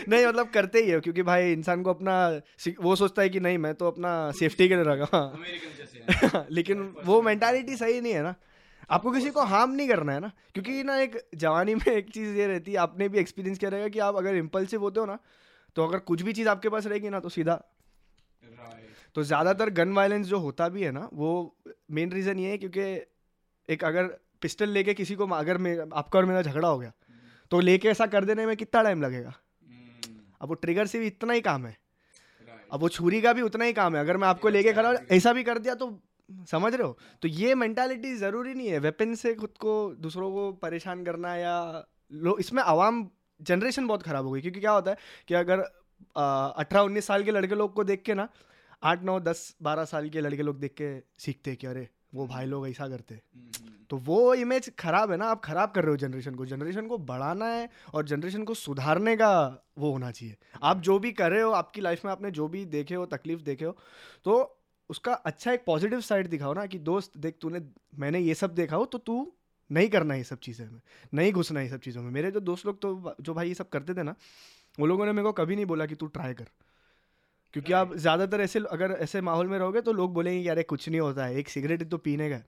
नहीं 0.10 0.26
मतलब 0.28 0.50
करते 0.50 0.80
ही 0.84 0.90
है 0.90 1.00
क्योंकि 1.00 1.24
भाई 1.24 1.52
इंसान 1.54 1.84
को 1.84 1.90
अपना 1.90 2.42
वो 2.82 2.96
सोचता 2.96 3.22
है 3.22 3.30
कि 3.30 3.40
नहीं 3.40 3.58
मैं 3.58 3.74
तो 3.76 3.88
अपना 3.88 4.32
सेफ्टी 4.32 4.68
के 4.70 4.76
लिए 4.76 4.84
रखा। 4.84 5.18
हाँ। 6.36 6.48
लेकिन 6.52 6.96
वो 7.04 7.22
मेंटालिटी 7.22 7.76
सही 7.78 8.02
नहीं 8.02 8.14
है 8.14 8.24
ना। 8.24 8.36
आपको 8.90 9.12
किसी 9.12 9.30
को 9.30 9.42
हार्म 9.42 9.72
नहीं 9.72 9.88
करना 9.88 10.14
है 10.14 10.20
ना। 10.20 10.32
क्योंकि 10.54 10.84
ना 10.84 10.98
एक 11.00 11.30
जवानी 11.36 11.76
में 11.76 11.92
एक 11.94 12.10
चीज़ 12.10 12.38
ये 12.38 12.48
रहती 12.48 12.72
है 12.72 12.78
आपने 12.78 13.10
भी 13.10 13.20
एक्सपीरियंस 13.20 13.60
किया 13.60 13.72
रहेगा 13.72 13.88
कि 13.88 14.00
आप 14.00 14.16
अगर 14.16 14.36
इम्पल्सिव 14.36 14.82
होते 14.82 15.00
हो 15.00 15.06
ना 15.06 15.20
तो 15.76 15.88
अगर 15.88 16.00
कुछ 16.00 16.22
भी 16.22 16.34
चीज़ 16.34 16.50
आपके 16.50 16.70
पास 16.70 16.86
रहेगी 16.86 17.10
ना 17.10 17.20
तो 17.20 17.30
सीधा. 17.30 17.62
तो 19.20 19.24
ज़्यादातर 19.24 19.70
गन 19.70 19.94
वायलेंस 19.94 20.26
जो 20.26 20.38
होता 20.40 20.68
भी 20.70 20.84
है 20.84 20.92
ना 20.92 21.10
वो 21.14 21.30
मेन 21.92 22.12
रीज़न 22.12 22.40
ये 22.40 22.50
है 22.50 22.58
क्योंकि 22.58 22.84
एक 23.70 23.84
अगर 23.84 24.06
पिस्टल 24.42 24.70
लेके 24.70 24.94
किसी 24.94 25.16
को 25.16 25.26
अगर 25.28 25.58
मे 25.58 25.76
आपका 25.78 26.20
और 26.20 26.26
मेरा 26.26 26.42
झगड़ा 26.42 26.68
हो 26.68 26.78
गया 26.80 26.92
तो 27.52 27.60
लेके 27.60 27.88
ऐसा 27.88 28.06
कर 28.06 28.26
देने 28.26 28.46
में 28.46 28.56
कितना 28.58 28.84
टाइम 28.84 29.02
लगेगा? 29.02 29.30
Hmm. 29.30 30.14
अब 30.42 30.48
वो 30.48 30.54
ट्रिगर 30.54 30.88
से 30.88 31.00
भी 31.00 31.08
इतना 31.08 31.34
ही 31.34 31.42
काम 31.42 31.66
है। 31.66 31.76
अब 32.72 32.80
वो 32.80 32.90
छुरी 32.90 33.22
का 33.22 33.34
भी 33.34 33.42
उतना 33.42 33.66
ही 33.66 33.74
काम 33.74 33.96
है। 33.96 34.02
अगर 34.02 34.18
मैं 34.18 34.28
आपको 34.28 34.50
लेके 34.50 34.74
खड़ा 34.74 34.94
ऐसा 35.12 35.34
भी 35.34 35.44
कर 35.44 35.58
दिया 35.58 35.76
तो 35.76 35.90
समझ 36.52 36.74
रहे 36.74 36.88
हो? 36.88 36.98
तो 37.22 37.28
ये 37.28 37.56
मेंटालिटी 37.56 38.16
ज़रूरी 38.16 38.54
नहीं 38.54 38.68
है। 38.68 38.80
वेपन 38.80 39.16
से 39.16 39.34
खुद 39.36 39.50
को 39.60 39.74
दूसरों 40.00 40.32
को 40.32 40.52
परेशान 40.54 41.04
करना 41.06 41.36
या 41.36 41.56
लो 42.14 42.38
इसमें 42.38 42.64
आवाम 42.64 43.10
जनरेशन 43.42 43.88
बहुत 43.88 44.04
ख़राब 44.04 44.26
हो 44.26 44.32
गई। 44.32 44.42
क्योंकि 44.42 44.60
क्या 44.60 44.72
होता 44.72 44.92
है 44.92 44.98
कि 45.28 45.34
अगर 45.34 45.60
अठारह 46.18 46.82
उन्नीस 46.82 47.06
साल 47.06 47.24
के 47.24 47.32
लड़के 47.32 47.56
लोग 47.56 47.74
को 47.74 47.84
देख 47.84 48.02
के 48.02 48.14
ना 48.14 48.28
आठ 48.84 49.04
नौ 49.04 49.20
दस 49.20 49.56
बारह 49.62 49.86
साल 49.86 50.10
के 50.10 50.22
लड़के 50.22 50.44
लोग 50.44 50.60
देख 50.60 50.74
के 50.82 51.00
सीखते 51.18 51.52
हैं 51.52 51.58
कि 51.58 51.68
अरे 51.68 51.88
वो 52.16 52.28
भाई 52.28 52.46
लोग 52.46 52.68
ऐसा 52.68 52.88
करते 52.88 53.16
Hmm. 53.16 53.68
तो 53.90 53.98
वो 53.98 54.34
इमेज 54.34 54.70
खराब 54.80 55.12
है 55.12 55.18
ना 55.18 55.26
आप 55.26 55.42
खराब 55.44 55.72
कर 55.72 55.84
रहे 55.84 55.92
हो 55.92 55.98
जनरेशन 55.98 56.36
को। 56.36 56.46
जनरेशन 56.46 56.88
को 56.88 56.98
बढ़ाना 56.98 57.46
है 57.46 57.70
और 57.94 58.06
जनरेशन 58.06 58.44
को 58.44 58.54
सुधारने 58.54 59.16
का 59.16 59.32
वो 59.78 59.92
होना 59.92 60.12
चाहिए। 60.12 60.36
आप 60.64 60.80
जो 60.80 60.98
भी 61.00 61.12
कर 61.12 61.32
रहे 61.32 61.42
हो 61.42 61.52
आपकी 61.52 61.82
लाइफ 61.82 62.06
में 62.06 62.12
आपने 62.12 62.32
जो 62.32 62.48
भी 62.48 62.64
देखे 62.66 62.96
हो 62.96 63.06
तकलीफ़ 63.06 63.42
देखे 63.42 63.66
हो 63.66 63.76
तो 64.26 64.62
उसका 64.90 65.14
अच्छा 65.14 65.52
एक 65.52 65.64
पॉजिटिव 65.66 66.02
साइड 66.02 66.28
दिखाओ 66.28 66.54
ना 66.54 66.66
कि 66.66 66.80
दोस्त 66.80 67.18
देख 67.18 67.38
तूने 67.42 67.62
मैंने 68.00 68.20
ये 68.20 68.34
सब 68.34 68.54
देखा 68.54 68.76
हो 68.76 68.86
तो 68.86 68.98
तू 68.98 69.32
नहीं 69.70 69.90
करना 69.90 70.16
ये 70.16 70.24
सब 70.24 70.40
चीज़ें 70.40 70.66
में 70.70 70.82
नहीं 71.14 71.32
घुसना 71.34 71.62
ये 71.62 71.70
सब 71.70 71.80
चीज़ों 71.80 72.04
में। 72.04 72.12
मेरे 72.12 72.32
जो 72.32 72.40
दोस्त 72.40 72.66
लोग 72.66 72.82
तो 72.82 73.16
जो 73.22 73.34
भाई 73.34 73.48
ये 73.48 73.54
सब 73.54 73.70
करते 73.70 73.94
थे 73.94 74.04
ना 74.04 74.16
वो 74.80 74.86
लोगों 74.86 75.06
ने 75.06 75.12
मेरे 75.12 75.24
को 75.24 75.32
कभी 75.34 75.56
नहीं 75.56 75.66
बोला 75.66 75.86
कि 75.86 75.96
तू 75.96 76.08
ट्राई 76.08 76.34
कर। 76.34 76.48
क्योंकि 77.54 77.74
आप 77.74 77.94
ज़्यादातर 77.96 78.42
ऐसे 78.42 78.60
अगर 78.72 78.92
ऐसे 78.92 79.22
माहौल 79.22 79.48
में 79.48 79.58
रहोगे 79.60 79.82
तो 79.82 79.94
लोग 79.94 80.14
बोलेंगे 80.14 80.50
अरे 80.50 80.64
कुछ 80.64 80.90
नहीं 80.90 81.00
होता 81.00 81.26
है 81.26 81.36
एक 81.36 81.50
सिगरेट 81.50 81.90
तो 81.90 81.98
पीने 81.98 82.30
का 82.30 82.42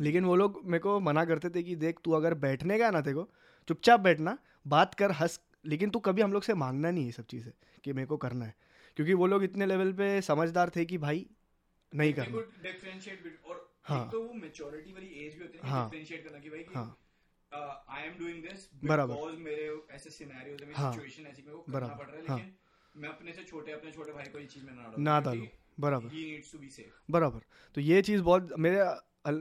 लेकिन 0.00 0.24
वो 0.24 0.36
लोग 0.36 0.60
मेरे 0.64 0.78
को 0.78 1.00
मना 1.00 1.24
करते 1.24 1.50
थे 1.50 1.62
कि 1.62 1.76
देख 1.76 1.98
तू 2.04 2.12
अगर 2.12 2.34
बैठने 2.34 2.78
का 2.78 2.90
ना 2.90 3.00
तेरे 3.00 3.14
को 3.14 3.28
चुपचाप 3.68 4.00
बैठना 4.00 4.38
बात 4.66 4.94
कर 4.94 5.10
हंस 5.10 5.40
लेकिन 5.64 5.90
तू 5.90 5.98
कभी 5.98 6.22
हम 6.22 6.32
लोग 6.32 6.42
से 6.42 6.54
मांगना 6.54 6.90
नहीं 6.90 7.02
है 7.02 7.06
ये 7.06 7.12
सब 7.12 7.26
चीज़ें 7.26 7.52
कि 7.84 7.92
मेरे 7.92 8.06
को 8.06 8.16
करना 8.16 8.44
है 8.44 8.54
क्योंकि 8.96 9.14
वो 9.14 9.26
लोग 9.26 9.44
इतने 9.44 9.66
लेवल 9.66 9.92
पे 9.92 10.20
समझदार 10.22 10.70
थे 10.76 10.84
कि 10.84 10.98
भाई 10.98 11.26
नहीं 11.92 12.12
करना 12.14 12.42
हाँ। 13.84 14.08
तो 14.10 14.20
वो 14.22 14.34
maturity 14.34 14.92
वाली 14.92 15.06
एज 15.06 15.34
भी 15.34 15.42
होती 15.42 15.58
है 15.58 15.70
हाँ। 15.70 15.90
करना 15.90 16.38
कि 16.38 16.50
भाई 16.50 16.58
कि 16.58 16.74
हाँ 16.74 17.84
आई 17.88 18.04
एम 18.04 18.18
डूइंग 18.18 18.42
दिस 18.42 18.68
बराबर। 18.84 19.14
बिकॉज़ 19.14 19.36
मेरे 19.40 19.68
ऐसे 19.90 20.10
सिनेरियोज 20.10 20.62
में। 20.62 20.74
सिचुएशन 20.74 21.26
ऐसी 21.26 21.42
मेरे 21.42 21.56
को 21.56 21.62
करना 21.62 21.78
बराबर, 21.78 21.94
पड़ 21.96 22.06
रहा। 22.06 22.36
लेकिन 22.36 22.65
मैं 22.96 23.08
अपने 23.08 23.32
से 23.32 23.42
छोटे 23.42 23.72
अपने 23.72 23.90
छोटे 23.90 24.12
भाई 24.12 24.24
को 24.24 24.38
ये 24.38 24.46
चीज़ 24.46 24.64
में 24.64 24.72
ना 24.72 24.82
डालूं। 24.82 25.04
ना 25.04 25.20
डालूं, 25.20 25.46
बराबर। 25.80 26.06
ही 26.06 26.40
बराबर। 27.10 27.40
तो 27.74 27.80
ये 27.80 28.02
चीज़ 28.02 28.22
बहुत 28.22 28.48
मेरे 28.58 28.76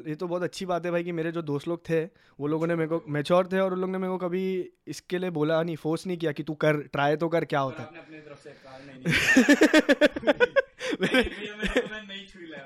ये 0.10 0.16
तो 0.16 0.28
बहुत 0.28 0.44
अच्छी 0.44 0.66
बात 0.66 0.86
है 0.86 0.92
भाई 0.92 1.04
कि 1.04 1.12
मेरे 1.12 1.32
जो 1.32 1.42
दोस्त 1.42 1.68
लोग 1.68 1.90
थे 1.90 2.06
वो 2.40 2.48
लोगों 2.48 2.68
ने 2.68 2.76
मेरे 2.76 2.88
को 2.88 3.04
मेच्योर 3.08 3.48
थे 3.48 3.60
और 3.60 3.74
उन 3.74 3.80
लोगों 3.80 3.92
ने 3.92 3.98
मेरे 3.98 4.12
को 4.12 4.18
कभी 4.18 4.70
इसके 4.88 5.18
लिए 5.18 5.30
बोला 5.30 5.64
नहीं 5.64 5.76
फोर्स 5.76 6.08
नहीं 6.08 6.18
किया 6.18 6.32
कि 6.32 6.44
तू 6.44 6.54
कर 6.54 6.78
ट्राई 6.78 7.16
तो 7.16 7.30
कर 7.30 7.46
क्या 7.46 7.60
होता। 7.60 7.84
है 7.84 7.90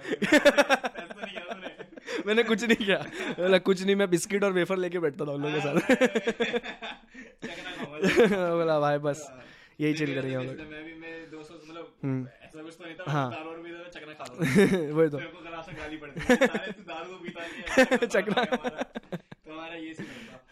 मैंने- 2.26 2.48
कुछ 2.48 2.64
नहीं 2.64 2.76
किया। 2.76 3.06
बोला 3.32 3.58
कुछ 3.58 3.84
नहीं 3.84 3.96
मैं 3.96 4.10
बिस्किट 4.10 4.44
और 4.44 4.52
वेफर 4.52 4.78
लेके 4.78 5.00
बैठता 5.00 5.26
था 5.26 5.32
उन 5.32 5.42
लोगों 5.42 5.56
के 5.56 5.62
साथ। 5.62 5.80
बोला 8.58 8.80
भाई 8.80 8.98
बस। 8.98 9.32
यही 9.80 9.94
चिल 9.94 10.14
हम 10.36 10.48
तो 10.48 10.54
लोग। 10.54 11.68
मतलब 11.70 11.96
हम्म। 12.04 12.26
तो 12.94 13.12
हाँ। 13.12 13.32
खा 14.14 14.26
लो। 14.26 14.36
वही 14.94 15.10
तो। 15.10 15.18
तेरे 15.18 15.30
को 15.30 15.40
क्लास 15.40 15.68
में 15.68 15.78
गाली 15.78 15.98
पड़ती 15.98 16.20
है। 16.20 16.36
साले 16.46 16.72
तू 16.72 17.24
है 17.70 17.98
चकना। 18.16 18.42
हमारा 19.52 19.76
तो 19.76 20.04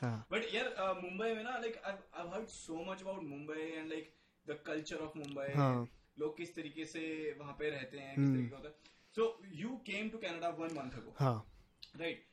हाँ। 0.01 0.27
बट 0.31 0.41
यार 0.53 0.93
मुंबई 1.01 1.33
में 1.33 1.43
ना 1.43 1.57
like 1.57 1.77
I 1.85 2.27
heard 2.33 2.47
so 2.47 2.91
much 2.91 3.01
about 3.01 3.23
Mumbai 3.23 3.61
and 3.61 3.89
like 3.89 4.13
the 4.47 4.59
culture 4.67 4.95
of 4.95 5.17
Mumbai. 5.17 5.53
हाँ। 5.55 5.87
लोग 6.19 6.37
किस 6.37 6.55
तरीके 6.55 6.85
से 6.85 7.01
वहाँ 7.39 7.53
पे 7.59 7.69
रहते 7.69 7.97
हैं 7.97 8.15
किस 8.15 8.23
हम्म। 8.23 8.35
तरीके 8.37 8.55
होता 8.55 8.67
है। 8.67 8.75
So 9.15 9.41
you 9.53 9.69
came 9.69 10.09
to 10.09 10.17
Canada 10.17 10.49
one 10.49 10.73
month 10.73 10.91
ago 10.91 11.15
हाँ। 11.19 11.35
Right 11.99 12.25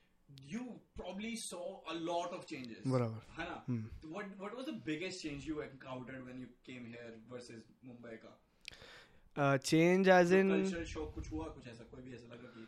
you 0.52 0.60
probably 0.98 1.34
saw 1.42 1.64
a 1.92 1.94
lot 2.08 2.34
of 2.36 2.42
changes. 2.50 2.82
बराबर। 2.86 3.20
है 3.38 3.48
ना? 3.48 3.64
हम्म। 3.68 4.12
what 4.14 4.26
what 4.42 4.56
was 4.58 4.66
the 4.66 4.76
biggest 4.88 5.24
change 5.24 5.48
you 5.50 5.62
encountered 5.64 6.20
when 6.28 6.42
you 6.42 6.50
came 6.68 6.84
here 6.92 7.12
versus 7.32 7.62
Mumbai 7.86 8.16
का? 8.24 9.56
Change 9.56 10.08
as 10.08 10.32
in 10.32 10.50
cultural 10.50 10.84
shock 10.84 11.14
कुछ 11.14 11.32
हुआ 11.32 11.44
कुछ 11.44 11.68
ऐसा? 11.68 11.84
कोई 11.90 12.02
भी 12.02 12.14
ऐसा 12.14 12.34
लगा 12.34 12.52
कि 12.54 12.66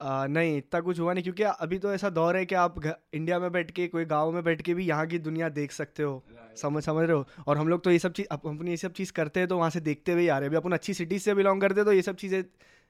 आ, 0.00 0.26
नहीं 0.26 0.56
इतना 0.58 0.80
कुछ 0.80 0.98
हुआ 1.00 1.12
नहीं 1.12 1.22
क्योंकि 1.24 1.42
अभी 1.42 1.78
तो 1.78 1.92
ऐसा 1.92 2.10
दौर 2.10 2.36
है 2.36 2.44
कि 2.46 2.54
आप 2.54 2.74
इंडिया 2.86 3.38
में 3.38 3.50
बैठ 3.52 3.70
के 3.70 3.86
कोई 3.88 4.04
गाँव 4.04 4.32
में 4.32 4.42
बैठ 4.44 4.62
के 4.62 4.74
भी 4.74 4.84
यहाँ 4.86 5.06
की 5.06 5.18
दुनिया 5.28 5.48
देख 5.58 5.72
सकते 5.72 6.02
हो। 6.02 6.22
समझ 6.56 6.82
समझ 6.84 7.06
रहे 7.06 7.16
हो? 7.16 7.26
और 7.46 7.58
हम 7.58 7.68
लोग 7.68 7.82
तो 7.84 7.90
ये 7.90 7.98
सब 7.98 8.12
चीज़ 8.12 8.26
अपनी 8.30 8.70
ये 8.70 8.76
सब 8.76 8.92
चीज़ 8.92 9.12
करते 9.12 9.40
हैं 9.40 9.48
तो 9.48 9.58
वहाँ 9.58 9.70
से 9.70 9.80
देखते 9.80 10.12
हुए 10.12 10.28
आ 10.28 10.38
रहे 10.38 10.48
हैं। 10.48 10.48
अभी 10.48 10.56
अपन 10.56 10.72
अच्छी 10.72 10.94
सिटीज़ 10.94 11.22
से 11.22 11.34
बिलोंग 11.34 11.60
करते 11.60 11.80
हैं 11.80 11.84
तो 11.86 11.92
ये 11.92 12.02
सब 12.02 12.16
चीज़ें 12.16 12.42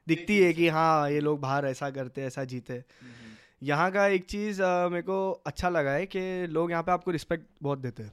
दिखती 0.07 0.39
है 0.39 0.53
कि 0.53 0.69
हाँ 0.69 1.11
ये 1.11 1.21
लोग 1.21 1.41
बाहर 1.41 1.67
ऐसा 1.67 1.91
करते 1.91 2.21
हैं 2.21 2.29
ऐसा 2.29 2.45
जीते 2.45 2.83
यहाँ 3.63 3.91
का 3.93 4.07
एक 4.07 4.25
चीज़ 4.25 4.63
मेरे 4.63 5.03
को 5.03 5.31
अच्छा 5.47 5.69
लगा 5.69 5.91
है 5.93 6.07
कि 6.07 6.47
लोग 6.47 6.71
यहाँ 6.71 6.83
पे 6.83 6.93
आपको 6.93 7.11
रिस्पेक्ट 7.11 7.47
बहुत 7.63 7.79
देते 7.79 8.03
हैं। 8.03 8.13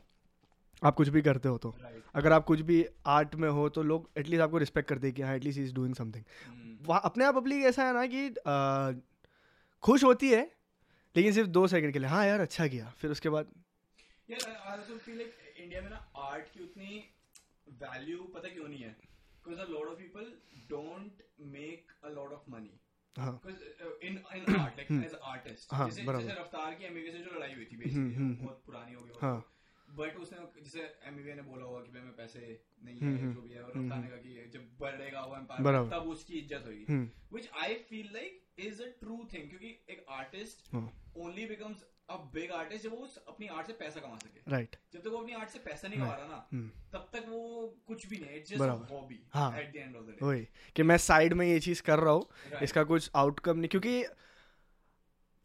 आप 0.81 0.95
कुछ 0.95 1.09
भी 1.09 1.21
करते 1.21 1.49
हो 1.49 1.57
तो। 1.57 1.69
राइट 1.81 2.03
अगर 2.15 2.31
आप 2.31 2.43
कुछ 2.45 2.59
भी 2.61 2.85
आर्ट 3.07 3.35
में 3.35 3.47
हो 3.49 3.67
तो 3.69 3.83
लोग 3.83 4.09
एटलीस्ट 4.17 4.41
आपको 4.43 4.57
रिस्पेक्ट 4.57 4.89
करते 4.89 5.07
हैं 5.07 5.15
कि 5.15 5.21
हाँ 5.21 5.35
एटलीस्ट 5.35 5.59
इज़ 5.59 5.73
डूइंग 5.73 5.95
समथिंग 5.95 6.87
वहाँ 6.87 7.01
अपने 7.05 7.25
आप 7.25 7.35
पब्लिक 7.35 7.63
ऐसा 7.65 7.85
है 7.87 7.93
ना 7.93 8.05
कि 8.07 8.27
अ, 8.27 9.01
खुश 9.83 10.03
होती 10.03 10.29
है 10.29 10.41
लेकिन 11.15 11.33
सिर्फ़ 11.33 11.49
दो 11.49 11.67
सेकंड 11.67 11.93
के 11.93 11.99
लिए 11.99 12.09
हाँ 12.09 12.25
यार 12.27 12.39
अच्छा 12.39 12.67
किया। 12.67 12.93
फिर 12.97 13.11
उसके 13.11 13.29
बाद 13.29 13.47
इंडिया 14.29 15.81
में 15.81 15.89
ना 15.89 16.05
आर्ट 16.23 16.53
की 16.53 16.63
उतनी 16.63 17.03
वैल्यू 17.81 18.17
पता 18.35 18.49
क्यों 18.49 18.67
नहीं 18.67 18.79
है? 18.79 18.89
Because 19.45 19.59
a 19.59 19.65
lot 19.69 19.87
of 19.87 19.97
people 19.97 20.31
don't 20.69 21.23
make 21.53 21.91
a 22.03 22.09
lot 22.09 22.31
of 22.33 22.49
money 22.49 22.71
हाँ। 23.17 23.41
In 23.47 24.17
in 24.35 24.55
art 24.55 24.77
like 24.77 24.91
as 25.05 25.15
artist 25.23 25.73
हाँ, 25.73 25.89
जैसे 25.89 26.03
जैसे 26.03 26.41
रफ्तार 26.41 26.73
की 26.73 26.83
एमबीबी 26.83 27.11
से 27.11 27.19
जो 27.19 27.35
लड़ाई 27.35 27.53
हुई 27.53 27.65
थी 27.65 27.75
हम्म, 27.75 27.83
बेसिकली 27.83 28.15
हम्म, 28.15 28.35
बहुत 28.35 28.63
पुरानी 28.65 28.93
हो 28.93 29.01
गई 29.01 29.11
हाँ। 29.21 29.49
बट 29.87 30.15
उसने 30.15 30.61
जैसे 30.61 30.79
एमबीबी 31.03 31.33
ने 31.33 31.41
बोला 31.41 31.65
होगा 31.65 31.81
कि 31.81 31.91
भाई 31.91 32.01
मैं 32.01 32.15
पैसे 32.15 32.39
नहीं 32.83 32.99
हम्म, 32.99 33.15
है 33.15 33.21
हम्म, 33.21 33.33
जो 33.33 33.41
भी 33.41 33.53
है 33.53 33.63
और 33.63 33.69
रफ्तार 33.69 34.01
ने 34.01 34.07
कहा 34.07 34.17
कि 34.17 34.49
जब 34.53 34.77
बढ़ेगा 34.79 35.25
वो 35.25 35.35
एम्पायर 35.35 35.89
तब 35.89 36.07
उसकी 36.09 36.39
इज़्ज़त 36.39 36.63
होगी। 36.65 36.85
Which 37.33 37.49
I 37.61 37.75
feel 37.75 38.09
like 38.13 38.43
is 38.59 38.81
a 38.83 38.85
true 38.85 39.29
thing 39.33 39.49
क्योंकि 39.49 39.67
एक 39.89 40.05
artist 40.09 40.75
only 40.75 41.47
only 41.47 41.57
big 42.09 42.51
artist 42.51 42.83
जब 42.83 42.91
वो 42.91 43.07
अपनी 43.27 43.47
आर्ट 43.47 43.67
से 43.67 43.73
पैसा 43.73 43.99
कमा 43.99 44.15
सके। 44.17 44.51
राइट 44.51 44.75
जब 44.93 44.99
तक 44.99 45.07
वो 45.09 45.17
अपनी 45.17 45.33
आर्ट 45.33 45.49
से 45.49 45.59
पैसा 45.59 45.87
नहीं 45.87 45.99
कमा 45.99 46.13
रहा 46.15 46.27
ना 46.27 46.47
हम्म। 46.53 46.69
तब 46.93 47.07
तक 47.13 47.25
वो 47.29 47.75
कुछ 47.87 48.07
भी 48.07 48.17
नहीं 48.17 48.41
जस्ट 48.43 48.91
हॉबी 48.91 49.19
हाँ। 49.33 49.51
At 49.59 49.71
the 49.73 49.75
end 49.75 49.95
of 49.95 50.03
the 50.03 50.09
day 50.09 50.25
वही 50.25 50.47
कि 50.75 50.83
मैं 50.83 50.97
साइड 50.97 51.33
में 51.33 51.45
ये 51.47 51.59
चीज़ 51.59 51.81
कर 51.81 51.99
रहा 51.99 52.13
हूँ 52.13 52.23
Right. 52.23 52.63
इसका 52.63 52.83
कुछ 52.83 53.09
आउटकम 53.15 53.57
नहीं 53.57 53.69
क्योंकि 53.69 54.03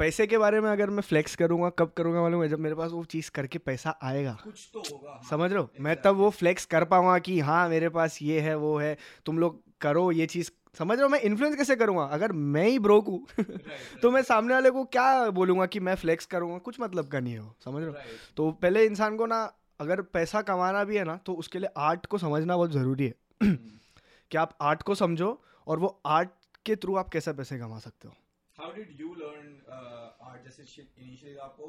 पैसे 0.00 0.26
के 0.26 0.38
बारे 0.38 0.60
में 0.60 0.70
अगर 0.70 0.90
मैं 0.90 1.02
फ्लेक्स 1.02 1.34
करूँगा 1.36 1.68
कब 1.78 1.92
करूँगा 1.96 2.20
मालूम 2.22 2.42
है 2.42 2.48
जब 2.48 2.58
मेरे 2.58 2.74
पास 2.74 2.90
वो 2.90 3.04
चीज़ 3.04 3.30
करके 3.30 3.58
पैसा 3.58 3.98
आएगा। 4.02 4.36
कुछ 4.44 4.68
तो 4.72 4.82
होगा 4.92 5.10
हाँ। 5.10 5.22
समझ 5.30 5.50
रहे 5.52 5.60
हो? 5.60 5.70
मैं 5.80 5.96
तब 6.02 6.16
वो 6.16 6.30
फ्लेक्स 6.30 6.66
कर 6.66 6.84
पाऊँगा 6.84 7.18
कि 7.18 7.38
हाँ 7.40 7.68
मेरे 7.68 7.88
पास 7.96 8.18
ये 8.22 8.40
है 8.40 8.54
वो 8.56 8.76
है 8.78 8.96
तुम 9.26 9.38
लोग 9.38 9.62
करो 9.80 10.10
ये 10.12 10.26
चीज़ 10.26 10.50
समझ 10.74 10.96
रहे 10.96 11.02
हो 11.02 11.08
मैं 11.08 11.20
इन्फ्लुएंस 11.20 11.56
कैसे 11.56 11.76
करूँगा 11.76 12.02
अगर 12.04 12.32
मैं 12.32 12.66
ही 12.68 12.78
ब्रोक 12.78 13.06
हूँ 13.06 13.26
तो 14.02 14.10
मैं 14.10 14.22
सामने 14.22 14.54
वाले 14.54 14.70
को 14.70 14.84
क्या 14.84 15.30
बोलूँगा 15.30 15.66
कि 15.66 15.80
मैं 15.80 15.94
फ्लेक्स 15.94 16.26
करूँगा 16.26 16.58
कुछ 16.58 16.80
मतलब 16.80 17.08
का 17.08 17.20
नहीं 17.20 17.34
है 17.34 17.50
समझ 17.64 17.82
रहे 17.82 17.90
हो. 17.90 17.96
तो 18.36 18.50
पहले 18.52 18.84
इंसान 18.84 19.16
को 19.16 19.26
ना 19.26 19.54
अगर 19.80 20.02
पैसा 20.02 20.42
कमाना 20.42 20.84
भी 20.84 20.96
है 20.96 21.04
ना 21.04 21.16
तो 21.16 21.34
उसके 21.34 21.58
लिए 21.58 21.70
आर्ट 21.76 22.06
को 22.06 22.18
समझना 22.18 22.56
बहुत 22.56 22.70
ज़रूरी 22.70 23.04
है 23.04 23.14
हम्म। 23.42 23.56
कि 24.30 24.38
आप 24.38 24.56
आर्ट 24.60 24.82
को 24.82 24.94
समझो 24.94 25.42
और 25.66 25.78
वो 25.78 26.00
आर्ट 26.06 26.30
के 26.66 26.76
थ्रू 26.76 26.96
आप 26.96 27.08
कैसे 27.08 27.32
पैसे 27.32 27.58
कमा 27.58 27.78
सकते 27.78 28.08
हो 28.08 28.14
uh, 28.58 30.44
जैसे 30.44 30.82
इनिशियली 30.82 31.36
आपको 31.36 31.66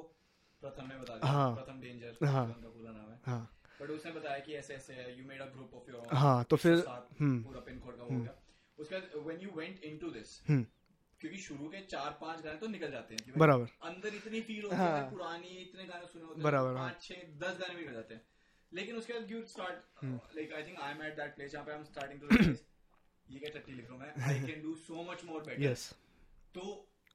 प्रथम 0.62 0.88
ने 0.88 1.28
हाँ। 1.28 1.56
प्रथम 1.56 1.80
डेंजर 1.82 2.26
हाँ। 2.26 2.46
पूरा 2.46 2.92
नाम 2.92 3.12
है 3.12 3.20
हाँ 3.26 3.56
बट 3.82 3.90
उसने 3.90 4.12
बताया 4.12 4.40
कि 4.40 4.54
ऐसे 4.54 4.74
ऐसे 4.74 4.94
you 5.20 5.26
made 5.26 5.42
a 5.42 5.46
group 5.46 5.76
of 5.76 5.92
your 5.92 6.16
हाँ, 6.16 6.44
तो 6.44 6.56
फिर- 6.56 6.88
हम्म। 7.22 7.44
पूरा 7.44 7.60
पिन 7.60 7.80
कोड 7.80 7.98
का 7.98 8.04
हो 8.04 8.10
गया 8.10 8.34
उसके 8.80 8.96
बाद 8.96 9.22
when 9.26 9.40
you 9.42 9.50
went 9.56 9.84
into 9.84 10.10
this 10.12 10.40
क्योंकि 10.48 11.38
शुरू 11.40 11.68
के 11.70 11.80
चार 11.88 12.18
पाँच 12.22 12.42
गाने 12.44 12.58
तो 12.58 12.68
निकल 12.70 12.92
जाते 12.92 13.16
हैं 13.16 13.34
बराबर। 13.38 13.72
अंदर 13.84 14.14
इतनी 14.16 14.42
फील 14.42 14.64
होती 14.64 14.76
हाँ। 14.76 14.92
है। 14.98 15.10
पुरानी 15.12 15.48
इतने 15.62 15.86
गाने 15.86 16.06
सुने 16.08 16.26
होते 16.26 16.36
हैं 16.36 16.44
बराबर, 16.44 16.76
हाँ। 16.76 16.88
पाँच 16.88 17.02
छह 17.04 17.24
दस 17.42 17.58
गाने 17.62 17.76
भी 17.76 17.82
निकल 17.82 17.94
जाते 17.94 18.14
हैं। 18.14 18.22
लेकिन 18.72 18.96
उसके 18.96 19.14
बाद 19.14 19.32
you 19.32 19.42
start. 19.48 20.06
Like 20.36 20.54
I 20.54 20.64
think 20.64 20.80
I 20.80 20.92
am 20.92 21.02
at 21.04 21.16
that 21.16 21.36
place 21.36 21.52
जहाँ 21.52 21.66
पे 21.66 21.72
आई 21.72 21.78
एम 21.78 21.84
स्टार्टिंग 21.86 22.22
टू 22.22 22.28
ये 23.28 23.40
क्या 23.40 23.50
टट्टी 23.56 23.72
लिख 23.74 23.86
रहा 23.86 23.94
हूँ 23.94 24.02
मैं? 24.02 24.14
I 24.28 24.46
can 24.48 24.62
do 24.64 24.74
so 24.86 25.04
much 25.12 25.24
more 25.26 25.42
better 25.44 25.64
yes 25.64 25.90
तो 26.56 26.62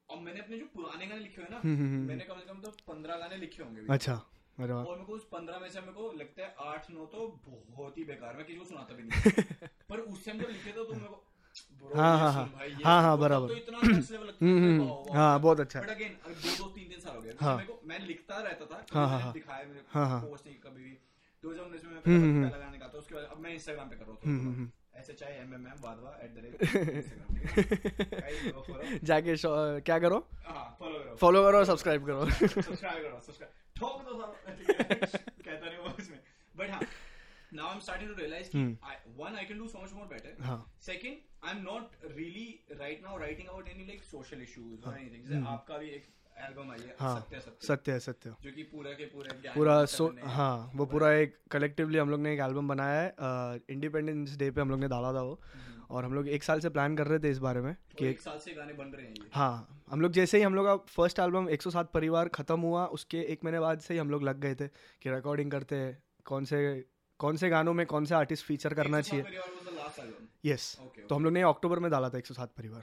अब 0.09 0.21
मैंने 0.21 0.41
अपने 0.41 0.59
जो 0.59 0.67
पुराने 0.75 1.07
गाने 1.07 1.21
लिखे 1.21 1.41
हुए 1.43 1.51
ना 1.51 1.57
हम्म, 1.59 1.77
हम्म, 1.77 1.89
हम्म। 1.89 2.07
मैंने 2.09 2.25
कम 2.25 2.39
से 2.41 2.47
कम 2.47 2.61
तो 2.61 2.71
पंद्रह 2.89 3.17
गाने 3.19 3.37
लिखे 3.39 3.63
होंगे 3.63 3.87
अच्छा 3.91 4.15
और 4.15 4.67
मेरे 4.69 5.05
को 5.05 5.13
उस 5.13 5.25
पंद्रह 5.31 5.59
में 5.59 5.69
से 5.71 5.81
मेरे 5.81 5.93
को 5.93 6.11
लगता 6.19 6.43
है 6.43 6.55
आठ 6.67 6.91
नौ 6.91 7.07
तो 7.15 7.27
बहुत 7.47 7.97
ही 7.99 8.05
बेकार 8.11 8.37
मैं 8.37 8.45
किसी 8.47 8.59
को 8.59 8.65
सुनाता 8.65 8.95
भी 8.95 9.03
नहीं। 9.09 9.69
पर 9.89 10.01
उस 10.03 10.25
टाइम 10.27 10.41
जब 10.41 10.49
लिखे 10.49 10.71
थे 10.71 10.75
तो 10.75 10.93
मेरे 10.93 11.07
को 11.07 11.25
हाँ, 11.97 12.19
हाँ, 12.19 12.33
हाँ। 12.33 12.47
हाँ, 12.85 13.03
हाँ, 13.03 13.17
बराबर। 13.19 13.49
तो 13.49 13.73
level 13.73 14.27
लगता 14.27 14.37
हम्म, 14.43 14.57
था, 14.57 14.65
हम्म, 14.65 14.81
वाह, 14.81 14.99
वाह, 14.99 15.17
हाँ 15.17 15.41
बहुत 15.41 15.61
अच्छा। 15.61 15.81
बट 15.81 15.89
अगेन 15.91 16.13
दो 16.25 16.51
दो 16.57 16.69
तीन 16.75 16.89
तीन 16.89 17.01
साल 17.01 17.15
हो 17.17 17.21
गए 17.23 17.35
हाँ। 17.41 17.55
मेरे 17.57 17.67
को 17.69 17.81
मैं 17.85 17.99
लिखता 18.07 18.39
रहता 18.39 18.65
था 18.65 18.75
हाँ, 18.75 18.85
हाँ, 18.95 19.09
हाँ, 19.09 19.11
हाँ, 19.11 19.21
हाँ। 19.21 19.33
दिखाया 19.33 19.67
मेरे 19.67 19.81
हाँ, 19.89 20.07
हाँ। 20.09 20.21
पोस्ट 20.21 20.47
नहीं 20.47 20.57
कभी 20.57 20.83
भी। 20.85 20.99
दो 21.45 21.51
हज़ार 21.51 21.65
उन्नीस 21.65 21.85
में 21.85 21.91
मैं 21.91 22.01
हम्म, 22.07 22.21
पहला 22.21 22.27
हम्म, 22.27 22.45
पहला 22.45 22.59
गाना 22.59 22.71
निकालता 22.73 22.99
उसके 22.99 23.15
बाद 23.15 23.25
अब 23.25 23.39
मैं 23.39 23.53
इंस्टाग्राम 23.55 23.89
पे 23.89 23.97
कर 23.97 24.05
रहा 24.05 24.17
हम्म, 24.25 24.39
हूँ? 24.39 24.55
हम्म, 24.55 24.71
जाके 29.05 29.37
क्या 29.81 29.99
करो? 29.99 30.19
हाँ 30.45 30.77
फॉलो 30.81 31.43
करो। 31.43 31.59
और 31.59 31.65
सब्सक्राइब 31.65 32.07
करो। 32.07 32.25
सब्सक्राइब 32.31 33.03
करो 33.03 33.21
सब्सक्राइब 33.27 33.51
ठोक 33.77 34.03
दो 34.05 34.13
कहता 35.45 35.67
नहीं 35.67 35.79
वो 35.79 35.91
उसमें 35.99 36.21
बट 36.57 36.71
हाँ 36.71 36.81
now 37.55 37.69
I'm 37.69 37.81
starting 37.81 38.09
to 38.09 38.17
realize 38.21 38.51
Hmm. 38.53 38.73
I, 38.83 38.97
one 39.19 39.37
I 39.37 39.45
can 39.45 39.59
do 39.59 39.69
so 39.69 39.85
much 39.85 39.95
more 39.95 40.07
better. 40.09 40.35
हाँ 40.43 40.59
second 40.87 41.23
I'm 41.43 41.63
not 41.65 41.97
really 42.17 42.47
right 42.81 43.03
now 43.07 43.17
writing 43.23 43.49
out 43.55 43.73
any 43.75 43.87
like 43.91 44.05
social 44.11 44.41
issues 44.41 44.85
huh. 44.85 44.91
or 44.91 44.97
anything. 44.99 45.25
Hmm. 45.29 45.47
आपका 45.55 45.79
भी 45.79 45.91
एक 45.91 46.13
album 46.45 46.71
आई 46.71 46.79
है 46.79 46.95
हाँ. 47.01 47.19
सत्य 47.21 47.41
सत्य। 47.41 47.67
सत्य 47.67 47.99
सत्य 48.01 48.31
जो 48.45 48.53
कि 48.53 48.63
पूरा 48.71 48.93
के 48.93 49.05
पूरे 49.11 49.51
पूरा 49.51 49.85
सो 49.93 50.07
हाँ। 50.37 50.71
वो 50.77 50.87
पूरा 50.95 51.13
एक 51.19 51.37
कलेक्टिवली 51.51 51.99
हम 51.99 52.11
लोग 52.11 52.21
ने 52.21 52.33
एक 52.35 52.41
एल्बम 52.41 52.69
बनाया 52.69 53.03
है 53.03 53.61
इंडिपेंडेंस 53.71 54.37
डे 54.37 54.51
पे 54.51 54.61
हम 54.61 54.71
लोग 54.71 54.81
ने 54.81 54.89
डाला 54.89 55.13
था 55.15 55.23
वो। 55.23 55.41
हम्म। 55.55 55.83
और 55.91 56.05
हम 56.05 56.15
लोग 56.15 56.29
एक 56.29 56.43
साल 56.43 56.61
से 56.61 56.69
प्लान 56.71 56.97
कर 56.97 57.07
रहे 57.07 57.19
थे 57.19 57.31
इस 57.31 57.39
बारे 57.39 57.61
में 57.61 57.75
कि 57.99 58.07
एक 58.07 58.21
साल 58.21 58.39
से 58.39 58.55
गाने 58.55 58.73
बन 58.73 58.87
रहे 58.97 59.07
हैं 59.07 59.31
हाँ 59.33 59.83
हम 59.91 60.01
लोग 60.01 60.13
जैसे 60.13 60.39
ही 60.39 60.45
हम 60.45 60.55
लोग 60.55 60.67
का 60.67 60.77
फ़र्स्ट 60.95 61.19
एल्बम 61.19 61.49
107 61.57 61.93
परिवार 61.95 62.29
ख़त्म 62.39 62.61
हुआ 62.61 62.87
उसके 62.99 63.21
एक 63.33 63.45
महीने 63.45 63.61
बाद 63.61 63.81
से 63.81 63.95
ही 63.95 64.01
हम 64.01 64.11
लोग 64.11 64.23
लग 64.23 64.41
गए 64.41 64.55
थे 64.55 64.69
कि 65.03 65.11
रिकॉर्डिंग 65.11 65.51
करते 65.51 65.77
हैं 65.77 65.97
कौन 66.25 66.45
से 66.45 66.61
कौन 67.19 67.37
से 67.37 67.49
गानों 67.49 67.75
में 67.75 67.87
कौन 67.87 68.05
से 68.05 68.15
आर्टिस्ट 68.15 68.47
फीचर 68.47 68.75
करना 68.75 69.01
चाहिए? 69.01 69.25
यस 70.45 70.79
Okay, 70.81 71.09
तो 71.09 71.15
हम 71.15 71.25
लोग 71.25 71.33
ने 71.33 71.43
अक्टूबर 71.43 71.79
में 71.79 71.91
डाला 71.91 72.09
था 72.09 72.19
एक 72.19 72.27
सौ 72.27 72.35
सात 72.35 72.53
परिवार। 72.57 72.83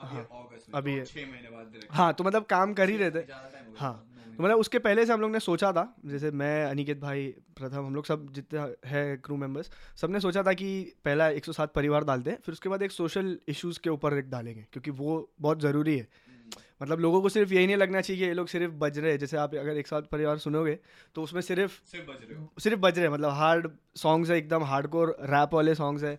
अभी 0.00 0.16
में 0.16 0.26
अभी 0.74 1.00
तो 1.00 1.00
है। 1.00 1.04
direct। 1.04 1.86
हाँ 1.90 2.14
तो 2.14 2.24
मतलब 2.24 2.44
काम 2.44 2.74
कर 2.74 2.88
ही 2.88 2.96
रहे 2.96 3.10
थे। 3.10 3.18
हो 3.18 3.92
तो 4.36 4.42
मतलब 4.44 4.58
उसके 4.58 4.78
पहले 4.78 5.06
से 5.06 5.12
हम 5.12 5.20
लोग 5.20 5.30
ने 5.30 5.40
सोचा 5.40 5.72
था 5.72 5.96
जैसे 6.06 6.30
मैं 6.30 6.64
अनिकेत 6.64 7.00
भाई 7.00 7.26
प्रथम 7.28 7.86
हम 7.86 7.94
लोग 7.94 8.06
सब 8.06 8.32
जितने 8.32 8.88
है 8.88 9.16
क्रू 9.16 9.36
मेंबर्स 9.36 9.70
सबने 9.96 10.20
सोचा 10.20 10.42
था 10.42 10.52
कि 10.52 10.92
पहला 11.04 11.28
107 11.28 11.72
परिवार 11.72 12.04
डालते 12.04 12.30
हैं 12.30 12.38
फिर 12.44 12.52
उसके 12.52 12.68
बाद 12.68 12.82
एक 12.82 12.92
सोशल 12.92 13.38
इश्यूज़ 13.48 13.80
के 13.80 13.90
ऊपर 13.90 14.18
एक 14.18 14.30
डालेंगे 14.30 14.66
क्योंकि 14.72 14.90
वो 14.90 15.30
बहुत 15.40 15.60
ज़रूरी 15.60 15.98
है। 15.98 16.08
मतलब 16.80 17.00
लोगों 17.00 17.20
को 17.22 17.28
सिर्फ़ 17.28 17.52
यही 17.54 17.66
नहीं 17.66 17.76
लगना 17.76 18.00
चाहिए 18.00 18.22
कि 18.22 18.28
ये 18.28 18.34
लोग 18.34 18.48
सिर्फ़ 18.48 18.72
बज 18.74 18.98
रहे 18.98 19.10
हैं। 19.10 19.18
जैसे 19.18 19.36
आप 19.36 19.54
अगर 19.54 19.76
एक 19.76 19.86
साथ 19.86 20.02
परिवार 20.02 20.38
सुनोगे 20.38 20.78
तो 21.14 21.22
उसमें 21.22 21.40
सिर्फ़ 21.40 21.72
सिर्फ़ 21.86 22.06
बज 22.10 22.30
रहे 22.30 22.38
हो। 22.38 22.52
सिर्फ़ 22.58 22.80
बज 22.80 22.98
रहे 22.98 23.06
हैं। 23.06 23.12
मतलब 23.14 23.30
हार्ड 23.30 23.68
सॉन्ग्स 23.96 24.30
है 24.30 24.36
एकदम 24.36 24.64
हार्डकोर 24.64 25.16
रैप 25.20 25.54
वाले 25.54 25.74
सॉन्ग्स 25.74 26.04
है। 26.04 26.18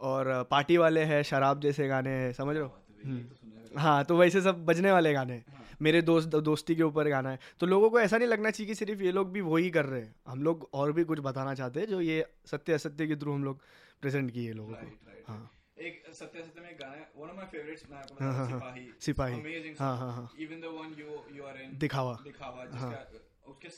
और 0.00 0.42
पार्टी 0.50 0.76
वाले 0.76 1.00
हैं 1.00 1.22
शराब 1.22 1.60
जैसे 1.60 1.88
गाने 1.88 2.10
हैं 2.10 2.32
समझ 2.32 2.54
रहे 2.56 2.64
हो? 2.64 2.68
है 2.68 3.12
भाई, 3.12 3.14
ये 3.14 3.68
तो 3.74 3.80
है। 3.80 4.04
तो 4.04 4.16
वैसे 4.16 4.40
सब 4.40 4.64
बजने 4.66 4.92
वाले 4.92 5.12
गाने 5.12 5.32
हैं। 5.32 5.44
हाँ, 5.48 5.66
मेरे 5.82 6.02
दोस्त 6.02 6.28
दोस्ती 6.28 6.74
के 6.76 6.82
ऊपर 6.82 7.08
गाना 7.08 7.30
है। 7.30 7.38
तो 7.60 7.66
लोगों 7.66 7.90
को 7.90 8.00
ऐसा 8.00 8.18
नहीं 8.18 8.28
लगना 8.28 8.50
चाहिए 8.50 8.68
कि 8.68 8.74
सिर्फ़ 8.74 9.02
ये 9.02 9.12
लोग 9.12 9.32
भी 9.32 9.40
वही 9.40 9.70
कर 9.70 9.84
रहे 9.84 10.00
हैं। 10.00 10.14
हम 10.28 10.42
लोग 10.42 10.68
और 10.74 10.92
भी 10.92 11.04
कुछ 11.04 11.20
बताना 11.20 11.54
चाहते 11.54 11.80
हैं 11.80 11.86
जो 11.86 12.00
ये 12.00 12.24
सत्य 12.46 12.72
असत्य 12.72 13.06
के 13.06 13.16
थ्रू 13.16 13.32
हम 13.32 13.44
लोग 13.44 13.60
प्रेजेंट 14.02 14.30
किए 14.30 14.52
लोगों 14.52 14.74
को। 14.74 14.86
हाँ. 15.28 15.50
एक 15.76 16.04
सत्य 16.14 16.42
सत्य 16.42 16.60
में 16.60 16.76
गाना 16.80 16.94
है 16.94 17.10
वन 17.16 17.28
ऑफ़ 17.28 17.36
माय 17.36 17.46
फेवरेट 17.46 17.80
मैं 17.90 17.98
आपको 17.98 18.24
हाँ, 18.24 18.32
हाँ, 18.34 18.46
हाँ। 18.48 18.58
Sipahi. 18.58 18.92
Sipahi. 19.00 19.40
Amazing 19.40 20.40
even 20.40 20.60
the 20.60 20.64
one 20.74 20.94
you 20.98 21.24
you 21.36 21.44
are 21.44 21.60
in 21.62 21.76
Dikhawa. 21.78 22.18
Dikhawa 22.24 22.64
जिसका 22.66 23.50
उसके 23.50 23.68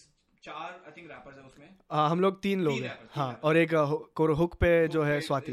चार 0.43 0.83
आई 0.87 0.93
थिंक 0.97 1.11
रैपर्स 1.11 1.37
है 1.39 1.45
उसमें। 1.45 1.69
हाँ 1.93 2.09
हम 2.11 2.21
लोग 2.21 2.41
तीन 2.43 2.61
लोग 2.61 2.83
हैं। 2.83 2.99
हाँ 3.13 3.33
और 3.45 3.57
एक 3.57 3.71
uh, 3.73 3.99
कोर 4.15 4.31
हुक 4.41 4.55
पे 4.55 4.71
जो 4.89 5.03
है 5.03 5.21
स्वाति। 5.21 5.53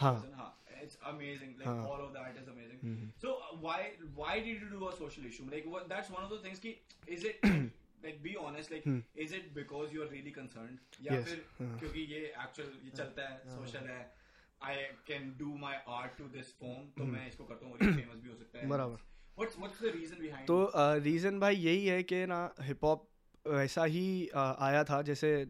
हाँ। 0.00 0.14
हाँ। 0.36 0.48
It's 0.82 0.98
amazing 1.04 1.52
like 1.58 1.84
all 1.90 2.00
of 2.00 2.10
that 2.12 2.42
is 2.42 2.48
amazing 2.50 3.10
so 3.22 3.34
why 3.60 3.82
why 4.16 4.40
did 4.40 4.62
you 4.62 4.68
do 4.68 4.84
a 4.86 4.94
social 4.94 5.26
issue 5.26 5.44
like 5.50 5.68
that's 5.92 6.10
one 6.10 6.22
of 6.22 6.32
the 6.32 6.40
things 6.44 6.58
कि 6.58 6.74
is 7.08 7.26
it 7.26 7.46
like 8.04 8.22
be 8.22 8.34
honest 8.44 8.72
like 8.72 9.04
is 9.18 9.34
it 9.36 9.52
because 9.54 9.94
you 9.94 10.02
are 10.02 10.08
really 10.08 10.30
concerned 10.30 11.06
या 11.06 11.22
फिर 11.22 11.44
क्योंकि 11.60 12.00
ये 12.14 12.24
actual 12.44 12.72
ये 12.84 12.90
चलता 12.96 13.28
है 13.28 13.38
social 13.50 13.86
है। 13.88 14.00
I 14.62 14.74
can 15.06 15.24
do 15.38 15.52
my 15.62 15.72
art 15.92 16.12
to 16.18 16.26
this 16.34 16.50
form 16.58 16.84
तो 16.98 17.04
मैं 17.04 17.26
इसको 17.28 17.44
करता 17.44 17.66
हूँ 17.66 17.74
और 17.74 17.84
ये 17.84 17.92
famous 17.92 18.22
भी 18.22 18.28
हो 18.28 18.34
सकता 18.36 18.58
है। 18.58 18.68
बराबर। 18.68 18.98
what's 19.38 19.58
what's 19.58 19.80
the 19.84 19.92
reason 19.94 20.20
behind 20.20 20.46
तो 20.46 20.72
रीज़न 21.04 21.40
भाई 21.40 21.56
यही 21.56 21.86
है 21.86 22.02
कि 22.02 22.26
ना 22.26 22.54
हिप 22.60 22.84
हॉप 22.84 23.08
ऐसा 23.46 23.84
ही 23.84 24.28
आ, 24.28 24.54
आया 24.58 24.84
था 24.84 25.02
जैसे 25.02 25.46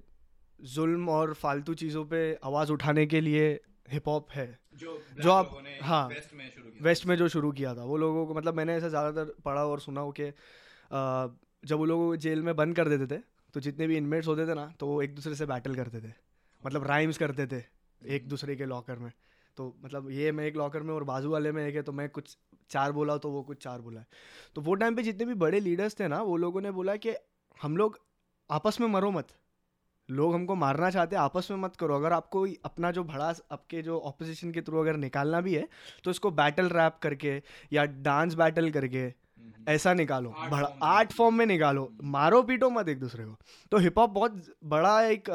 जुल्म 0.60 1.08
और 1.08 1.34
फालतू 1.34 1.74
चीज़ों 1.74 2.04
पे 2.04 2.38
आवाज़ 2.44 2.72
उठाने 2.72 3.06
के 3.06 3.20
लिए 3.20 3.60
हिप 3.90 4.08
हॉप 4.08 4.30
है 4.30 4.46
जो 4.74 5.04
जो 5.20 5.30
आप- 5.30 5.82
हाँ। 5.82 6.08
वेस्ट 6.08 6.34
में 6.34 6.50
शुरू 6.50 6.70
किया 6.70 6.84
वेस्ट 6.84 7.06
में 7.06 7.16
जो 7.16 7.28
शुरू 7.28 7.52
किया 7.52 7.74
था 7.74 7.84
वो 7.84 7.96
लोगों 7.96 8.26
को 8.26 8.34
मतलब 8.34 8.54
मैंने 8.54 8.74
ऐसा 8.74 8.88
ज़्यादातर 8.88 9.34
पढ़ा 9.44 9.64
और 9.64 9.80
सुना 9.80 10.00
हो 10.00 10.12
कि 10.20 10.30
जब 11.64 11.78
वो 11.78 11.84
लोग 11.84 12.16
जेल 12.16 12.42
में 12.42 12.56
बंद 12.56 12.76
कर 12.76 12.88
देते 12.88 13.16
थे 13.16 13.20
तो 13.54 13.60
जितने 13.60 13.86
भी 13.86 13.96
इनमेट्स 13.96 14.28
होते 14.28 14.46
थे 14.46 14.54
ना 14.54 14.66
तो 14.80 14.86
वो 14.86 15.02
एक 15.02 15.14
दूसरे 15.14 15.34
से 15.34 15.46
बैटल 15.46 15.74
करते 15.74 16.00
थे 16.00 16.12
मतलब 16.66 16.86
राइम्स 16.86 17.18
करते 17.18 17.46
थे 17.46 17.81
एक 18.06 18.28
दूसरे 18.28 18.56
के 18.56 18.66
लॉकर 18.66 18.98
में। 18.98 19.10
तो 19.58 19.74
मतलब 19.84 20.10
ये 20.10 20.32
मैं 20.32 20.44
एक 20.46 20.56
लॉकर 20.56 20.82
में 20.82 20.94
और 20.94 21.04
बाजू 21.04 21.30
वाले 21.30 21.52
में 21.52 21.66
एक 21.66 21.74
है 21.74 21.82
तो 21.82 21.92
मैं 21.92 22.08
कुछ 22.08 22.36
चार 22.70 22.92
बोला 22.92 23.16
तो 23.16 23.30
वो 23.30 23.42
कुछ 23.42 23.62
चार 23.62 23.80
बोला 23.80 24.00
है। 24.00 24.06
तो 24.54 24.60
वो 24.60 24.74
टाइम 24.74 24.96
पे 24.96 25.02
जितने 25.02 25.26
भी 25.26 25.34
बड़े 25.36 25.60
लीडर्स 25.60 25.98
थे 26.00 26.08
ना 26.08 26.20
वो 26.22 26.36
लोगों 26.36 26.60
ने 26.60 26.70
बोला 26.70 26.96
कि 26.96 27.14
हम 27.60 27.76
लोग 27.76 27.98
आपस 28.50 28.80
में 28.80 28.86
मरो 28.88 29.10
मत। 29.10 29.28
लोग 30.08 30.34
हमको 30.34 30.54
मारना 30.54 30.90
चाहते 30.90 31.16
हैं 31.16 31.22
आपस 31.22 31.48
में 31.50 31.58
मत 31.58 31.76
करो। 31.76 31.94
अगर 31.94 32.12
आपको 32.12 32.46
अपना 32.64 32.90
जो 32.90 33.04
भड़ास 33.04 33.42
आपके 33.52 33.82
जो 33.82 33.98
ऑपोजिशन 34.00 34.52
के 34.52 34.62
थ्रू 34.62 34.80
अगर 34.80 34.96
निकालना 34.98 35.40
भी 35.40 35.54
है 35.54 35.68
तो 36.04 36.10
इसको 36.10 36.30
बैटल 36.32 36.68
रैप 36.70 36.98
करके 37.02 37.40
या 37.72 37.84
डांस 37.84 38.34
बैटल 38.34 38.70
करके 38.70 38.98
हम्म। 38.98 39.64
ऐसा 39.68 39.94
निकालो। 39.94 40.30
बड़ा 40.30 40.68
आर्ट 40.84 41.12
फॉर्म 41.12 41.34
में 41.34 41.46
निकालो। 41.46 41.88
मारो 42.04 42.42
पीटो 42.42 42.70
मत 42.70 42.88
एक 42.88 43.00
दूसरे 43.00 43.24
को। 43.24 43.36
तो 43.72 43.78
हिप 43.78 43.98
हॉप 43.98 44.10
बहुत 44.10 44.42
बड़ा 44.64 45.00
एक 45.02 45.30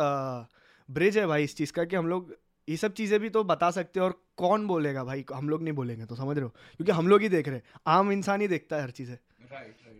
ब्रिज 0.90 1.18
है 1.18 1.26
भाई 1.28 1.44
इस 1.44 1.56
चीज़ 1.58 1.72
का 1.74 1.86
कि 1.86 1.96
हम 1.96 2.08
लोग 2.08 2.36
ये 2.68 2.78
सब 2.78 2.94
चीज़ें 2.94 3.20
भी 3.20 3.30
तो 3.30 3.44
बता 3.44 3.70
सकते 3.72 4.00
हैं 4.00 4.08
और 4.08 4.22
कौन 4.38 4.68
बोलेगा 4.68 5.04
भाई? 5.04 5.26
हम 5.34 5.50
लोग 5.50 5.64
नहीं 5.64 5.74
बोलेंगे 5.74 6.06
तो 6.06 6.16
समझ 6.16 6.36
रहे 6.38 6.44
हो? 6.44 6.50
क्योंकि 6.50 6.92
हम 6.92 7.08
लोग 7.08 7.22
ही 7.22 7.30
देख 7.30 7.48
रहे 7.48 7.58
हैं। 7.58 7.64
आम 7.88 8.12
इंसान 8.12 8.42
ही 8.42 8.48
देखता 8.48 8.76
है 8.76 8.82
हर 8.82 8.92
चीज़ें। 8.92 9.18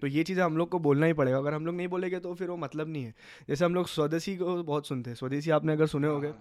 तो 0.02 0.08
ये 0.08 0.24
चीज़ें 0.24 0.44
हम 0.44 0.58
लोग 0.58 0.70
को 0.70 0.80
बोलना 0.80 1.06
ही 1.06 1.14
पड़ेगा। 1.14 1.38
अगर 1.38 1.54
हम 1.54 1.66
लोग 1.66 1.76
नहीं 1.76 1.88
बोलेंगे 1.88 2.20
तो 2.20 2.34
फिर 2.34 2.50
वो 2.50 2.58
मतलब 2.58 2.90
नहीं 2.90 3.04
है। 3.04 3.14
जैसे 3.50 3.66
हम 3.66 3.76
लोग 3.76 3.88
स्वदेशी 3.88 4.36
को 4.38 4.64
बहुत 4.64 4.88
सुनते 4.88 5.10
हैं। 5.10 5.16
स्वदेशी 5.16 5.52
आपने 5.52 5.74
अगर 5.74 5.88
सुने 5.88 6.08
होगे। 6.08 6.28
हाँ, 6.28 6.34
है। 6.34 6.40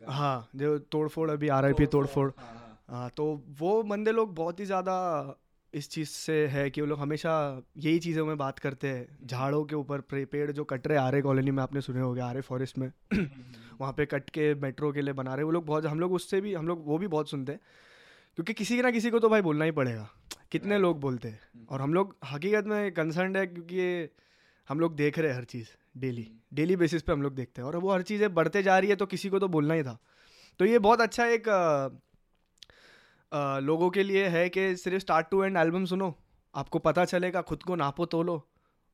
गाना। 0.00 0.12
हाँ 0.12 0.48
जो 0.56 0.78
तोड़फोड़ 0.78 1.30
अभी 1.30 1.48
आर 1.48 1.64
आई 1.64 1.72
पी 1.72 1.86
तोड़फोड़ 1.86 2.30
हाँ, 2.38 2.46
हाँ। 2.46 2.78
हाँ 2.90 3.10
तो 3.16 3.42
वो 3.58 3.82
बंदे 3.82 4.12
लोग 4.12 4.34
बहुत 4.34 4.60
ही 4.60 4.64
ज़्यादा 4.64 5.36
इस 5.74 5.90
चीज़ 5.90 6.08
से 6.08 6.46
है 6.46 6.70
कि 6.70 6.80
वो 6.80 6.86
लोग 6.86 6.98
हमेशा 6.98 7.62
यही 7.76 7.98
चीज़ों 7.98 8.26
में 8.26 8.38
बात 8.38 8.58
करते 8.58 8.88
हैं। 8.88 9.26
झाड़ों 9.26 9.64
के 9.64 9.76
ऊपर 9.76 10.00
पेड़ 10.00 10.52
जो 10.52 10.64
कट 10.64 10.86
रहे 10.86 10.98
आरे 10.98 11.22
कॉलोनी 11.22 11.50
में 11.50 11.62
आपने 11.62 11.80
सुने 11.80 12.00
होंगे 12.00 12.20
आरे 12.20 12.40
फॉरेस्ट 12.40 12.78
में। 12.78 12.92
वहाँ 13.80 13.92
पे 13.92 14.06
कट 14.06 14.30
के 14.30 14.54
मेट्रो 14.54 14.92
के 14.92 15.02
लिए 15.02 15.14
बना 15.14 15.34
रहे 15.34 15.44
वो 15.44 15.50
लोग 15.50 15.66
बहुत 15.66 15.86
हम 15.86 16.00
लोग 16.00 16.12
उससे 16.12 16.40
भी 16.40 16.54
हम 16.54 16.68
लोग 16.68 16.86
वो 16.86 16.98
भी 16.98 17.06
बहुत 17.06 17.30
सुनते 17.30 17.52
हैं। 17.52 17.60
क्योंकि 18.38 18.52
किसी 18.52 18.80
ना 18.82 18.90
किसी 18.90 19.10
को 19.10 19.18
तो 19.18 19.28
भाई 19.28 19.42
बोलना 19.42 19.64
ही 19.64 19.70
पड़ेगा। 19.70 20.08
कितने 20.52 20.78
लोग 20.78 21.00
बोलते 21.00 21.28
हैं। 21.28 21.66
और 21.70 21.80
हम 21.80 21.94
लोग 21.94 22.16
हकीकत 22.32 22.66
में 22.66 22.92
कंसर्न 22.92 23.36
है 23.36 23.46
क्योंकि 23.46 23.76
ये 23.76 24.08
हम 24.68 24.80
लोग 24.80 24.96
देख 24.96 25.18
रहे 25.18 25.30
हैं 25.30 25.36
हर 25.38 25.44
चीज़ 25.44 25.68
डेली 25.96 26.26
डेली 26.54 26.76
बेसिस 26.76 27.02
पे 27.02 27.12
हम 27.12 27.22
लोग 27.22 27.34
देखते 27.34 27.62
हैं। 27.62 27.68
और 27.68 27.76
वो 27.76 27.92
हर 27.92 28.02
चीज़ें 28.02 28.32
बढ़ते 28.34 28.62
जा 28.62 28.78
रही 28.78 28.90
है 28.90 28.96
तो 28.96 29.06
किसी 29.06 29.28
को 29.28 29.38
तो 29.38 29.48
बोलना 29.48 29.74
ही 29.74 29.82
था। 29.82 29.98
तो 30.60 30.64
ये 30.64 30.78
बहुत 30.78 31.00
अच्छा 31.00 31.26
एक 31.26 31.48
अ, 33.32 33.58
लोगों 33.60 33.90
के 33.90 34.02
लिए 34.02 34.26
है 34.28 34.48
कि 34.48 34.74
सिर्फ़ 34.76 34.98
स्टार्ट 34.98 35.26
टू 35.30 35.42
एंड 35.44 35.56
एल्बम 35.56 35.84
सुनो 35.84 36.14
आपको 36.54 36.78
पता 36.78 37.04
चलेगा 37.04 37.40
खुद 37.42 37.62
को 37.62 37.76
नापो 37.76 38.06
तोलो। 38.06 38.42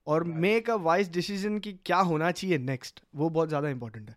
और 0.06 0.24
मेक 0.24 0.70
अ 0.70 0.74
वाइज 0.80 1.10
डिसीज़न 1.12 1.58
कि 1.58 1.72
क्या 1.86 1.98
होना 2.08 2.30
चाहिए 2.30 2.58
नेक्स्ट 2.58 3.00
वो 3.14 3.28
बहुत 3.30 3.48
ज़्यादा 3.48 3.68
इंपॉर्टेंट 3.68 4.08
है. 4.10 4.16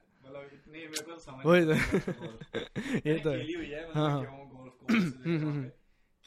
मतलब 0.23 0.49
इतने 0.53 0.79
मेरे 0.79 1.03
को 1.03 1.17
समझ 1.19 1.45
वही 1.45 1.65
तो। 1.65 1.73
ये 1.73 3.17
तो 3.19 3.31
खेली 3.31 3.53
हुई 3.53 3.65
है 3.67 3.81
हाँ, 3.85 3.89
मतलब 3.89 4.09
हाँ। 4.09 4.19
क्यों 4.21 4.47
गोल्फ 4.49 4.73
कोर्स 4.81 5.05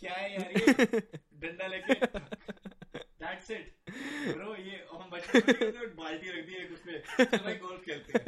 क्या 0.02 0.14
है 0.14 0.32
यार 0.32 0.50
ये 0.52 1.00
डंडा 1.42 1.66
लेके 1.66 1.94
दैट्स 1.94 3.50
इट 3.50 3.64
ब्रो 4.28 4.54
ये 4.56 4.76
हम 4.92 5.10
बचपन 5.10 5.42
में 5.46 5.72
तो 5.72 5.86
बाल्टी 6.02 6.30
रख 6.30 6.46
दी 6.46 6.54
एक 6.56 6.72
उसमें 6.72 6.96
चल 7.00 7.38
भाई 7.38 7.54
गोल्फ 7.58 7.84
खेलते 7.84 8.18
हैं 8.18 8.24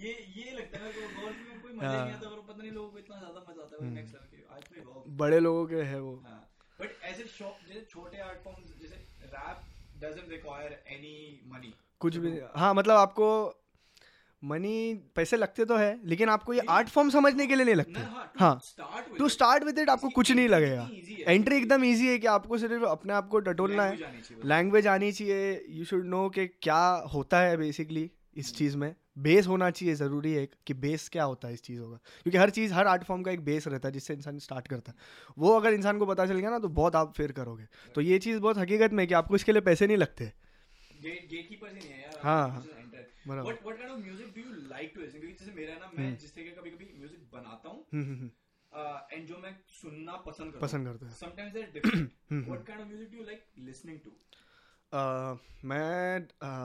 ये 0.00 0.12
ये 0.36 0.50
लगता 0.52 0.78
है 0.78 0.92
को 0.92 1.00
गोल्फ 1.20 1.38
में 1.48 1.60
कोई 1.62 1.72
मज़ा 1.72 1.92
नहीं। 1.94 2.14
आता 2.14 2.28
और 2.28 2.40
पता 2.48 2.62
नहीं 2.62 2.72
लोगों 2.72 2.90
को 2.90 2.98
इतना 2.98 3.18
ज़्यादा 3.18 3.44
मज़ा 3.48 3.62
आता 3.62 3.84
है 3.84 3.90
नेक्स्ट 3.92 4.14
लेवल 4.14 4.26
के 4.28 4.38
आज 4.54 4.62
में 4.76 5.16
बड़े 5.16 5.40
लोगों 5.40 5.66
के 5.66 5.82
है 5.92 6.00
वो 6.00 6.14
बट 6.78 7.02
ऐसे 7.04 7.24
शॉप 7.28 7.68
जैसे 7.68 7.86
छोटे 7.90 8.18
आर्ट 8.22 8.42
फॉर्म्स 8.44 8.74
जैसे 8.82 8.96
rap 9.28 9.62
doesn't 10.02 10.30
require 10.30 10.78
any 10.88 11.16
money 11.52 11.72
कुछ 12.00 12.16
भी 12.16 12.38
हाँ 12.56 12.72
मतलब 12.74 12.96
आपको 12.96 13.28
मनी 14.42 14.94
पैसे 15.16 15.36
लगते 15.36 15.64
तो 15.64 15.76
है 15.76 15.98
लेकिन 16.04 16.28
आपको 16.28 16.54
ये 16.54 16.60
आर्ट 16.68 16.88
फॉर्म 16.88 17.10
समझने 17.10 17.46
के 17.46 17.54
लिए 17.54 17.64
नहीं 17.64 17.74
लगते। 17.74 18.00
हाँ 18.38 18.60
टू 19.18 19.28
स्टार्ट 19.28 19.64
विद 19.64 19.78
इट 19.78 19.88
आपको 19.90 20.08
कुछ 20.08 20.30
नहीं 20.32 20.48
लगेगा। 20.48 20.88
एंट्री 21.26 21.56
एकदम 21.56 21.84
इजी 21.84 22.06
है 22.08 22.18
कि 22.18 22.26
आपको 22.26 22.58
सिर्फ़ 22.58 22.84
अपने 22.84 23.12
आप 23.12 23.28
को 23.28 23.38
टटोलना 23.40 23.84
है। 23.84 23.98
लैंग्वेज 24.44 24.86
आनी 24.86 25.12
चाहिए। 25.12 25.64
यू 25.70 25.84
शुड 25.84 26.06
नो 26.06 26.28
कि 26.28 26.46
क्या 26.46 26.84
होता 27.14 27.40
है 27.40 27.56
बेसिकली 27.56 28.10
इस 28.36 28.54
चीज़ 28.54 28.76
में। 28.76 28.94
बेस 29.18 29.46
होना 29.46 29.70
चाहिए 29.70 29.94
ज़रूरी 29.94 30.32
है 30.32 30.48
कि 30.66 30.74
बेस 30.74 31.08
क्या 31.08 31.24
होता 31.24 31.48
है 31.48 31.54
इस 31.54 31.62
चीज़ों 31.62 31.90
का। 31.90 31.96
क्योंकि 32.22 32.38
हर 32.38 32.50
चीज़ 32.50 32.72
हर 32.74 32.86
आर्ट 32.86 33.04
फॉर्म 33.04 33.22
का 33.22 33.30
एक 33.30 33.44
बेस 33.44 33.66
रहता 33.68 33.88
है 33.88 33.92
जिससे 33.92 34.14
इंसान 34.14 34.38
स्टार्ट 34.38 34.68
करता 34.68 34.92
है। 34.92 34.96
वो 35.38 35.54
अगर 35.56 35.72
इंसान 35.72 35.98
को 35.98 36.06
पता 36.06 36.26
चल 36.26 36.38
गया 36.38 36.50
ना 36.50 36.58
तो 36.58 36.68
बहुत 36.68 36.96
आप 36.96 37.12
फेर 37.16 37.32
करोगे। 37.32 37.64
तो 37.94 38.00
ये 38.00 38.18
चीज़ 38.18 38.38
बहुत 38.38 38.58
हकीकत 38.58 38.92
में 38.92 39.06
कि 39.06 39.14
आपको 39.14 39.36
इसके 39.36 39.52
लिए 39.52 39.60
पैसे 39.62 39.86
नहीं 39.86 39.96
लगते। 39.96 40.24
ही 40.24 41.88
नहीं 41.88 41.90
है। 41.90 42.77
What 43.28 43.62
what 43.62 43.78
kind 43.78 43.92
of 43.92 44.00
music 44.00 44.34
do 44.34 44.40
you 44.40 44.68
like 44.68 44.92
to 44.94 45.00
listen 45.00 45.18
क्योंकि 45.20 45.36
जैसे 45.38 45.52
मेरा 45.52 45.74
ना 45.78 45.90
मैं 45.98 46.16
जिस 46.18 46.34
तरीके 46.34 46.50
का 46.50 46.60
कभी-कभी 46.60 46.92
म्यूज़िक 46.98 47.28
बनाता 47.32 47.68
हूँ 47.68 47.84
हम्म, 47.92 48.04
हम्म, 48.04 48.16
हम्म, 48.16 49.16
एंड 49.16 49.26
जो 49.28 49.36
मैं 49.36 49.54
सुनना 49.80 50.16
पसंद 50.16 50.52
करता 50.52 50.66
पसंद 50.66 50.86
करते 50.86 51.06
हैं। 51.06 51.12
Sometimes 51.14 51.52
they 51.52 51.62
different 51.62 52.48
what 52.48 52.66
kind 52.66 52.80
of 52.82 52.88
music 52.88 53.10
do 53.10 53.18
you 53.18 53.24
like 53.24 53.44
listening 53.58 54.00
to 54.00 54.10
मैं 55.68 56.20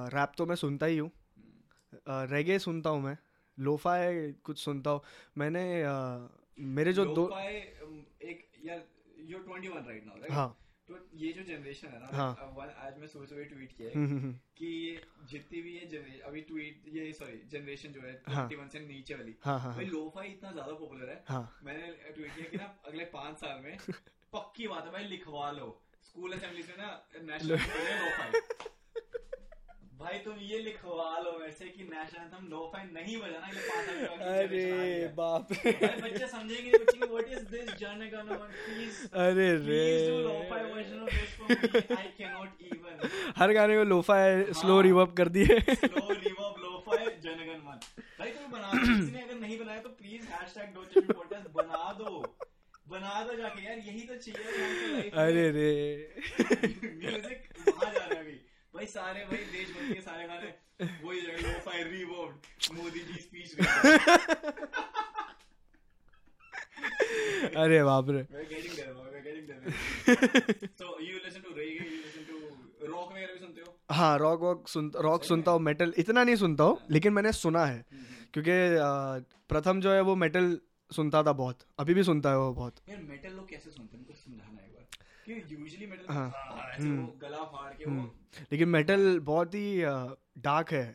रैप 0.10 0.32
तो 0.38 0.46
मैं 0.46 0.56
सुनता 0.56 0.86
ही 0.86 0.98
हूँ। 0.98 1.12
रेगे 2.30 2.60
सुनता 2.60 2.90
हूँ 2.90 3.02
मैं। 3.02 3.18
लोफाई 3.58 4.32
कुछ 4.44 4.60
सुनता 4.60 4.90
हूँ। 4.90 5.02
मैंने 5.38 5.64
मेरे 6.76 6.94
जो 6.94 7.06
दो 7.06 7.30
एक 7.30 8.48
यार 8.66 8.84
you 9.20 9.38
are 9.38 9.44
21 9.44 9.88
right 9.88 10.06
now 10.06 10.18
right 10.18 10.32
हाँ। 10.32 10.48
तो 10.94 11.18
ये 11.18 11.32
जो 11.34 11.44
जनरेशन 11.44 11.88
है 11.88 12.00
ना 12.00 12.10
हाँ। 12.14 12.74
आज 12.86 12.98
मैं 13.00 13.08
सोच 13.08 13.32
रही 13.34 13.46
ट्वीट 13.46 13.72
किया 13.78 13.90
है 13.90 13.96
हम्म, 13.96 14.08
हम्म, 14.08 14.20
हम्म, 14.20 14.34
कि 14.58 14.66
ये 14.66 15.02
जितनी 15.32 15.62
भी 15.62 15.74
ये 15.74 15.86
जनरेशन 15.86 16.20
अभी 16.22 16.42
ट्वीट 16.42 16.84
ये 16.96 17.12
सॉरी 17.14 17.38
जनरेशन 17.52 17.94
जो 17.94 18.02
है 18.02 18.14
हाँ। 18.30 18.46
वन 18.54 18.68
से 18.68 18.80
नीचे 18.80 19.16
वाली 19.16 19.36
हाँ 19.46 19.60
हाँ 19.60 19.74
भाई 19.76 19.86
हाँ 19.86 19.92
लोफाई 19.94 20.28
इतना 20.28 20.52
ज़्यादा 20.52 20.74
पॉपुलर 20.74 21.10
है। 21.10 21.24
हाँ। 21.28 21.44
मैंने 21.64 21.88
ट्वीट 22.12 22.36
किया 22.36 22.50
कि 22.50 22.58
ना 22.58 22.74
अगले 22.86 23.06
पाँच 23.14 23.38
साल 23.38 23.62
में 23.64 23.78
पक्की 24.34 24.68
बात 24.68 24.86
है 24.86 24.92
भाई 24.92 25.04
लिखवा 25.08 25.52
लो। 25.52 25.70
स्कूल 26.04 26.34
असेंबली 26.34 26.64
में 26.64 26.78
ना 26.78 26.92
नेशनल 27.22 27.58
लोफाई 28.04 28.32
भाई 30.04 30.18
तुम 30.24 30.40
ये 30.44 30.58
लिखवा 30.60 31.10
लो 31.26 31.32
वैसे 31.42 31.66
कि 31.76 31.84
नेशनल 31.92 32.26
तुम 32.32 32.48
लोफाई 32.50 32.84
नहीं 32.94 33.18
बजाना 33.18 33.48
पाँच 33.68 33.90
अगली 33.90 34.32
अरे। 34.32 35.08
बाप 35.18 35.52
बच्चे 35.52 36.28
समझेंगे 36.28 36.72
बच्चे 36.74 36.98
व्हाट 37.06 37.30
इज़ 37.32 37.46
दिस 37.52 37.70
जर्नल 37.82 38.10
गाना 38.16 38.38
प्लीज़ 38.48 38.98
अरे 39.26 39.48
रे। 39.68 39.84
Version 40.74 41.00
of 41.00 41.14
this 41.14 41.98
I 41.98 42.08
can 42.18 42.32
not 42.32 42.62
even 42.72 43.10
हर 43.38 43.54
गाने 43.54 43.78
को 43.78 43.84
लोफा 43.94 44.18
स्लो। 44.62 44.80
रिवर्ब 44.90 45.14
कर 45.18 45.30
दिए। 45.38 45.60
स्लो 45.72 46.08
रिवर्ब 46.10 46.62
लोफाई 46.66 47.06
जनगण 47.26 47.60
मन 47.68 47.80
भाई 48.20 48.30
तुम 48.30 48.52
बना 48.52 48.72
किसी 48.74 49.12
ने 49.12 49.22
अगर 49.22 49.36
नहीं 49.36 49.60
बनाया 49.60 49.82
तो 49.82 49.90
प्लीज़ 50.02 50.24
बना 51.58 51.92
दो। 52.00 52.12
बना 52.90 53.24
दो 53.28 53.36
जाके 53.36 53.66
यार 53.66 53.78
यही 53.80 54.02
तो 54.08 54.16
चाहिए। 54.24 55.10
अरे 55.24 55.50
रे। 55.52 55.70
म्यूज़िक 57.04 57.48
वहाँ 57.68 57.92
जा 57.94 58.00
रहा 58.00 58.14
है 58.14 58.20
अभी। 58.20 58.40
भाई 58.74 58.86
सारे 58.94 59.24
भाई 59.30 59.38
देशभक्ति 59.54 59.94
के 59.94 60.02
सारे 60.02 60.28
गाने। 60.28 60.52
वही 61.04 61.22
lo 61.44 61.52
fire 61.66 61.88
Modi 62.76 63.00
ji 63.00 63.22
speech 63.22 63.50
अरे 67.64 67.84
बाप 67.84 68.10
रे। 68.10 68.22
boy, 68.24 68.34
we're 68.34 69.24
getting 69.26 69.46
there 69.48 69.62
so 70.80 70.88
you 71.08 71.20
listen 71.26 71.42
to 71.44 71.52
reggae 71.60 71.84
you 71.84 71.98
listen 72.06 72.24
to 72.30 72.38
rock 72.94 73.12
वगैरह 73.14 73.34
भी 73.34 73.40
सुनते 73.40 73.62
हो? 73.62 73.74
हाँ 73.92 74.18
रॉक 74.20 74.40
वॉक 74.42 74.68
सुन 74.68 74.92
रॉक 75.08 75.24
सुनता 75.24 75.52
हूँ 75.52 75.60
मेटल 75.62 75.94
इतना 76.04 76.24
नहीं 76.24 76.36
सुनता 76.44 76.64
हूँ 76.64 76.78
लेकिन 76.92 77.14
मैंने 77.14 77.32
सुना 77.40 77.66
है। 77.66 77.84
क्योंकि 78.34 78.58
प्रथम 79.50 79.82
जो 79.82 79.92
है 79.94 80.02
वो 80.10 80.16
मेटल 80.26 80.58
सुनता 80.92 81.24
था 81.24 81.34
बहुत 81.42 81.66
अभी 81.80 81.94
भी 81.94 82.04
सुनता 82.04 82.30
है 82.30 82.38
वो 82.38 82.54
बहुत। 82.54 82.76
यार 82.90 83.02
मेटल 83.10 83.32
लोग 83.36 83.50
कैसे 83.50 83.72
सुनते 83.72 83.98
हैं? 83.98 84.06
समझाना 84.26 84.60
हाँ। 84.60 84.73
लेकिन 88.52 88.70
मेटल 88.70 89.20
बहुत 89.20 89.54
ही 89.56 89.82
डार्क 90.42 90.72
है। 90.72 90.86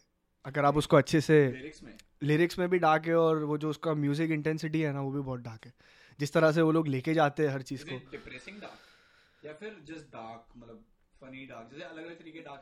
अगर 0.44 0.64
आप 0.64 0.76
उसको 0.76 0.96
अच्छे 0.96 1.20
से 1.20 1.38
लिरिक्स 1.46 1.82
में। 1.82 1.92
लिरिक्स 2.22 2.58
में 2.58 2.68
भी 2.68 2.78
डार्क 2.78 3.06
है 3.06 3.14
और 3.16 3.42
वो 3.44 3.58
जो 3.58 3.70
उसका 3.70 3.94
म्यूज़िक 3.94 4.30
इंटेंसिटी 4.30 4.80
है 4.80 4.92
ना 4.92 5.00
वो 5.00 5.10
भी 5.10 5.20
बहुत 5.20 5.40
डार्क 5.40 5.66
है। 5.66 5.72
जिस 6.18 6.32
तरह 6.32 6.52
से 6.52 6.62
वो 6.62 6.72
लोग 6.72 6.88
लेके 6.88 7.14
जाते 7.14 7.46
हैं 7.46 7.52
हर 7.54 7.62
चीज़ 7.62 7.84
को। 7.84 7.96
इट 7.96 8.10
डिप्रेसिंग 8.10 8.60
डार्क 8.60 9.44
या 9.44 9.52
फिर 9.52 9.76
जस्ट 9.84 10.06
डार्क 10.12 10.46
मतलब 10.56 10.84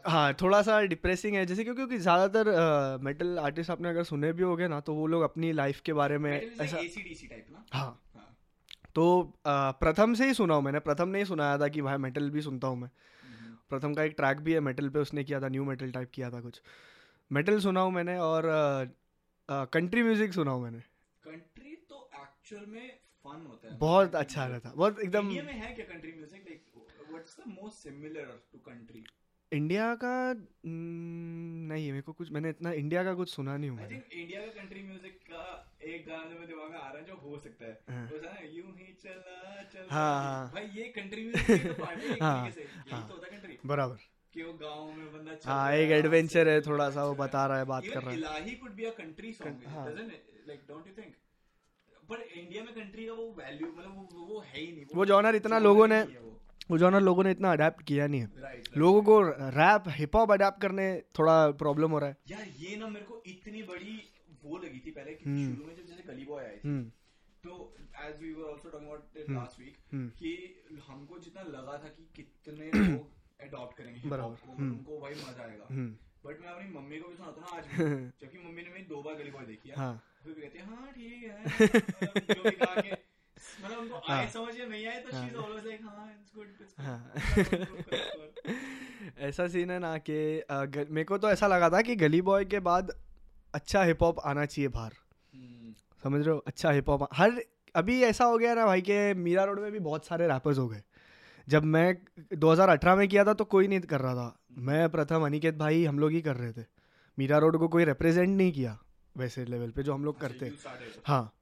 हाँ 0.07 0.33
थोड़ा 0.35 0.61
सा 0.63 0.81
डिप्रेसिंग 0.83 1.35
है 1.37 1.45
जैसे 1.47 1.65
क्योंकि 1.65 1.79
क्योंकि 1.79 1.99
ज़्यादातर 1.99 2.99
मेटल 3.03 3.39
आर्टिस्ट 3.39 3.71
आपने 3.71 3.89
अगर 3.89 4.05
सुने 4.05 4.33
भी 4.33 4.43
होगे 4.43 4.69
ना 4.69 4.81
तो 4.81 4.95
वो 4.95 5.07
लोग 5.07 5.23
अपनी 5.23 5.53
लाइफ 5.53 5.81
के 5.81 5.93
बारे 5.93 6.19
में 6.19 6.33
ऐसा 6.61 6.85
हाँ 7.73 7.85
हाँ। 7.85 8.01
तो 8.97 9.05
प्रथम 9.45 10.15
से 10.15 10.27
ही 10.27 10.35
सुना 10.35 10.55
हूँ 10.55 10.63
मैंने 10.63 10.79
प्रथम 10.81 11.09
ने 11.09 11.19
ही 11.19 11.25
सुनाया 11.25 11.59
था 11.59 11.69
कि 11.69 11.83
भाई 11.83 11.97
मेटल 11.99 12.31
भी 12.31 12.43
सुनता 12.43 12.69
हूँ 12.69 12.77
मैं। 12.79 12.91
प्रथम 13.71 13.95
का 13.95 14.03
एक 14.03 14.15
ट्रैक 14.17 14.41
भी 14.41 14.53
है 14.53 14.61
मेटल 14.61 14.89
पे 14.89 14.99
उसने 14.99 15.25
किया 15.25 15.41
था 15.41 15.49
न्यू 15.49 15.65
मेटल 15.65 15.91
टाइप 15.93 16.11
किया 16.15 16.31
था 16.31 16.41
कुछ। 16.41 16.61
मेटल 17.31 17.59
सुना 17.61 17.81
हूँ 17.81 17.93
मैंने 17.93 18.17
और 18.21 18.49
कंट्री 19.49 20.03
म्यूज़िक 20.03 20.33
सुना 20.33 20.51
हूँ 20.51 20.63
मैंने। 20.63 20.79
कंट्री 21.23 21.75
तो 21.91 22.09
एक्चुअल 22.15 22.65
में 22.67 22.89
फन 23.27 23.47
होता 23.49 23.69
है। 23.69 23.79
बहुत 23.79 24.15
अच्छा 24.15 24.47
रहता 24.47 24.73
बहुत 24.75 25.01
एकदम 25.01 25.27
में 25.27 25.53
है 25.55 25.75
क्या 25.75 25.85
country 25.85 26.13
music 26.13 26.45
like 26.49 26.65
what's 27.11 27.37
the 27.41 27.49
most 27.51 27.83
similar 27.83 28.33
to 28.53 28.59
country 28.67 29.05
India 29.53 29.95
का 29.95 30.13
हम्म, 30.31 31.67
नहीं 31.73 31.91
मेरे 31.91 32.03
को 32.03 32.13
कुछ 32.13 32.31
मैंने 32.33 32.51
इतना 32.51 32.71
इंडिया 32.73 33.03
का 33.05 33.15
कुछ 33.15 33.31
सुना 33.31 33.57
नहीं 33.57 33.71
हूँ 33.71 33.79
थिंक 33.91 34.05
इंडिया 34.13 34.41
का 34.41 34.47
कंट्री 34.47 34.83
म्यूज़िक 34.83 35.19
का 35.31 35.43
एक 35.83 36.07
गाना 36.09 36.25
मेरे 36.25 36.47
दिमाग 36.47 36.71
में 36.71 36.79
आ 36.79 36.89
रहा 36.89 36.99
है 36.99 37.05
जो 37.07 37.15
हो 37.15 37.39
सकता 37.39 37.65
है। 37.65 37.79
हाँ। 37.91 38.09
ना 38.25 38.41
यूँ 38.53 38.73
ही 38.79 38.93
चला 39.03 39.63
चला 39.63 39.95
हाँ, 39.95 40.23
हाँ। 40.25 40.51
भाई 40.55 40.65
ये 40.77 40.89
कंट्री 40.99 41.25
म्यूज़िक 41.25 41.67
तो 41.73 41.85
है 41.85 42.51
से 42.51 42.61
यही 42.61 42.91
हाँ। 42.91 43.07
तो 43.09 43.15
होता 43.15 43.27
कंट्री 43.27 43.59
बराबर। 43.65 43.97
कि 44.35 44.43
वो 44.43 44.53
गाँव 44.53 44.93
में 44.93 45.13
बंदा 45.13 45.39
हाँ 45.45 45.73
एक 45.75 45.91
एडवेंचर 45.91 46.49
है 46.49 46.61
थोड़ा 46.61 46.91
सा 46.91 47.05
वो 47.05 47.15
बता 47.15 47.47
रहा 47.47 47.59
है 47.59 47.65
बात 47.65 47.85
कर 47.87 48.03
रहा 48.03 48.11
है। 48.11 48.17
इलाही 48.19 48.59
could 48.63 48.77
be 48.81 48.89
a 48.91 48.95
country 49.01 49.33
song 49.33 49.63
हाँ। 49.69 49.87
doesn't 49.87 50.11
it? 50.11 50.35
Like 50.49 50.67
don't 50.69 50.87
you 50.87 51.05
India 52.37 52.63
में 52.65 52.75
कंट्री 52.75 53.07
का 53.07 53.13
वो 53.13 53.31
वैल्यू 53.39 53.69
मतलब 53.69 54.11
वो 54.13 54.27
वो 54.27 54.41
है 54.41 54.61
ही 54.61 54.73
नहीं 54.73 54.85
वो 54.95 55.07
जॉनर 55.07 55.35
इतना 55.35 55.59
लोगों 55.59 55.87
ने 55.89 56.01
वो 56.71 56.79
जॉनर 56.79 57.01
लोगों 57.01 57.25
ने 57.25 57.31
इतना 57.31 57.53
अडेप्ट 57.53 57.83
किया 57.83 58.07
नहीं 58.07 58.21
है। 58.21 58.31
राइट 58.41 58.77
लोगों 58.77 59.03
को 59.03 59.21
रैप 59.57 59.85
हिप 59.97 60.17
हॉप 60.17 60.33
अडेप्ट 60.33 60.61
करने 60.63 60.87
थोड़ा 61.19 61.37
प्रॉब्लम 61.63 61.91
हो 61.91 61.99
रहा 61.99 62.09
है। 62.11 62.17
यार 62.31 62.47
ये 62.59 62.77
ना 62.77 62.89
मेरे 62.89 63.05
को 63.07 63.23
इतनी 63.27 63.63
बड़ी 63.63 63.95
वो 64.45 64.59
लगी 64.59 64.81
थी 64.87 64.91
पहले 64.91 65.15
कि 65.15 65.25
हम्म। 65.25 65.55
शुरू 65.55 65.67
में 65.67 65.77
जब 65.77 65.87
जैसे 65.87 66.03
गली 66.09 66.25
बॉय 66.25 66.45
आए 66.45 66.57
थे 66.57 66.69
हम्म। 66.69 66.85
तो 67.45 67.75
as 68.07 68.21
we 68.23 68.33
were 68.33 68.51
also 68.51 68.71
talking 68.71 68.91
about 68.91 69.17
it 69.17 69.31
last 69.31 69.61
week 69.61 69.77
hmm. 69.93 70.09
कि 70.19 70.33
हमको 70.89 71.19
जितना 71.19 71.43
लगा 71.49 71.79
था 71.85 71.89
कि 71.97 72.09
कितने 72.17 72.71
लोग 72.75 73.47
अडॉप्ट 73.47 73.77
करेंगे 73.79 74.01
हिप 74.01 74.13
हॉप 74.13 74.37
को 74.47 74.53
हम्म। 74.53 74.73
उनको 74.73 74.99
भाई 75.01 75.15
मज़ा 75.15 75.43
आएगा। 75.45 75.67
हम्म। 75.71 75.91
बट 76.27 76.41
मैं 76.41 76.49
अपनी 76.49 76.69
मम्मी 76.75 76.99
को 76.99 77.09
भी 77.09 77.17
सुनाता 77.17 77.41
हूँ 77.41 77.47
ना 77.47 77.57
आज 77.57 77.65
जबकि 78.21 78.39
मम्मी 78.39 78.63
ने 78.63 78.71
मेरी 78.71 78.85
दो 78.85 79.03
बार 79.03 79.15
गली 79.15 79.31
बॉय 79.31 79.45
देखी 79.47 79.69
है। 79.69 79.77
हाँ। 79.77 79.95
फिर 80.25 80.35
भी 80.35 80.41
कहती 80.41 80.59
है 80.59 80.65
हाँ 80.67 80.93
ठीक 80.93 81.21
है। 82.83 83.05
मतलब 83.65 83.79
उनको 83.79 83.97
हाँ। 83.97 84.27
समझ 84.27 84.59
में 84.59 84.69
नहीं 84.69 84.87
आए 84.87 85.01
तो 85.01 85.11
शी 85.11 85.27
इज़ 85.27 85.37
ऑलवेज 85.37 85.67
लाइक 85.67 85.81
हाँ 85.83 86.11
इट्स 86.11 86.33
गुड 86.37 86.47
हाँ। 86.79 87.13
ऐसा 89.19 89.49
सीन 89.49 89.71
है 89.71 89.79
ना 89.79 89.99
कि 89.99 90.43
मेरे 90.91 91.05
को 91.05 91.19
तो 91.19 91.31
ऐसा 91.31 91.47
लगा 91.47 91.71
था 91.71 91.83
कि 91.83 91.97
गली 91.97 92.23
बॉय 92.23 92.45
के 92.45 92.61
बाद 92.61 92.93
अच्छा 93.55 93.83
हिप 93.83 94.03
हॉप 94.03 94.21
आना 94.21 94.45
चाहिए 94.47 94.69
बाहर। 94.69 94.93
हम्म, 95.35 95.75
समझ 96.03 96.27
रहे 96.27 96.35
हो? 96.35 96.45
अच्छा 96.47 96.71
हिप 96.71 96.89
हॉप 96.89 97.09
हर 97.13 97.43
अभी 97.75 98.03
ऐसा 98.03 98.25
हो 98.25 98.39
गया 98.39 98.55
ना 98.55 98.67
भाई 98.67 98.81
के 98.81 99.15
मीरा 99.15 99.45
रोड 99.45 99.61
में 99.61 99.73
भी 99.73 99.79
बहुत 99.79 100.07
सारे 100.07 100.29
रैपर्स 100.29 100.59
हो 100.59 100.69
गए। 100.69 100.83
जब 101.49 101.65
मैं 101.65 101.97
2018 102.35 102.97
में 102.97 103.09
किया 103.09 103.25
था 103.25 103.35
तो 103.35 103.45
कोई 103.45 103.69
नहीं 103.69 103.81
कर 103.81 104.01
रहा 104.01 104.15
था। 104.15 104.39
मैं 104.59 104.89
प्रथम 104.89 105.27
अनिकेत 105.27 105.55
भाई 105.55 105.85
हम 105.85 105.99
लोग 105.99 106.11
ही 106.11 106.21
कर 106.21 106.37
रहे 106.37 106.53
थे। 106.53 106.65
मीरा 107.19 107.39
रोड 107.39 107.57
को 107.57 107.69
कोई 107.69 107.85
रिप्रेजेंट 107.85 108.37
नहीं 108.37 108.53
किया 108.53 108.79
वैसे 109.17 109.45
लेवल 109.45 109.71
पे 109.71 109.83
जो 109.83 109.95
हम 109.95 110.05
लोग 110.05 110.21
करते। 110.21 110.53
हाँ। 111.05 111.23
107. 111.23 111.36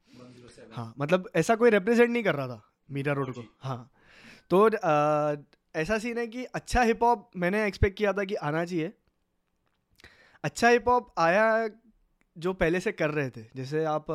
हाँ 0.75 0.93
मतलब 0.99 1.29
ऐसा 1.37 1.55
कोई 1.57 1.71
रिप्रेजेंट 1.71 2.11
नहीं 2.11 2.23
कर 2.23 2.35
रहा 2.35 2.49
था 2.49 2.63
मीरा 2.91 3.13
रोड 3.13 3.33
को। 3.35 3.45
हाँ 3.61 3.91
तो 4.51 4.69
ऐसा 5.75 5.99
सीन 5.99 6.19
है 6.19 6.27
कि 6.27 6.45
अच्छा 6.55 6.83
हिप 6.83 7.03
हॉप 7.03 7.31
मैंने 7.37 7.65
एक्सपेक्ट 7.67 7.97
किया 7.99 8.13
था 8.13 8.25
कि 8.25 8.35
आना 8.49 8.65
चाहिए। 8.65 8.93
अच्छा 10.45 10.69
हिप 10.69 10.89
हॉप 10.89 11.15
आया 11.19 11.47
जो 12.37 12.53
पहले 12.53 12.81
से 12.81 12.93
कर 12.93 13.11
रहे 13.11 13.31
थे 13.31 13.45
जैसे 13.57 13.85
आप 13.85 14.07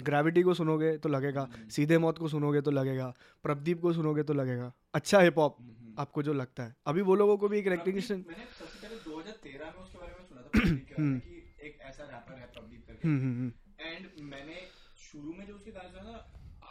ग्रेविटी 0.00 0.42
को 0.42 0.54
सुनोगे 0.54 0.96
तो 0.98 1.08
लगेगा 1.08 1.42
हम्म। 1.42 1.68
सीधे 1.68 1.98
मौत 1.98 2.18
को 2.18 2.28
सुनोगे 2.28 2.60
तो 2.60 2.70
लगेगा 2.70 3.12
प्रदीप 3.44 3.80
को 3.80 3.92
सुनोगे 3.92 4.22
तो 4.22 4.34
लगेगा। 4.34 4.72
अच्छा 4.94 5.20
हिप 5.20 5.38
हॉप 5.38 5.56
हम्म, 5.60 5.70
हम्म। 5.70 5.94
आपको 6.02 6.22
जो 6.22 6.32
लगता 6.32 6.62
है। 6.62 6.74
अभी 6.86 7.02
वो 7.08 7.14
लोगों 7.14 7.36
को 7.38 7.48
भी 7.48 7.58
एक 7.58 7.66
रिकग्निशन 7.68 8.24
मैंने 8.28 8.44
सबसे 8.58 8.86
पहले 8.86 8.96
2013 9.04 9.72
में 9.76 9.82
उसके 9.82 9.98
बारे 9.98 10.12
में 10.18 10.24
सुना 10.28 10.42
था 10.42 10.48
प्रदीप 10.54 10.86
के 10.88 10.94
बारे 10.94 11.08
में 11.08 11.20
कि 11.20 11.66
एक 11.66 11.78
ऐसा 11.90 12.04
रैपर 12.04 12.38
है 12.38 12.46
प्रदीप 12.54 12.86
करके। 12.88 13.08
हम्म 13.08 13.20
हम्म 13.20 13.52
एंड 13.80 14.06
मैंने 14.32 14.60
शुरू 15.14 15.32
में 15.32 15.46
जो 15.46 15.54
उसके 15.54 15.70
गाने 15.70 15.90
सुना 15.90 16.12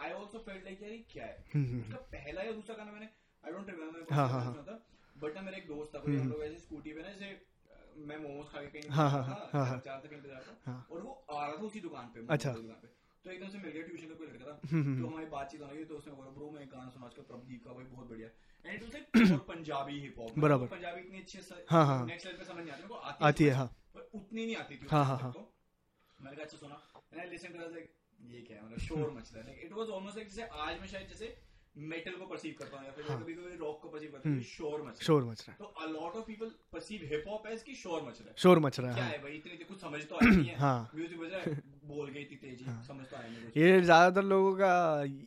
आई 0.03 0.11
आल्सो 0.13 0.39
फेल्ट 0.45 0.63
लाइक 0.65 0.81
यार 0.83 0.95
क्या 1.11 1.25
है 1.25 1.35
हम्म, 1.53 1.65
हम्म, 1.65 1.81
उसका 1.81 1.97
पहला 2.15 2.41
या 2.43 2.51
दूसरा 2.51 2.75
गाना 2.75 2.91
मैंने 2.91 3.07
आई 3.43 3.51
डोंट 3.51 4.11
हाँ, 4.11 4.27
हाँ, 4.29 4.41
हाँ। 4.43 4.53
सुना 4.53 4.63
था 4.71 4.75
बट 5.15 5.35
ना 5.35 5.41
मेरा 5.41 5.57
एक 5.57 5.67
दोस्त 5.67 5.95
था 5.95 5.99
कोई 6.05 6.17
हम 6.17 6.29
लोग 6.29 6.43
ऐसे 6.43 6.57
स्कूटी 6.63 6.93
पे 6.93 7.01
ना 7.03 7.11
जैसे 7.13 8.01
मैं 8.09 8.17
मोमोज 8.23 8.47
खा 8.51 8.61
के 8.61 8.67
कहीं 8.75 8.89
हाँ, 8.97 9.09
हाँ, 9.11 9.23
हाँ। 9.53 9.79
चार 9.85 9.99
से 10.01 10.07
कहीं 10.07 10.21
पे 10.21 10.29
जा 10.29 10.39
था 10.47 10.57
हाँ। 10.65 10.77
और 10.91 11.01
वो 11.01 11.13
आ 11.31 11.45
रहा 11.45 11.55
था 11.57 11.69
उसी 11.69 11.79
दुकान 11.87 12.11
पे 12.15 12.25
अच्छा। 12.37 12.53
दुकान 12.53 12.81
पे 12.83 12.91
तो 13.25 13.31
एकदम 13.31 13.49
से 13.49 13.57
मिल 13.57 13.71
गया 13.71 13.83
ट्यूशन 13.83 14.07
का 14.07 14.15
कोई 14.21 14.27
लड़का 14.27 14.45
था 14.45 14.59
हम्म, 14.71 14.83
हम्म, 14.83 15.01
तो 15.01 15.07
हमारी 15.07 15.25
बातचीत 15.35 15.61
होने 15.61 15.73
लगी 15.73 15.85
तो 15.91 15.97
उसने 15.97 16.13
बोला 16.13 16.31
ब्रो 16.39 16.49
मैं 16.51 16.61
एक 16.61 16.69
गाना 16.71 16.89
सुना 16.95 17.05
आजकल 17.05 17.27
प्रदीप 17.29 17.63
का 17.65 17.73
भाई 17.73 17.85
बहुत 17.93 18.09
बढ़िया 18.09 18.29
and 18.65 18.73
it 18.75 18.83
was 18.83 18.93
like 18.95 19.39
Punjabi 19.47 19.99
hip 19.99 20.19
hop 20.19 20.39
बराबर। 20.45 20.67
पंजाबी 20.75 21.01
इतनी 21.01 21.19
अच्छी 21.19 21.39
हाँ, 21.69 21.85
हाँ। 21.85 22.05
नेक्स्ट 22.05 22.27
लेवल 22.27 22.37
पे 22.39 22.45
समझ 22.45 22.63
नहीं 22.63 22.73
आती 22.73 22.81
मेरे 22.83 22.87
को 22.87 23.25
आती 23.29 23.45
है 23.45 23.53
हाँ 23.53 23.67
पर 23.95 24.09
उतनी 24.13 24.45
नहीं 24.45 24.55
आती 24.55 24.77
थी 24.77 24.87
हाँ, 24.91 25.05
हाँ, 25.05 25.33
मैंने 26.19 26.35
कहा 26.35 26.43
अच्छा 26.43 26.57
सुना 26.57 26.81
and 27.13 27.21
I 27.21 27.29
listen 27.29 27.53
to 27.53 27.59
like 27.59 27.91
ये 28.26 28.41
क्या 28.41 28.57
है? 28.57 28.65
मतलब 28.65 28.80
शोर 28.80 29.11
मच 29.11 29.32
रहा 29.36 29.43
है। 29.43 29.59
इट 29.65 29.74
वाज 29.74 29.89
ऑलमोस्ट 29.89 30.17
लाइक 30.17 30.30
जैसे 30.30 30.47
आज 30.61 30.80
मैं 30.80 30.88
शायद 30.88 31.07
जैसे 31.09 31.36
मेटल 31.76 32.11
को 32.11 32.26
परसीव 32.26 32.55
करता 32.59 32.78
हूँ 32.78 32.86
या 32.86 32.91
फिर 32.91 33.05
हाँ। 33.05 33.21
कभी 33.21 33.34
कभी 33.34 33.55
रॉक 33.57 33.80
को 33.82 33.89
परसीव 33.89 34.11
करता 34.11 34.30
हूँ 34.30 34.41
शोर 34.43 34.80
मच 34.80 34.86
रहा 34.86 34.91
है। 34.91 35.05
शोर 35.05 35.24
मच 35.26 35.41
रहा 35.41 35.51
है। 35.51 35.57
तो 35.59 35.65
a 35.65 35.88
lot 35.89 36.15
of 36.15 36.26
people 36.26 36.51
perceive 36.74 37.07
hip 37.11 37.24
hop 37.28 37.47
as 37.47 37.63
कि 37.63 37.76
शोर 37.76 38.01
मच 38.01 38.19
रहा 38.19 38.30
है। 38.30 38.36
शोर 38.38 38.59
मच 38.59 38.80
रहा 38.80 38.91
है 38.91 39.01
हाँ। 39.01 39.09
है। 39.09 39.21
भाई 39.24 39.32
इतनी 39.32 39.65
कुछ 39.65 39.82
समझ 39.82 40.01
तो 40.03 40.15
आई 40.15 40.30
नहीं 40.30 40.45
है। 40.45 40.57
हाँ। 40.59 40.91
म्यूज़िक 40.95 41.19
बज 41.19 41.32
रहा 41.32 41.41
है 41.41 41.61
बोल 41.86 42.09
गई 42.09 42.21
इतनी 42.21 42.38
तेज़ी 42.38 42.65
समझ 42.88 43.05
तो 43.05 43.17
नहीं 43.17 43.63
ये 43.63 43.82
ज़्यादातर 43.82 44.24
लोगों 44.24 44.53
का 44.55 44.74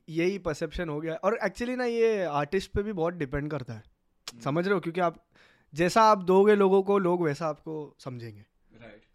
यही 0.08 0.38
परसेप्शन 0.46 0.88
हो 0.88 1.00
गया 1.00 1.14
और 1.24 1.38
एक्चुअली 1.44 1.76
ना 1.76 1.84
ये 1.84 2.22
आर्टिस्ट 2.34 2.70
पे 2.72 2.82
भी 2.82 2.92
बहुत 2.92 3.14
डिपेंड 3.14 3.50
करता 3.50 3.74
है। 3.74 4.40
समझ 4.44 4.64
रहे 4.64 4.74
हो? 4.74 4.80
क्योंकि 4.80 5.00
आप 5.00 5.24
जैसा 5.72 6.02
आप 6.02 6.22
दोगे 6.24 6.54
लोगों 6.54 6.82
को 6.82 6.98
लोग 6.98 7.22
वैसा 7.22 7.46
आपको 7.46 7.96
समझेंगे। 8.00 8.44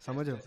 समझ 0.06 0.28
रहे 0.28 0.36
हो? 0.36 0.42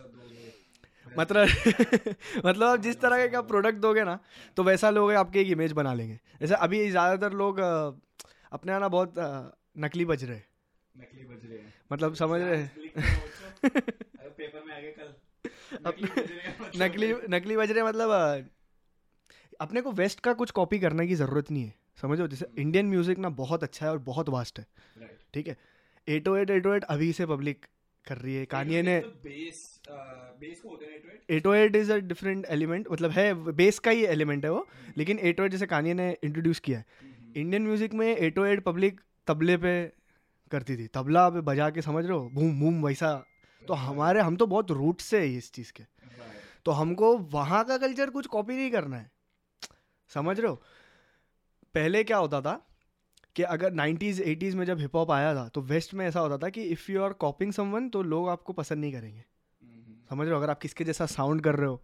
मतलब 1.18 1.48
मतलब 2.46 2.64
आप 2.64 2.80
जिस 2.82 3.00
तरह 3.02 3.28
का 3.28 3.42
प्रोडक्ट 3.44 3.78
दोगे 3.80 4.04
ना 4.04 4.20
तो 4.58 4.64
वैसा 4.64 4.90
लोग 4.90 5.12
आपकी 5.16 5.40
एक 5.40 5.48
इमेज 5.48 5.72
बना 5.72 5.94
लेंगे। 5.94 6.20
जैसे 6.42 6.56
अभी 6.56 6.90
ज़्यादातर 6.90 7.34
लोग 7.34 7.60
अपने 7.60 8.72
यहाँ 8.72 8.80
ना 8.82 8.88
बहुत 8.90 9.14
नकली 9.78 10.06
बज 10.06 10.24
रहे 10.24 10.36
हैं। 10.36 10.46
नकली 10.96 11.24
बज 11.26 11.46
रहे 11.46 11.58
हैं। 11.58 11.74
मतलब 11.92 12.14
समझ 12.16 12.42
रहे 12.42 12.58
हैं? 12.58 12.72
पेपर 14.38 14.64
में 14.68 14.76
आ 14.76 14.80
गए 14.80 14.92
कल। 14.92 15.14
नकली 15.86 16.08
बच्चों। 16.10 16.80
नकली 16.80 17.14
नकली 17.30 17.58
बज 17.58 17.72
रहे 17.72 17.80
हैं 17.80 17.88
मतलब 17.88 18.50
अपने 19.60 19.82
को 19.82 19.92
वेस्ट 19.94 20.20
का 20.20 20.34
कुछ 20.34 20.52
कॉपी 20.52 20.80
करने 20.80 21.08
की 21.08 21.16
ज़रूरत 21.16 21.52
नहीं 21.52 21.64
है। 21.64 21.74
समझो 22.02 22.28
जैसे 22.28 22.46
इंडियन 22.60 22.86
म्यूज़िक 22.86 23.18
ना 23.20 23.30
बहुत 23.36 23.64
अच्छा 23.64 23.86
है 23.86 23.92
और 23.92 23.98
बहुत 24.08 24.30
वास्ट 24.30 24.60
है। 24.60 24.66
ठीक 25.34 25.48
है? 25.48 25.58
एटो 26.08 26.36
एट 26.38 26.50
एटो 26.50 26.74
एट 26.74 26.84
अभी 26.86 27.12
से 27.14 27.26
पब्लिक 27.26 27.66
कर 28.08 28.18
रही 28.18 28.36
है। 28.36 28.46
कानिए 28.46 28.82
ने 28.82 29.00
एटो 31.32 31.54
एट 31.54 31.76
इज़ 31.76 31.92
अ 31.92 31.98
डिफरेंट 31.98 32.46
एलिमेंट 32.46 32.88
मतलब 32.92 33.12
है 33.12 33.34
बेस 33.54 33.80
का 33.80 33.92
ही 33.92 34.06
एलिमेंट 34.06 34.46
है 34.46 34.52
वो 34.52 34.68
लेकिन 34.98 35.20
एटो 35.20 35.44
एट 35.44 35.52
जैसे 35.52 35.66
कानिए 35.66 35.94
ने 35.94 36.18
इंट्रोड्यूस 36.24 36.60
किया 36.60 36.80
है। 36.80 36.86
इंडियन 37.36 37.64
म्यूज़िक 37.64 37.94
में 37.94 38.08
एटो 38.08 38.46
एट 38.46 38.64
पब्लिक 38.64 39.02
तबले 39.28 39.58
पे 39.58 39.92
करती 40.52 40.78
थी 40.78 40.88
तबला 40.88 41.30
पे 41.30 41.42
बजा 41.42 41.70
के 41.70 41.82
समझ 41.82 42.06
रहे 42.06 42.18
हो 42.18 42.30
बूम 42.30 42.60
बूम 42.60 42.86
वैसा। 42.86 43.26
तो 43.68 43.74
हमारे 43.74 44.22
हम 44.22 44.36
तो 44.36 44.48
बहुत 44.48 44.72
रूट 44.72 45.02
से 45.02 45.20
है 45.20 45.36
इस 45.36 45.52
चीज़ 45.54 45.72
के। 45.74 45.84
तो 46.66 46.72
हमको 46.72 47.18
वहाँ 47.18 47.64
का 47.66 47.78
कल्चर 47.78 48.10
कुछ 48.10 48.28
कॉपी 48.28 48.56
नहीं 48.56 48.72
करना 48.72 48.98
है। 48.98 49.12
समझ 50.10 50.40
रहे 50.40 50.50
हो? 50.50 50.62
पहले 51.76 52.04
क्या 52.04 52.18
होता 52.18 52.42
था 52.42 52.68
कि 53.36 53.44
अगर 53.44 53.74
90s 53.74 54.22
80s 54.22 54.56
में 54.56 54.66
जब 54.66 54.80
हिप 54.80 54.96
हॉप 54.96 55.12
आया 55.12 55.36
था 55.36 55.48
तो 55.48 55.62
वेस्ट 55.62 55.94
में 55.94 56.08
ऐसा 56.08 56.20
होता 56.20 56.38
था 56.38 56.50
कि 56.50 56.64
if 56.64 56.92
you 56.92 57.04
are 57.04 57.14
copying 57.14 57.54
someone 57.54 57.90
तो 57.90 58.02
लोग 58.04 58.30
आपको 58.30 58.54
पसंद 58.54 58.80
नहीं 58.80 58.94
करेंगे। 58.94 59.20
हम्म, 59.20 59.35
समझ 60.10 60.26
रहे 60.26 60.36
हो? 60.36 60.42
अगर 60.42 60.50
आप 60.50 60.60
किसके 60.60 60.84
जैसा 60.84 61.06
साउंड 61.06 61.42
कर 61.42 61.56
रहे 61.56 61.68
हो। 61.68 61.84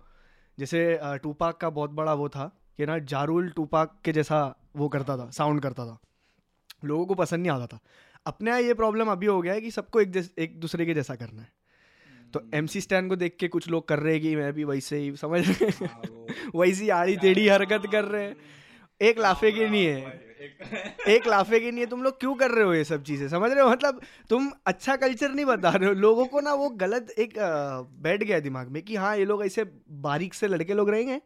जैसे 0.60 1.00
टूपाक 1.04 1.58
का 1.58 1.70
बहुत 1.70 1.90
बड़ा 1.90 2.14
वो 2.14 2.30
था 2.30 2.62
कि 2.78 2.86
ना 2.86 3.00
जारूल 3.00 3.50
टूपाक 3.50 4.02
के 4.06 4.12
जैसा 4.12 4.56
वो 4.76 4.90
करता 4.90 5.18
था 5.18 5.30
साउंड 5.30 5.62
करता 5.62 5.86
था। 5.86 6.00
लोगों 6.86 7.06
को 7.06 7.16
पसंद 7.16 7.40
नहीं 7.40 7.52
आता 7.52 7.68
था। 7.68 7.80
अपने 8.26 8.52
यहाँ 8.52 8.62
ये 8.62 8.74
प्रॉब्लम 8.74 9.12
अभी 9.12 9.26
हो 9.26 9.42
गया 9.42 9.54
है 9.54 9.62
कि 9.62 9.72
सबको 9.72 10.02
एक 10.02 10.34
एक 10.38 10.60
दूसरे 10.60 10.86
के 10.86 10.94
जैसा 10.94 11.16
करना 11.16 11.42
है। 11.42 11.52
तो 12.34 12.42
एम 12.54 12.68
सी 12.68 12.82
स्टैंड 12.82 13.10
को 13.10 13.16
देख 13.16 13.38
के 13.40 13.48
कुछ 13.48 13.70
लोग 13.70 13.88
कर 13.88 14.00
रहे 14.00 14.14
हैं 14.14 14.22
कि 14.22 14.36
मैं 14.36 14.54
भी 14.54 14.64
वैसे 14.64 14.98
ही 14.98 15.16
समझ 15.16 15.50
रहे 15.50 15.66
हैं? 15.66 15.86
हाँ, 15.86 16.26
वैसी 16.56 16.90
आड़ी 16.90 17.18
टेढ़ी 17.18 17.48
हरकत 17.48 17.84
कर 17.92 18.06
रहे 18.06 18.24
हैं। 18.24 18.38
एक 19.02 19.20
लाफे 19.20 19.52
की 19.52 19.68
नहीं 19.68 19.86
है। 19.86 20.20
एक 21.10 21.28
लाफे 21.28 21.60
की 21.60 21.72
नहीं 21.72 21.80
है 21.80 21.86
तुम 21.86 22.04
लोग 22.04 22.20
क्यों 22.20 22.34
कर 22.36 22.52
रहे 22.52 22.64
हो 22.64 22.74
ये 22.74 22.84
सब 22.84 23.04
चीज़ें? 23.04 23.28
समझ 23.30 23.52
रहे 23.52 23.64
हो? 23.64 23.70
मतलब 23.70 24.02
तुम 24.30 24.52
अच्छा 24.66 24.96
कल्चर 24.96 25.32
नहीं 25.32 25.46
बता 25.46 25.70
रहे 25.70 25.90
हो। 25.90 25.94
लोगों 25.96 26.26
को 26.26 26.42
ना 26.42 26.54
वो 26.54 26.70
गलत 26.84 27.10
एक 27.20 27.34
बैठ 28.02 28.24
गया 28.24 28.40
दिमाग 28.40 28.68
में 28.68 28.82
कि 28.84 28.96
हाँ 28.96 29.16
ये 29.18 29.26
लोग 29.26 29.46
ऐसे 29.46 29.64
बारीक 30.08 30.34
से 30.34 30.48
लड़के 30.48 30.74
लोग 30.74 30.90
रहेंगे 30.90 31.22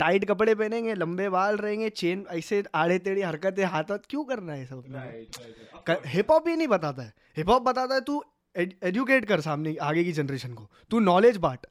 टाइट 0.00 0.24
कपड़े 0.24 0.54
पहनेंगे 0.54 0.94
लंबे 0.94 1.28
बाल 1.28 1.56
रहेंगे 1.56 1.88
चेन 1.90 2.24
ऐसे 2.30 2.62
आड़े 2.74 2.98
टेढ़ी 2.98 3.20
हरकतें 3.22 3.64
हाथ 3.64 3.90
हाथ 3.90 4.08
क्यों 4.10 4.24
करना 4.24 4.52
है 4.52 4.66
सब. 4.66 6.02
हिप 6.06 6.30
हॉप 6.30 6.48
ही 6.48 6.56
नहीं 6.56 6.68
बताता 6.68 7.02
है। 7.02 7.12
हिप 7.36 7.48
हॉप 7.48 7.62
बताता 7.62 7.94
है 7.94 8.00
तू 8.00 8.22
एजुकेट 8.56 9.24
कर 9.24 9.40
सामने 9.40 9.76
आगे 9.82 10.04
की 10.04 10.12
जनरेशन 10.12 10.54
को। 10.54 10.68
तू 10.90 11.00
नॉलेज 11.00 11.36
बांट। 11.36 11.66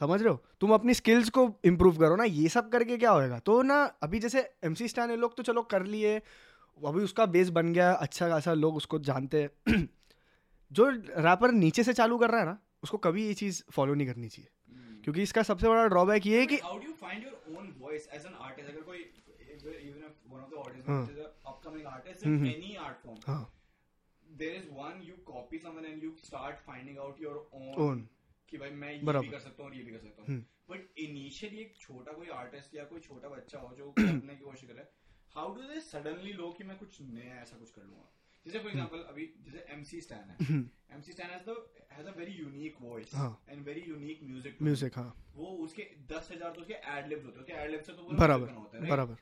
समझ 0.00 0.22
रहे 0.22 0.30
हो? 0.30 0.44
तुम 0.60 0.74
अपनी 0.74 0.94
स्किल्स 0.94 1.30
को 1.30 1.60
इम्प्रूव 1.64 1.96
करो 1.96 2.16
ना 2.16 2.24
ये 2.24 2.48
सब 2.48 2.68
करके 2.68 2.96
क्या 2.96 3.10
होएगा? 3.10 3.38
तो 3.38 3.62
ना 3.62 3.84
अभी 4.02 4.18
जैसे 4.18 4.50
एम 4.64 4.74
सी 4.74 4.88
स्टैन 4.88 5.10
लोग 5.10 5.36
तो 5.36 5.42
चलो 5.42 5.62
कर 5.62 5.82
लिए 5.82 6.22
अभी 6.86 7.02
उसका 7.02 7.26
बेस 7.26 7.48
बन 7.48 7.72
गया 7.72 7.92
अच्छा 7.92 8.28
खासा 8.28 8.54
लोग 8.54 8.76
उसको 8.76 8.98
जानते 8.98 9.42
हैं। 9.42 9.88
जो 10.72 10.88
रैपर 11.18 11.50
नीचे 11.50 11.84
से 11.84 11.92
चालू 11.92 12.18
कर 12.18 12.30
रहा 12.30 12.40
है 12.40 12.46
ना 12.46 12.58
उसको 12.82 12.98
कभी 12.98 13.26
ये 13.26 13.34
चीज़ 13.34 13.62
फॉलो 13.72 13.94
नहीं 13.94 14.06
करनी 14.06 14.28
चाहिए। 14.28 14.50
हम्म। 14.70 15.02
क्योंकि 15.02 15.22
इसका 15.22 15.42
सबसे 15.42 15.68
बड़ा 15.68 15.86
ड्रॉबैक 15.86 16.26
ये 16.26 16.40
है 16.40 16.46
कि 16.46 16.56
own 16.56 16.92
there 24.38 24.54
is 24.58 24.66
one 24.76 25.02
you 25.02 25.16
copy 25.26 25.58
someone 25.58 25.84
and 25.84 26.02
you 26.02 26.12
start 26.22 26.60
finding 26.66 26.98
out 26.98 27.18
your 27.20 27.36
own. 27.54 27.74
Own 27.78 28.08
कि 28.52 28.58
भाई 28.58 28.70
मैं 28.76 28.92
ये 28.92 29.18
भी 29.18 29.28
कर 29.28 29.38
सकता 29.40 29.62
हूँ 29.62 29.74
ये 29.74 29.82
भी 29.82 29.92
कर 29.92 29.98
सकता 29.98 30.22
हूँ। 30.22 30.28
हम्म। 30.28 30.44
बट 30.70 30.98
इनिशियली 31.00 31.60
एक 31.60 31.76
छोटा 31.78 32.12
कोई 32.12 32.28
आर्टिस्ट 32.36 32.74
या 32.74 32.84
कोई 32.84 33.00
छोटा 33.00 33.28
बच्चा 33.28 33.58
हो 33.58 33.74
जो 33.76 33.90
करने 33.92 34.34
की 34.34 34.44
कोशिश 34.44 34.68
कर 34.68 34.74
रहा 34.74 34.82
है 34.82 34.98
हाउ 35.34 35.54
डू 35.54 35.62
दे 35.64 35.80
सडनली 35.82 36.32
लो 36.34 36.50
कि 36.52 36.64
मैं 36.64 36.76
कुछ 36.78 37.00
नया 37.02 37.40
ऐसा 37.42 37.56
कुछ 37.56 37.70
कर 37.70 37.82
लूँगा? 37.82 38.08
जैसे 38.46 38.58
फॉर 38.58 38.70
एग्जांपल 38.70 38.98
अभी 39.08 39.24
जैसे 39.46 39.64
एमसी 39.72 40.00
स्टैन 40.00 40.30
है। 40.30 40.58
MC 40.94 41.12
Stan 41.12 41.30
has 41.30 41.50
has 41.92 42.06
a 42.06 42.14
very 42.16 42.32
unique 42.34 42.76
voice. 42.82 43.14
And 43.48 43.64
very 43.64 43.80
unique 43.88 44.22
music 44.24 44.62
music 44.62 44.96
हाँ। 44.98 45.12
वो 45.34 45.46
उसके 45.64 45.82
दस 46.08 46.28
हज़ार 46.32 46.52
तो 46.52 46.60
उसके 46.60 46.74
एड 46.92 47.08
लिप्स 47.08 47.26
होते 47.26 47.52
हैं। 47.52 47.60
एड 47.60 47.70
लिप्स 47.70 47.86
से 47.86 47.92
तो 47.92 48.02
वो 48.02 48.16
बराबर 48.18 48.50
होता 48.50 48.78
है 48.78 48.88
बराबर। 48.90 49.16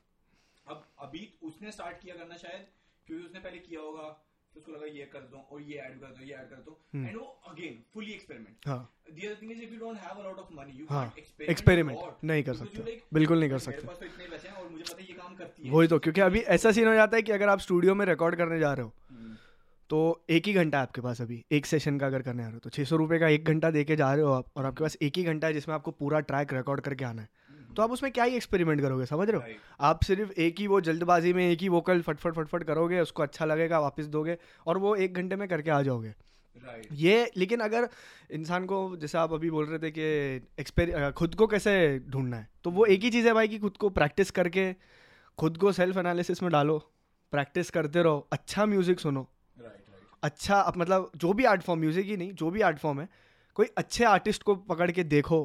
अब 0.65 0.87
अभी 0.99 1.21
उसने 1.43 1.71
स्टार्ट 1.71 1.99
किया 2.01 2.15
करना 2.15 2.37
शायद 2.37 2.67
क्योंकि 3.07 3.25
उसने 3.25 3.39
पहले 3.39 3.59
किया 3.59 3.81
होगा। 3.81 4.07
फिर 4.53 4.61
उसको 4.61 4.71
लगा 4.71 4.85
ये 4.97 5.05
कर 5.13 5.19
दो 5.31 5.37
और 5.51 5.61
ये 5.61 5.77
ऐड 5.79 5.99
कर 6.01 6.13
दो 6.17 6.25
ये 6.25 6.33
ऐड 6.35 6.49
कर 6.49 6.61
दो। 6.65 6.77
हम्म। 6.93 7.07
एंड 7.07 7.17
वो 7.17 7.25
अगेन 7.49 7.83
फुली 7.93 8.11
एक्सपेरिमेंट 8.13 8.67
हाँ। 8.67 8.79
The 9.09 9.27
other 9.27 9.37
thing 9.41 9.51
is 9.53 9.61
if 9.65 9.71
you 9.73 9.79
don't 9.83 10.01
have 10.05 10.17
a 10.21 10.25
lot 10.25 10.39
of 10.41 10.49
money 10.57 10.75
you 10.79 10.87
हाँ। 10.89 11.03
can't 11.13 11.49
एक्सपेरिमेंट 11.49 11.99
नहीं 12.23 12.43
कर 12.43 12.53
सकते। 12.55 12.99
बिल्कुल 13.13 13.39
नहीं 13.39 13.49
कर 13.49 13.59
सकते। 13.59 13.77
मेरे 13.77 13.87
पास 13.87 13.99
तो 13.99 14.05
इतने 14.05 14.27
पैसे 14.31 14.47
हैं 14.47 14.55
और 14.55 14.69
मुझे 14.69 14.83
पता 14.83 15.01
है 15.01 15.07
ये 15.07 15.13
काम 15.13 15.35
करती 15.35 15.67
है। 15.67 15.71
वही 15.73 15.87
तो 15.87 15.99
क्योंकि 15.99 16.21
अभी 16.21 16.39
ऐसा 16.57 16.71
सीन 16.71 16.87
हो 16.87 16.93
जाता 16.93 17.17
है 17.17 17.21
कि 17.23 17.31
अगर 17.31 17.49
आप 17.49 17.59
स्टूडियो 17.59 17.95
में 17.95 18.05
रिकॉर्ड 18.05 18.35
करने 18.35 18.59
जा 18.59 18.73
रहे 18.73 18.85
हो 18.85 18.93
हम्म, 19.09 19.35
तो 19.89 20.21
एक 20.29 20.47
ही 20.47 20.53
घंटा 20.53 20.81
आपके 20.81 21.01
पास 21.01 21.21
अभी 21.21 21.43
एक 21.51 21.65
सेशन 21.65 21.97
का 21.99 22.07
अगर 22.07 22.21
करने 22.21 22.43
आ 22.43 22.45
रहे 22.45 22.53
हो 22.53 22.59
तो 22.59 22.69
छः 22.69 22.83
सौ 22.85 22.95
रुपये 22.97 23.19
का 23.19 23.27
एक 23.37 23.45
घंटा 23.45 23.71
दे 23.71 23.83
के 23.83 23.95
जा 23.95 24.13
रहे 24.13 24.23
हो 24.25 24.31
आप 24.33 24.51
और 24.57 24.65
आपके 24.65 24.83
पास 24.83 24.97
एक 25.01 25.17
ही 25.17 25.23
घंटा 25.23 25.47
है 25.47 25.53
जिसमें 25.53 25.75
आपको 25.75 25.91
पूरा 26.01 26.19
ट्रैक 26.31 26.53
रिकॉर्ड 26.53 26.81
करके 26.81 27.05
आना 27.05 27.21
है। 27.21 27.29
तो 27.75 27.81
आप 27.81 27.91
उसमें 27.91 28.11
क्या 28.11 28.23
ही 28.23 28.35
एक्सपेरिमेंट 28.35 28.81
करोगे 28.81 29.05
समझ 29.05 29.29
रहे 29.29 29.41
हो 29.41 29.59
आप 29.79 30.03
सिर्फ़ 30.03 30.31
एक 30.41 30.59
ही 30.59 30.67
वो 30.67 30.81
जल्दबाजी 30.81 31.33
में 31.33 31.43
एक 31.49 31.61
ही 31.61 31.69
वोकल 31.69 32.01
फटफट 32.01 32.33
फटफट 32.33 32.63
करोगे 32.63 32.99
उसको 32.99 33.23
अच्छा 33.23 33.45
लगेगा 33.45 33.79
वापस 33.79 34.05
दोगे 34.05 34.37
और 34.67 34.77
वो 34.77 34.95
एक 34.95 35.13
घंटे 35.13 35.35
में 35.35 35.47
करके 35.47 35.71
आ 35.71 35.81
जाओगे 35.81 36.13
right. 36.57 36.85
ये 36.93 37.31
लेकिन 37.37 37.59
अगर 37.59 37.89
इंसान 38.31 38.65
को 38.65 38.79
जैसे 38.97 39.17
आप 39.17 39.33
अभी 39.33 39.49
बोल 39.49 39.65
रहे 39.65 39.79
थे 39.79 39.91
कि 39.91 40.01
एक्सपेरि 40.59 41.11
खुद 41.11 41.35
को 41.35 41.47
कैसे 41.47 41.73
ढूंढना 42.09 42.37
है 42.37 42.47
तो 42.63 42.71
वो 42.71 42.85
एक 42.85 43.03
ही 43.03 43.09
चीज़ 43.09 43.27
है 43.27 43.33
भाई 43.33 43.47
कि 43.47 43.59
खुद 43.59 43.77
को 43.77 43.89
प्रैक्टिस 43.89 44.31
करके 44.31 44.73
खुद 45.37 45.57
को 45.57 45.71
सेल्फ 45.71 45.97
एनालिसिस 45.97 46.43
में 46.43 46.51
डालो 46.51 46.77
प्रैक्टिस 47.33 47.69
करते 47.69 48.01
रहो 48.01 48.27
अच्छा 48.31 48.65
म्यूज़िक 48.65 48.99
सुनो 48.99 49.27
right, 49.57 49.71
right. 49.71 50.19
अच्छा 50.23 50.73
मतलब 50.77 51.11
जो 51.15 51.33
भी 51.33 51.43
आर्ट 51.45 51.61
फॉर्म 51.61 51.79
म्यूज़िक 51.79 52.05
ही 52.05 52.17
नहीं 52.17 52.33
जो 52.33 52.49
भी 52.49 52.61
आर्ट 52.61 52.77
फॉर्म 52.77 53.01
है 53.01 53.09
कोई 53.55 53.67
अच्छे 53.77 54.03
आर्टिस्ट 54.03 54.43
को 54.43 54.55
पकड़ 54.55 54.91
के 54.91 55.03
देखो 55.03 55.39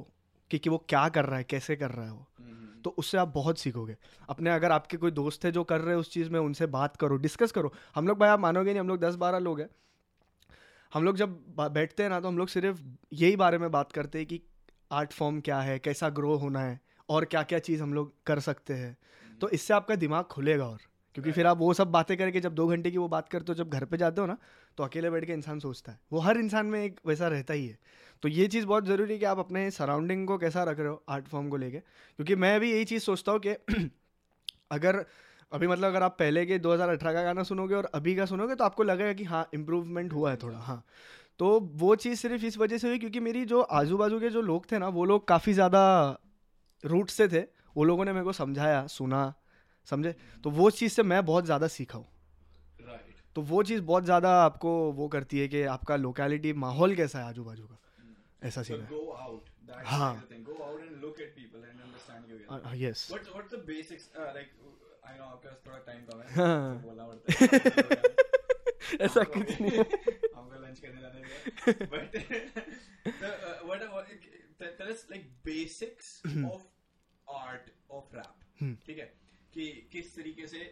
कि, 0.54 0.58
कि 0.58 0.70
वो 0.70 0.78
क्या 0.88 1.08
कर 1.08 1.24
रहा 1.24 1.36
है 1.36 1.44
कैसे 1.44 1.76
कर 1.76 1.90
रहा 1.90 2.04
है 2.04 2.12
वो। 2.12 2.26
हम्म, 2.38 2.82
तो 2.82 2.90
उससे 2.90 3.18
आप 3.18 3.28
बहुत 3.28 3.58
सीखोगे। 3.58 3.96
अपने 4.28 4.50
अगर 4.50 4.72
आपके 4.72 4.96
कोई 4.96 5.10
दोस्त 5.10 5.44
है 5.44 5.52
जो 5.52 5.64
कर 5.64 5.80
रहे 5.80 5.94
हैं 5.94 6.00
उस 6.00 6.10
चीज़ 6.10 6.30
में 6.30 6.40
उनसे 6.40 6.66
बात 6.66 6.96
करो 6.96 7.16
डिस्कस 7.16 7.52
करो। 7.52 7.72
हम 7.94 8.08
लोग 8.08 8.18
भाई 8.18 8.28
आप 8.28 8.40
मानोगे 8.40 8.70
नहीं 8.70 8.80
हम 8.80 8.88
लोग 8.88 9.00
दस 9.00 9.14
बारह 9.14 9.38
लोग 9.38 9.60
हैं। 9.60 9.68
हम 10.94 11.04
लोग 11.04 11.16
जब 11.16 11.30
बैठते 11.60 12.02
हैं 12.02 12.10
ना 12.10 12.20
तो 12.20 12.28
हम 12.28 12.38
लोग 12.38 12.48
सिर्फ़ 12.48 12.82
यही 13.12 13.36
बारे 13.36 13.58
में 13.58 13.70
बात 13.70 13.92
करते 13.92 14.18
हैं 14.18 14.26
कि 14.26 14.42
आर्ट 14.92 15.12
फॉर्म 15.12 15.40
क्या 15.40 15.60
है 15.60 15.78
कैसा 15.78 16.08
ग्रो 16.08 16.36
होना 16.36 16.60
है 16.60 16.80
और 17.08 17.24
क्या 17.24 17.42
क्या 17.42 17.58
चीज़ 17.58 17.82
हम 17.82 17.94
लोग 17.94 18.14
कर 18.26 18.40
सकते 18.40 18.74
हैं। 18.74 18.96
तो 19.40 19.48
इससे 19.48 19.74
आपका 19.74 19.94
दिमाग 19.94 20.24
खुलेगा 20.24 20.66
और। 20.66 20.78
क्योंकि 21.16 21.32
फिर 21.32 21.46
आप 21.46 21.58
वो 21.58 21.72
सब 21.74 21.90
बातें 21.90 22.16
करके 22.16 22.40
जब 22.40 22.54
दो 22.54 22.66
घंटे 22.66 22.90
की 22.90 22.98
वो 22.98 23.08
बात 23.08 23.28
करते 23.28 23.52
हो, 23.52 23.54
जब 23.54 23.70
घर 23.70 23.84
पे 23.84 23.96
जाते 23.96 24.20
हो 24.20 24.26
ना 24.26 24.36
तो 24.78 24.84
अकेले 24.84 25.10
बैठ 25.10 25.24
के 25.24 25.32
इंसान 25.32 25.58
सोचता 25.58 25.92
है। 25.92 25.98
वो 26.12 26.18
हर 26.18 26.38
इंसान 26.38 26.66
में 26.66 26.82
एक 26.84 27.00
वैसा 27.06 27.28
रहता 27.28 27.54
ही 27.54 27.66
है। 27.66 27.78
तो 28.22 28.28
ये 28.28 28.46
चीज़ 28.46 28.66
बहुत 28.66 28.86
ज़रूरी 28.86 29.12
है 29.12 29.18
कि 29.18 29.24
आप 29.24 29.38
अपने 29.38 29.70
सराउंडिंग 29.70 30.26
को 30.28 30.38
कैसा 30.38 30.64
रख 30.64 30.78
रहे 30.78 30.88
हो 30.88 31.02
आर्ट 31.08 31.28
फॉर्म 31.28 31.48
को 31.48 31.56
लेके। 31.56 31.78
क्योंकि 31.78 32.36
मैं 32.36 32.58
भी 32.60 32.72
यही 32.72 32.84
चीज़ 32.84 33.02
सोचता 33.02 33.32
हूँ 33.32 33.40
कि 33.40 33.50
अगर, 34.72 35.04
अभी 35.52 35.66
मतलब 35.66 35.88
अगर 35.88 36.02
आप 36.02 36.16
पहले 36.18 36.44
के 36.46 36.58
2018 36.58 37.12
का 37.12 37.22
गाना 37.22 37.42
सुनोगे 37.42 37.74
और 37.74 37.90
अभी 37.94 38.14
का 38.16 38.26
सुनोगे 38.26 38.54
तो 38.54 38.64
आपको 38.64 38.82
लगेगा 38.82 39.12
कि 39.12 39.24
हाँ 39.24 39.48
इम्प्रूवमेंट 39.54 40.12
हुआ 40.12 40.30
है 40.30 40.36
थोड़ा 40.36 40.58
हाँ। 40.58 40.84
तो 41.38 41.60
वो 41.74 41.94
चीज़ 41.96 42.20
सिर्फ़ 42.20 42.44
इस 42.44 42.58
वजह 42.58 42.78
से 42.78 42.88
हुई 42.88 42.98
क्योंकि 42.98 43.20
मेरी 43.20 43.44
जो 43.44 43.60
आजू 43.60 43.96
बाजू 43.96 44.20
के 44.20 44.30
जो 44.30 44.40
लोग 44.42 44.70
थे 44.72 44.78
ना, 44.78 44.88
वो 44.88 45.04
लोग 45.04 45.28
काफ़ी 45.28 45.52
ज़्यादा 45.52 46.18
रूट 46.84 47.10
से 47.10 47.28
थे। 47.28 47.40
वो 47.76 47.84
लोगों 47.84 48.04
ने 48.04 48.12
मेरे 48.12 48.24
को 48.24 48.32
समझाया, 48.32 48.86
सुना 48.86 49.34
समझे? 49.90 50.14
तो 50.44 50.50
वो 50.50 50.70
चीज़ 50.70 50.92
से 50.92 51.02
मैं 51.02 51.24
बहुत 51.24 51.44
ज़्यादा 51.44 51.68
सीखा 51.68 51.98
हूँ। 51.98 52.06
तो 53.36 53.42
वो 53.42 53.62
चीज़ 53.62 53.82
बहुत 53.82 54.04
ज़्यादा 54.04 54.30
आपको 54.44 54.92
वो 54.92 55.08
करती 55.08 55.38
है 55.38 55.48
कि 55.48 55.62
आपका 55.62 55.96
लोकेलिटी 55.96 56.52
माहौल 56.52 56.94
कैसा 56.96 57.18
है 57.18 57.24
आजू 57.24 57.44
बाजू 57.44 57.66
का 57.66 57.78
ऐसा 58.42 58.62
सीन 58.62 58.80
है। 58.80 58.92
हाँ। 59.84 60.24
uh, 62.48 62.60
uh, 62.64 62.74
हाँ। 66.28 66.88
ऐसा 69.00 69.24
कि 79.54 79.66
किस 79.92 80.14
तरीके 80.16 80.46
से 80.46 80.64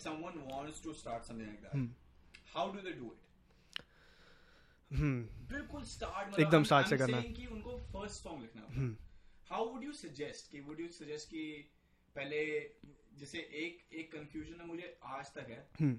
someone 0.00 0.36
wants 0.48 0.80
to 0.82 0.92
start 0.96 1.24
something 1.26 1.48
like 1.50 1.62
that, 1.62 1.74
hmm. 1.74 1.88
how 2.54 2.64
do 2.74 2.82
they 2.86 2.92
do 2.98 3.06
it? 3.12 3.24
हम्म 4.90 5.46
बिल्कुल 5.48 5.82
स्टार्ट 5.84 6.38
एकदम 6.40 6.64
start 6.64 6.88
से 6.90 6.96
करना। 6.98 7.20
कि 7.38 7.46
उनको 7.46 7.76
फ़र्स्ट 7.92 8.22
सॉन्ग 8.22 8.42
लिखना 8.42 8.96
हाउ 9.50 9.68
वुड 9.72 9.84
यू 9.84 9.92
सजेस्ट 9.92 10.50
कि 10.52 10.60
वुड 10.68 10.80
यू 10.80 10.88
सजेस्ट 10.98 11.28
कि 11.30 11.44
पहले 12.16 12.38
जैसे 13.18 13.38
एक 13.62 13.96
एक 14.00 14.12
कंफ्यूजन 14.12 14.60
है 14.60 14.66
मुझे 14.66 14.96
आज 15.16 15.32
तक 15.38 15.50
है। 15.50 15.90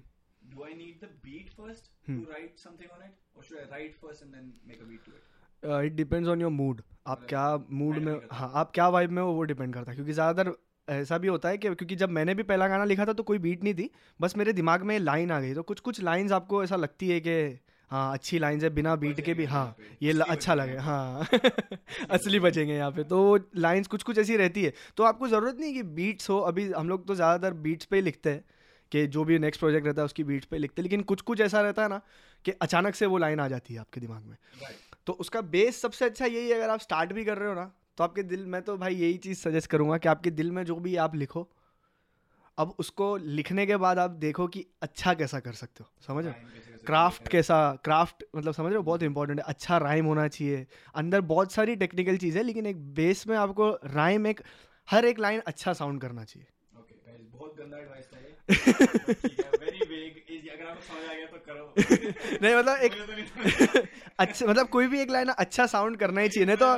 Do 0.42 0.62
I 0.64 0.74
need 0.74 1.04
the 1.04 1.10
beat 1.24 1.52
first. 1.54 1.90
To 2.06 2.22
write 2.30 2.58
something 2.58 2.90
on 2.90 3.04
it 3.04 3.36
और 3.36 3.44
should 3.44 3.58
I 3.58 3.64
write 3.70 3.94
first 4.00 4.22
and 4.22 4.32
then 4.34 4.52
make 4.68 4.80
a 4.80 4.84
beat 4.84 5.04
to 5.04 5.12
it 5.12 5.84
it 5.86 5.92
depends 5.92 6.28
on 6.28 6.40
your 6.40 6.50
mood 6.50 6.82
आप 7.06 7.16
मतलब 7.16 7.28
क्या 7.28 7.46
मूड 7.82 7.98
में 7.98 8.14
हाँ 8.32 8.50
आप 8.60 8.70
क्या 8.74 8.88
वाइब 8.96 9.10
में 9.10 9.22
हो 9.22 9.32
वो 9.32 9.42
डिपेंड 9.52 9.74
करता 9.74 9.90
है 9.90 9.96
क्योंकि 9.96 10.12
ज़्यादातर 10.12 10.54
ऐसा 10.90 11.18
भी 11.18 11.28
होता 11.28 11.48
है 11.48 11.58
कि 11.58 11.74
क्योंकि 11.74 11.96
जब 11.96 12.10
मैंने 12.10 12.34
भी 12.34 12.42
पहला 12.42 12.68
गाना 12.68 12.84
लिखा 12.84 13.06
था 13.06 13.12
तो 13.12 13.22
कोई 13.22 13.38
बीट 13.38 13.64
नहीं 13.64 13.74
थी। 13.74 13.90
बस 14.20 14.36
मेरे 14.36 14.52
दिमाग 14.52 14.82
में 14.82 14.98
लाइन 14.98 15.30
आ 15.30 15.40
गई। 15.40 15.54
तो 15.54 15.62
कुछ 15.62 15.80
कुछ 15.80 16.02
लाइंस 16.02 16.32
आपको 16.32 16.64
ऐसा 16.64 16.76
लगती 16.76 17.08
है 17.08 17.20
कि 17.20 17.58
हाँ 17.90 18.12
अच्छी 18.12 18.38
लाइंस 18.38 18.62
है 18.62 18.70
बिना 18.70 18.96
बीट 18.96 19.20
के 19.20 19.34
भी। 19.34 19.44
हाँ 19.44 19.76
ये 20.02 20.12
ल- 20.12 20.22
अच्छा 20.22 20.54
लगे। 20.54 20.76
हाँ 20.76 21.26
असली 22.10 22.40
बचेंगे 22.40 22.74
यहाँ 22.74 22.90
पे। 22.90 23.04
तो 23.04 23.38
लाइंस 23.56 23.86
कुछ 23.86 24.02
कुछ 24.02 24.18
ऐसी 24.18 24.36
रहती 24.36 24.62
है। 24.62 24.72
तो 24.96 25.02
आपको 25.04 25.28
ज़रूरत 25.28 25.56
नहीं 25.60 25.74
कि 25.74 25.82
बीट्स 25.82 26.30
हो। 26.30 26.38
अभी 26.38 26.72
हम 26.72 26.88
लोग 26.88 27.06
तो 27.06 27.14
ज़्यादातर 27.14 27.54
बीट्स 27.54 27.84
पे 27.84 27.96
ही 27.96 28.02
लिखते 28.02 28.30
हैं 28.30 28.44
कि 28.92 29.06
जो 29.06 29.24
भी 29.24 29.38
नेक्स्ट 29.38 29.60
प्रोजेक्ट 29.60 29.86
रहता 29.86 30.02
है 30.02 30.04
उसकी 30.04 30.24
बीट्स 30.24 30.46
पे 30.46 30.58
लिखते 30.58 30.82
हैं। 30.82 30.84
लेकिन 30.84 31.00
कुछ 31.02 31.20
कुछ 31.20 31.40
ऐसा 31.40 31.60
रहता 31.60 31.82
है 31.82 31.88
ना 31.88 32.00
कि 32.44 32.50
अचानक 32.50 32.94
से 32.94 33.06
वो 33.06 33.18
लाइन 33.18 33.40
आ 33.40 33.48
जाती 33.48 33.74
है 33.74 33.80
आपके 33.80 34.00
दिमाग 34.00 34.22
में। 34.22 34.36
तो 35.06 35.12
उसका 35.12 35.40
बेस 35.40 35.82
सबसे 35.82 36.04
अच्छा 36.04 36.26
यही 36.26 36.48
है 36.48 36.54
अगर 36.54 36.70
आप 36.70 36.80
स्टार्ट 36.80 37.12
भी 37.12 37.24
कर 37.24 37.38
रहे 37.38 37.48
हो 37.48 37.54
ना 37.54 37.72
तो 38.00 38.04
आपके 38.04 38.22
दिल 38.22 38.46
में 38.46 38.60
तो 38.62 38.76
भाई 38.78 38.94
यही 38.94 39.16
चीज़ 39.18 39.38
सजेस्ट 39.38 39.70
करूँगा 39.70 39.98
कि 39.98 40.08
आपके 40.08 40.30
दिल 40.30 40.50
में 40.52 40.64
जो 40.64 40.76
भी 40.76 40.96
आप 40.96 41.14
लिखो 41.14 41.48
अब 42.58 42.74
उसको 42.78 43.16
लिखने 43.16 43.66
के 43.66 43.76
बाद 43.76 43.98
आप 43.98 44.10
देखो 44.10 44.46
कि 44.48 44.64
अच्छा 44.82 45.14
कैसा 45.14 45.40
कर 45.40 45.52
सकते 45.52 45.84
हो 45.84 45.90
समझ 46.06 46.24
रहे 46.26 46.34
क्राफ्ट 46.86 47.28
कैसा 47.28 47.58
क्राफ्ट 47.84 48.24
मतलब 48.36 48.52
समझ 48.54 48.66
रहे 48.66 48.76
हो? 48.76 48.82
बहुत 48.82 49.02
इंपॉर्टेंट 49.02 49.40
है 49.40 49.44
अच्छा 49.48 49.78
राइम 49.78 50.06
होना 50.06 50.28
चाहिए। 50.28 50.66
अंदर 50.94 51.20
बहुत 51.20 51.52
सारी 51.52 51.76
टेक्निकल 51.76 52.16
चीज़ 52.16 52.38
है 52.38 52.44
लेकिन 52.44 52.66
एक 52.66 52.94
बेस 52.94 53.26
में 53.26 53.36
आपको 53.36 53.70
राइम 53.84 54.26
एक 54.26 54.40
हर 54.90 55.04
एक 55.04 55.18
लाइन 55.18 55.42
अच्छा 55.46 55.72
साउंड 55.72 56.00
करना 56.00 56.24
चाहिए। 56.24 56.48
तो 61.52 61.74
नहीं 62.42 62.54
मतलब 62.56 62.78
एक 62.78 62.94
अच्छा 64.18 64.46
मतलब 64.46 64.68
कोई 64.68 64.86
भी 64.86 65.00
एक 65.00 65.10
लाइन 65.10 65.28
अच्छा 65.28 65.66
साउंड 65.66 65.96
करना 65.96 66.20
ही 66.20 66.28
चाहिए 66.28 66.46
नहीं 66.46 66.56
तो 66.56 66.76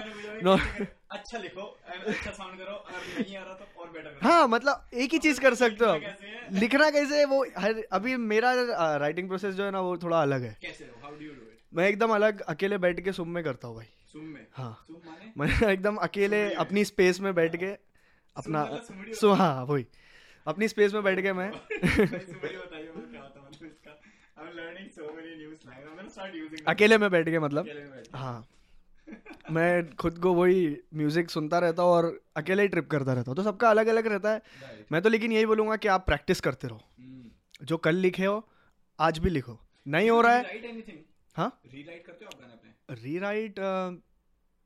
है, 1.12 1.18
अच्छा 1.18 1.38
लिखो 1.38 1.78
अच्छा 2.06 2.30
साउंड 2.30 2.58
करो 2.58 2.74
अगर 2.74 3.22
नहीं 3.22 3.36
आ 3.36 3.42
रहा 3.42 3.54
तो 3.54 3.80
और 3.80 3.90
बेटर 3.90 4.10
करो। 4.10 4.28
हाँ 4.28 4.48
मतलब 4.48 4.88
एक 4.94 5.12
ही 5.12 5.18
चीज़ 5.18 5.40
कर 5.40 5.54
सकते 5.54 5.84
हो 5.84 5.94
लिखना 5.94 6.10
कैसे 6.10 6.26
है? 6.26 6.60
लिखना 6.60 6.90
कैसे 6.90 7.18
है 7.18 7.24
वो 7.24 7.44
हर 7.58 7.82
अभी 7.92 8.16
मेरा 8.26 8.52
राइटिंग 8.96 9.28
प्रोसेस 9.28 9.54
जो 9.54 9.64
है 9.64 9.70
ना 9.70 9.80
वो 9.80 9.96
थोड़ा 9.98 10.22
अलग 10.22 10.42
है। 10.42 10.56
कैसे 10.62 10.84
हो? 10.84 11.00
How 11.02 11.16
do 11.16 11.24
you 11.24 11.30
do 11.30 11.42
it 11.42 11.58
मैं 11.72 11.88
एकदम 11.88 12.14
अलग 12.14 12.40
अकेले 12.40 12.78
बैठ 12.78 13.00
के 13.00 13.12
सुम 13.12 13.28
में 13.28 13.44
करता 13.44 13.68
हूँ 13.68 13.76
भाई। 13.76 13.86
सुम 14.12 14.24
में? 14.24 14.46
हाँ। 14.52 14.86
मैं 15.38 15.72
एकदम 15.72 15.96
अकेले 16.06 16.54
अपनी 16.54 16.84
स्पेस 16.84 17.20
में 17.20 17.34
बैठ 17.34 17.56
के 17.56 17.76
अपना 18.36 18.64
मतलब 18.64 19.12
सो 19.14 19.32
हाँ 19.32 19.64
वही। 19.64 19.86
अपनी 20.46 20.68
स्पेस 20.68 20.94
में 20.94 21.02
बैठ 21.02 21.20
के 21.22 21.32
मैं 21.32 21.50
अकेले 26.68 26.98
में 26.98 27.10
बैठ 27.10 27.28
के 27.28 27.38
मतलब। 27.38 27.68
हाँ। 28.14 28.46
मैं 29.50 29.94
खुद 29.96 30.18
को 30.18 30.34
वही 30.34 30.76
म्यूज़िक 30.94 31.30
सुनता 31.30 31.58
रहता 31.58 31.82
हूँ 31.82 31.90
और 31.90 32.20
अकेले 32.36 32.62
ही 32.62 32.68
ट्रिप 32.68 32.90
करता 32.90 33.12
रहता 33.12 33.30
हूँ। 33.30 33.36
तो 33.36 33.42
सबका 33.42 33.70
अलग 33.70 33.86
अलग 33.86 34.06
रहता 34.06 34.30
है। 34.30 34.42
मैं 34.92 35.02
तो 35.02 35.08
लेकिन 35.08 35.32
यही 35.32 35.46
बोलूँगा 35.46 35.76
कि 35.76 35.88
आप 35.88 36.06
प्रैक्टिस 36.06 36.40
करते 36.40 36.68
रहो। 36.68 36.78
Hmm. 36.78 37.66
जो 37.66 37.76
कल 37.76 37.94
लिखे 37.94 38.24
हो 38.24 38.48
आज 38.98 39.18
भी 39.18 39.30
लिखो। 39.30 39.58
नहीं 39.86 40.10
हो 40.10 40.20
रहा 40.20 40.32
है? 40.32 40.42
हाँ? 41.36 41.60
Rewrite 41.66 42.06
करते 42.06 42.24
हो 42.24 42.30
आप 42.34 42.40
गाने 42.40 42.52
अपने? 42.52 43.02
रीराइट 43.02 43.54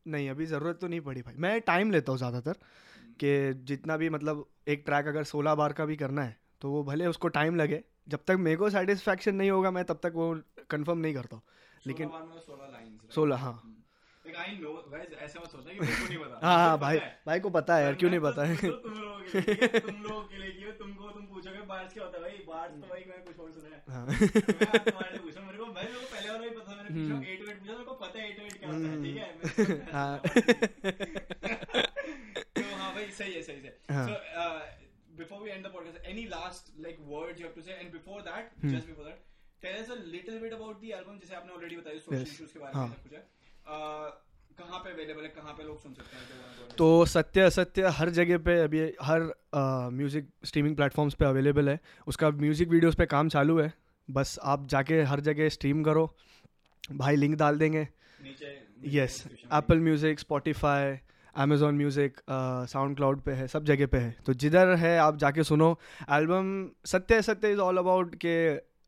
नहीं 0.06 0.30
अभी 0.30 0.46
ज़रूरत 0.46 0.78
तो 0.80 0.88
नहीं 0.88 1.00
पड़ी 1.00 1.22
भाई। 1.22 1.34
मैं 1.38 1.60
टाइम 1.60 1.90
लेता 1.90 2.12
हूँ 2.12 2.18
ज़्यादातर 2.18 2.52
कि 3.20 3.52
जितना 3.64 3.96
भी 3.96 4.10
मतलब 4.10 4.44
एक 4.68 4.82
ट्रैक 4.86 5.06
अगर 5.06 5.24
सोलह 5.24 5.54
बार 5.54 5.72
का 5.72 5.84
भी 5.84 5.96
करना 5.96 6.22
है 6.22 6.36
तो 6.60 6.70
वो 6.70 6.82
भले 6.84 7.06
उसको 7.06 7.28
टाइम 7.28 7.56
लगे 7.56 7.82
जब 8.08 8.18
तक 8.26 8.36
मेरे 8.38 8.56
को 8.56 8.70
सेटिस्फैक्शन 8.70 9.34
नहीं 9.34 9.50
होगा 9.50 9.70
मैं 9.70 9.84
तब 9.84 10.00
तक 10.02 10.12
वो 10.14 10.34
कंफर्म 10.70 10.98
नहीं 10.98 11.14
करता 11.14 11.36
हूँ। 11.36 11.42
लेकिन 11.86 12.08
16 12.08 12.18
बार 12.18 12.28
में 12.28 12.40
16 12.40 12.66
lines, 12.66 13.00
right? 13.00 13.14
सोलह 13.14 13.36
हाँ। 13.36 13.85
हाँ 16.44 16.56
हाँ 16.58 16.78
भाई 16.78 16.98
भाई 17.26 17.40
को 17.40 17.50
पता 17.50 17.76
है 17.76 17.82
यार 17.84 17.94
क्यों 17.94 18.10
नहीं 18.10 18.20
पता 18.20 18.44
है? 18.44 18.56
तो 18.56 18.70
तुम 18.76 18.92
लोगों 18.94 19.18
के 19.22 19.38
लिए 19.38 19.54
किया, 19.56 19.78
तुम 19.86 20.02
लोगों 20.02 20.22
के 20.22 20.36
लिए 20.38 20.50
किया, 20.50 20.70
तुमको 20.78 21.08
तुम 21.10 21.24
पूछोगे 21.26 21.60
बार्स 21.70 21.92
क्या 21.92 22.04
होता 22.04 22.16
है 22.18 22.22
भाई? 22.24 22.38
बार्स 22.48 22.72
तो 22.72 22.86
भाई 22.88 23.04
मैं 23.08 23.18
कुछ 23.24 23.38
और 23.38 23.50
सुना 23.52 23.68
है। 23.74 23.80
हाँ। 23.88 24.06
तुम्हारे 24.06 25.18
से 25.32 25.40
मेरे 25.40 25.58
को 25.58 25.64
भाई 25.66 25.84
मेरे 25.84 25.98
को 25.98 26.06
पहले 26.14 26.28
वाला 26.30 26.42
भी 26.42 26.50
पता 26.58 26.70
मैंने 26.76 26.90
हम्म। 26.90 27.18
पूछा 27.18 27.30
8 27.32 27.40
8 27.42 27.58
पूछा 27.58 27.72
मेरे 27.72 27.84
को 27.84 27.94
पता 27.94 28.16
है 28.18 28.24
8 28.30 28.38
8 28.40 28.58
क्या 28.58 28.68
होता 28.70 28.86
है 28.88 28.96
ठीक 29.02 29.16
है? 29.16 29.28
मैं- 29.36 29.92
हाँ। 29.92 30.14
तो 32.56 32.62
हाँ 32.76 32.90
भाई 32.94 33.06
सही 33.20 33.32
है 33.34 33.42
सही 33.42 33.60
है। 33.60 33.72
हाँ. 33.90 34.06
uh, 34.42 34.58
before 35.22 35.40
we 35.44 35.48
end 35.56 35.64
the 35.66 35.72
podcast 35.76 35.98
any 36.14 36.24
last 36.34 36.64
like 36.86 36.98
words 37.14 37.36
you 37.40 37.46
have 37.48 37.56
to 37.60 37.64
say? 37.68 37.74
And 37.82 37.88
before 37.92 38.20
that 38.30 38.44
Hmm. 38.60 38.70
just 38.74 38.86
before 38.92 39.06
that 39.08 39.18
tell 39.62 39.76
us 39.82 39.88
a 39.90 39.98
little 40.14 40.38
bit 40.40 40.52
about 40.56 40.76
the 40.82 40.90
album 40.98 41.14
जैसे 41.20 41.34
आपने 41.36 41.52
already 41.58 41.76
बताया 41.80 42.00
social 42.00 42.18
Yes. 42.18 42.34
issues 42.34 42.52
के 42.52 42.58
बारे 42.58 42.74
में 42.74 42.80
हाँ. 42.80 42.88
सब 42.88 43.02
कुछ 43.02 43.12
है। 43.12 43.22
कहाँ 43.66 44.78
पे 44.78 44.90
अवेलेबल 44.90 45.22
है? 45.22 45.28
कहाँ 45.30 45.52
पे 45.54 45.64
लोग 45.64 45.80
सुन 45.82 45.92
सकते 45.94 46.16
हैं 46.16 46.74
तो 46.76 47.04
सत्य 47.06 47.40
असत्य 47.42 47.88
हर 47.96 48.10
जगह 48.10 48.38
पे 48.38 48.58
अभी 48.60 48.80
हर 49.02 49.22
म्यूज़िक 49.92 50.28
स्ट्रीमिंग 50.44 50.76
प्लेटफॉर्म्स 50.76 51.14
पे 51.14 51.24
अवेलेबल 51.24 51.68
है। 51.68 51.78
उसका 52.06 52.30
म्यूज़िक 52.30 52.68
वीडियोस 52.68 52.94
पे 52.94 53.06
काम 53.06 53.28
चालू 53.28 53.58
है। 53.58 53.72
बस 54.08 54.38
आप 54.44 54.66
जाके 54.68 55.00
हर 55.02 55.20
जगह 55.20 55.48
स्ट्रीम 55.48 55.82
करो। 55.84 56.04
भाई 56.92 57.16
लिंक 57.16 57.34
डाल 57.38 57.58
देंगे। 57.58 57.86
Yes 58.94 59.24
Apple 59.28 59.78
Music 59.80 60.20
Spotify 60.20 60.96
Amazon 61.36 61.74
Music 61.76 62.20
SoundCloud 62.96 63.20
पे 63.22 63.32
है 63.32 63.46
सब 63.48 63.64
जगह 63.64 63.86
पे 63.86 63.98
है। 63.98 64.16
तो 64.26 64.34
जिधर 64.34 64.74
है 64.76 64.96
आप 64.98 65.16
जाके 65.18 65.44
सुनो। 65.44 65.78
Album 66.12 66.68
Satya 66.86 67.22
Satya 67.22 67.52
is 67.52 67.60
all 67.60 67.76
about 67.78 68.14
के 68.24 68.36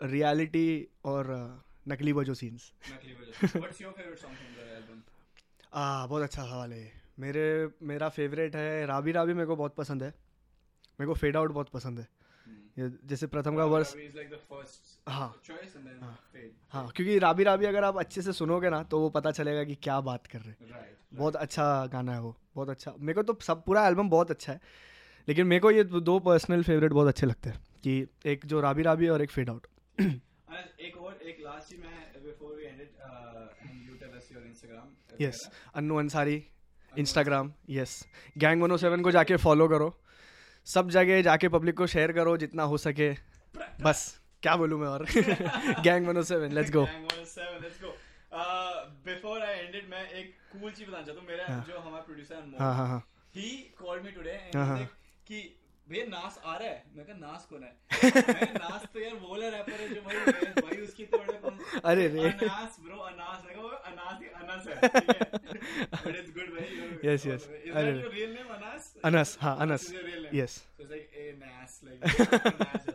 रियलिटी 0.07 0.71
और 1.05 1.25
uh, 1.37 1.68
नकली 1.89 2.13
बजो 2.13 2.35
सीन्स 2.35 2.73
नकली 2.93 3.13
वजह 3.13 3.49
what's 3.49 3.81
your 3.81 3.93
favorite 3.93 4.19
song 4.19 4.33
from 4.33 4.55
the 4.55 4.83
album? 4.83 5.01
आ 5.75 6.07
बहुत 6.07 6.23
अच्छा 6.23 6.45
सवाल 6.45 6.73
है। 6.73 6.93
मेरे 7.19 7.71
मेरा 7.83 8.09
फेवरेट 8.09 8.57
है 8.57 8.87
राबी 8.87 9.13
राबी 9.13 9.33
मेरे 9.33 9.47
को 9.47 9.57
बहुत 9.57 9.75
पसंद 9.75 10.03
है। 10.03 10.09
मेरे 11.01 11.07
को 11.07 11.15
फेड 11.15 11.37
आउट 11.37 11.53
बहुत 11.53 11.69
पसंद 11.69 11.99
है। 11.99 12.09
Hmm. 12.09 13.09
जैसे 13.09 13.27
प्रथम 13.27 13.57
का 13.57 13.65
first 13.65 14.77
हाँ। 15.09 15.43
हाँ. 16.01 16.29
हाँ 16.71 16.89
क्योंकि 16.89 17.19
राबी 17.19 17.43
राबी 17.43 17.65
अगर 17.65 17.85
आप 17.85 17.99
अच्छे 17.99 18.23
से 18.23 18.33
सुनोगे 18.33 18.71
ना 18.71 18.83
तो 18.83 19.01
वो 19.01 19.11
पता 19.11 19.31
चलेगा 19.31 19.65
कि 19.65 19.75
क्या 19.75 20.01
बात 20.01 20.27
कर 20.27 20.39
रहे 20.39 20.51
हैं। 20.51 20.59
Right 20.59 21.19
बहुत 21.19 21.37
अच्छा 21.37 21.87
गाना 21.87 22.13
है 22.13 22.21
वो। 22.21 22.37
बहुत 22.55 22.69
अच्छा। 22.69 22.95
मेरे 22.99 23.15
को 23.15 23.33
तो 23.33 23.39
सब 23.43 23.65
पूरा 23.65 23.89
एल्बम 23.89 24.11
बहुत 24.11 24.31
अच्छा 24.31 24.53
है। 24.53 24.61
लेकिन 25.29 25.47
मेरे 25.47 25.61
को 25.61 25.71
ये 25.71 25.85
दो 25.85 26.19
पर्सनल 26.19 26.63
फेवरेट 26.63 26.93
बहुत 26.93 27.09
अच्छे 27.09 27.27
लगते 27.27 27.51
हैं 27.51 27.61
कि 27.83 28.07
एक 28.27 28.47
जो 28.47 28.61
राबी 28.61 28.83
राबी 28.83 29.09
और 29.09 29.23
एक 29.23 29.31
फेड 29.31 29.51
आउट 29.51 29.67
एक 31.29 31.35
और 31.35 31.41
एक 31.41 31.55
लास्ट 31.55 31.73
ही 31.73 31.79
मैं 31.79 32.13
before 32.13 32.57
we 32.57 32.67
end 32.71 32.81
it 32.81 32.93
uh, 33.05 33.69
and 33.69 33.89
you 33.89 33.99
tell 34.03 34.21
us 34.21 34.37
your 34.37 34.43
Instagram. 34.53 34.87
Yes 35.21 35.51
Annu 35.75 35.97
Ansari 35.99 36.47
Instagram 36.99 37.53
yes 37.71 38.07
gang 38.39 38.63
one 38.63 38.77
seven 38.77 39.03
को 39.03 39.11
जाके 39.11 39.37
फॉलो 39.37 39.69
करो। 39.69 40.01
सब 40.65 40.91
जगह 40.91 41.23
जाके 41.23 41.49
पब्लिक 41.49 41.77
को 41.77 41.87
शेयर 41.87 42.13
करो 42.13 42.37
जितना 42.37 42.63
हो 42.63 42.79
सके। 42.79 43.17
बस 43.83 44.21
क्या 44.43 44.57
बोलूँ 44.57 44.81
मैं 44.81 44.89
और? 44.89 45.07
Gang 45.83 46.07
one 46.07 46.23
seven 46.23 46.53
let's 46.53 46.71
go 46.71 46.87
107, 46.87 47.63
let's 47.63 47.83
go. 47.83 47.93
Uh, 48.33 48.91
before 49.07 49.39
I 49.39 49.91
मैं 49.91 50.11
एक 50.11 50.37
cool 50.57 50.75
चीज़ 50.77 50.89
बताना 50.89 51.07
चाहता 51.07 51.21
हूँ। 51.21 51.29
मेरा 51.29 51.47
हाँ. 51.49 51.65
जो 51.69 51.79
हमारा 51.79 52.03
प्रोड्यूसर 52.03 52.35
है 52.35 52.43
अनमोल 52.43 52.61
हाँ 52.61 52.77
हाँ। 52.77 52.89
हाँ 52.89 53.07
and 53.37 54.17
हाँ, 54.17 54.43
he's 54.45 54.57
हाँ. 54.57 54.79
like 54.79 54.89
कि 55.27 55.55
भैया 55.89 56.05
नास 56.05 56.41
आ 56.45 56.57
रहा 56.57 56.69
है? 56.69 56.85
मैं 56.97 57.07
कहा 57.07 57.17
नास 57.17 57.47
कौन 57.51 57.63
है? 57.63 57.77
मैं 58.05 58.55
नास 58.55 58.87
तो 58.95 59.01
यार 59.01 59.15
वो 59.15 59.37
अरे 61.92 62.08
रे। 62.16 62.24
अनास 62.30 62.78
ब्रो 62.86 62.98
अनास 63.10 63.44
मैं 63.46 63.56
कहा 63.56 63.64
वो 63.64 63.70
अनास 63.92 64.20
ही 64.22 64.28
अनस 64.42 64.68
है 64.68 64.76
ठीक 64.90 65.10
है 65.10 65.92
but 66.04 66.16
it's 66.22 66.32
good 66.38 66.50
भाई 66.58 66.68
you- 66.80 67.00
Yes, 67.10 67.26
yes. 67.32 67.48
is 67.48 67.76
अरे 67.76 67.92
that 67.92 67.94
रे। 67.94 68.02
your 68.04 68.12
real 68.18 68.34
name 68.38 68.52
Anas 68.58 68.94
Anas 69.12 69.38
हाँ 69.42 69.56
Anas 69.68 69.88
is 69.90 69.94
your 69.98 70.06
real 70.10 70.22
name 70.28 70.36
yes 70.42 70.58
So 70.78 70.84
it's 70.84 70.92
like 70.96 71.18
a 71.24 71.26
nas, 71.44 71.80
like 71.88 72.00
Nas. 72.60 72.86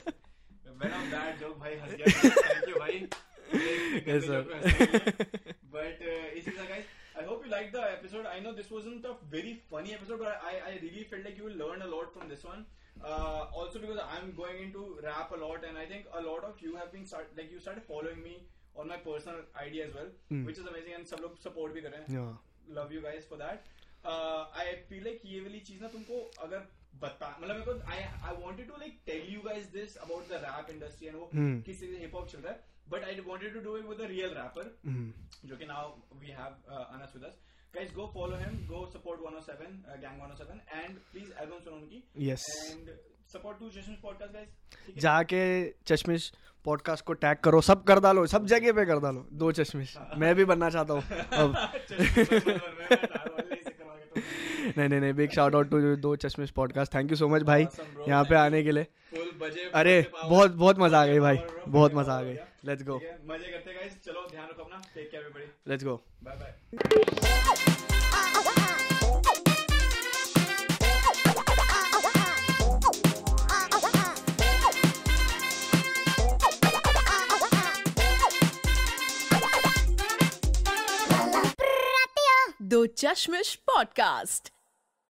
when 0.83 0.93
I'm 1.01 1.11
that 1.17 1.41
joke, 1.43 1.59
भाई 1.61 1.75
हंस 1.85 1.95
गया. 2.01 2.07
Thank 2.49 2.69
you, 2.73 2.79
भाई. 2.85 3.09
Yes, 4.07 4.27
sir. 4.31 4.41
but 5.75 6.03
uh, 6.09 6.25
इसी 6.39 6.51
तरह 6.51 6.67
guys, 6.73 6.91
I 7.21 7.25
hope 7.29 7.47
you 7.47 7.51
liked 7.53 7.73
the 7.77 7.85
episode. 7.93 8.27
I 8.33 8.41
know 8.47 8.53
this 8.59 8.69
wasn't 8.75 9.07
a 9.13 9.15
very 9.37 9.55
funny 9.71 9.95
episode, 9.95 10.21
but 10.25 10.45
I, 10.51 10.53
I 10.71 10.75
really 10.83 11.05
felt 11.13 11.25
like 11.29 11.39
you 11.41 11.47
will 11.49 11.57
learn 11.63 11.83
a 11.87 11.89
lot 11.95 12.13
from 12.17 12.29
this 12.35 12.45
one. 12.51 12.67
Uh, 13.01 13.41
also 13.63 13.81
because 13.85 13.99
I'm 14.05 14.31
going 14.43 14.61
into 14.67 14.85
rap 15.07 15.33
a 15.39 15.41
lot, 15.45 15.65
and 15.71 15.81
I 15.85 15.87
think 15.95 16.07
a 16.21 16.23
lot 16.29 16.45
of 16.51 16.63
you 16.67 16.77
have 16.77 16.93
been 16.93 17.07
start 17.15 17.33
like 17.41 17.51
you 17.57 17.61
started 17.67 17.85
following 17.91 18.23
me 18.29 18.37
on 18.76 18.88
my 18.88 18.98
personal 18.98 19.42
ID 19.64 19.82
as 19.82 19.94
well, 19.96 20.10
Hmm. 20.30 20.44
which 20.46 20.58
is 20.58 20.68
amazing, 20.70 20.94
and 21.00 21.08
सब 21.08 21.20
लोग 21.24 21.38
support 21.42 21.74
भी 21.74 21.82
कर 21.82 21.92
रहे 21.92 22.02
हैं. 22.02 22.38
Love 22.76 22.94
you 22.94 23.02
guys 23.02 23.28
for 23.30 23.40
that 23.40 23.72
I 24.60 24.76
feel 24.90 25.04
like 25.04 25.22
ये 25.26 25.40
वाली 25.42 25.60
चीज़ 25.70 25.82
ना 25.82 25.88
तुमको 25.96 26.20
अगर 26.44 26.68
बता 27.02 27.30
मतलब 27.42 27.56
मेरे 27.56 27.66
को 27.66 27.92
I 27.92 28.04
I 28.04 28.36
wanted 28.42 28.68
to 28.68 28.78
like 28.80 29.00
tell 29.06 29.34
you 29.34 29.42
guys 29.42 29.66
this 29.72 29.96
about 30.06 30.28
the 30.30 30.40
rap 30.46 30.70
industry 30.72 31.08
and 31.08 31.16
वो 31.16 31.30
Hmm. 31.34 31.56
किस 31.66 31.80
तरह 31.82 31.92
से 31.96 32.00
हिप 32.04 32.16
हॉप 32.16 32.28
चल 32.34 32.40
रहा 32.40 32.54
है 32.54 32.72
but 32.90 33.04
I 33.04 33.20
wanted 33.28 33.54
to 33.54 33.60
do 33.68 33.78
it 33.78 33.86
with 33.86 34.02
a 34.02 34.08
real 34.08 34.34
rapper 34.38 34.76
जो 35.50 35.58
कि 35.58 35.66
now 35.66 35.92
we 36.22 36.32
have 36.40 36.72
Anas 36.78 37.16
with 37.16 37.24
us 37.32 37.40
guys 37.76 37.94
go 37.94 38.06
follow 38.14 38.36
him 38.38 38.58
go 38.68 38.86
support 38.94 39.22
107 39.28 39.78
gang 40.02 40.22
107 40.22 40.60
and 40.74 40.98
please 41.12 41.32
album 41.44 41.60
सुनो 41.60 41.76
उनकी 41.78 42.04
यस 42.30 42.46
जाके 45.02 45.44
चश्मिश 45.88 46.32
पॉडकास्ट 46.66 47.06
को 47.06 47.14
टैग 47.14 47.38
करो 47.44 47.62
सब 47.62 47.84
कर 47.84 48.00
डालो 48.00 48.26
सब 48.28 48.46
जगह 48.46 48.72
पे 48.74 48.86
कर 48.86 49.00
डालो 49.00 49.26
दो 49.34 49.52
चश्मिश 49.52 49.98
मैं 50.18 50.34
भी 50.36 50.46
बनना 50.46 50.70
चाहता 50.70 50.94
हूँ 50.94 51.02
अब। 51.34 51.56
नहीं 54.78 54.88
नहीं 54.90 55.00
नहीं 55.00 55.14
big 55.14 55.32
shout 55.32 55.56
out 55.56 55.70
to 55.70 55.96
Do 55.96 56.16
Chashmish 56.16 56.50
podcast 56.52 56.94
thank 56.96 57.12
you 57.12 57.18
so 57.18 57.28
much 57.30 57.42
भाई 57.42 57.68
यहाँ 58.08 58.24
पे 58.24 58.36
आने 58.36 58.64
के 58.64 58.72
लिए। 58.72 58.88
अरे 59.74 60.00
बहुत 60.24 60.52
बहुत 60.52 60.80
मज़ा 60.80 61.02
आ 61.02 61.06
गई 61.06 61.20
भाई 61.20 61.38
बहुत 61.68 61.94
मज़ा 61.96 62.14
आ 62.14 62.22
गई। 62.22 62.34
लेट्स 62.66 62.84
गो 62.84 62.96
मज़े 62.96 63.52
करते 63.52 63.74
गाइस 63.74 64.00
चलो 64.06 64.28
ध्यान 64.32 64.48
रखो 64.50 64.64
अपना. 64.64 64.82
Take 64.96 65.12
care 65.12 65.24
everybody 65.24 65.72
let's 65.72 65.84
go 65.86 66.02
bye 66.24 66.36
bye 66.36 67.73
Do 82.66 82.86
Chashmish 82.86 83.56
podcast. 83.56 84.53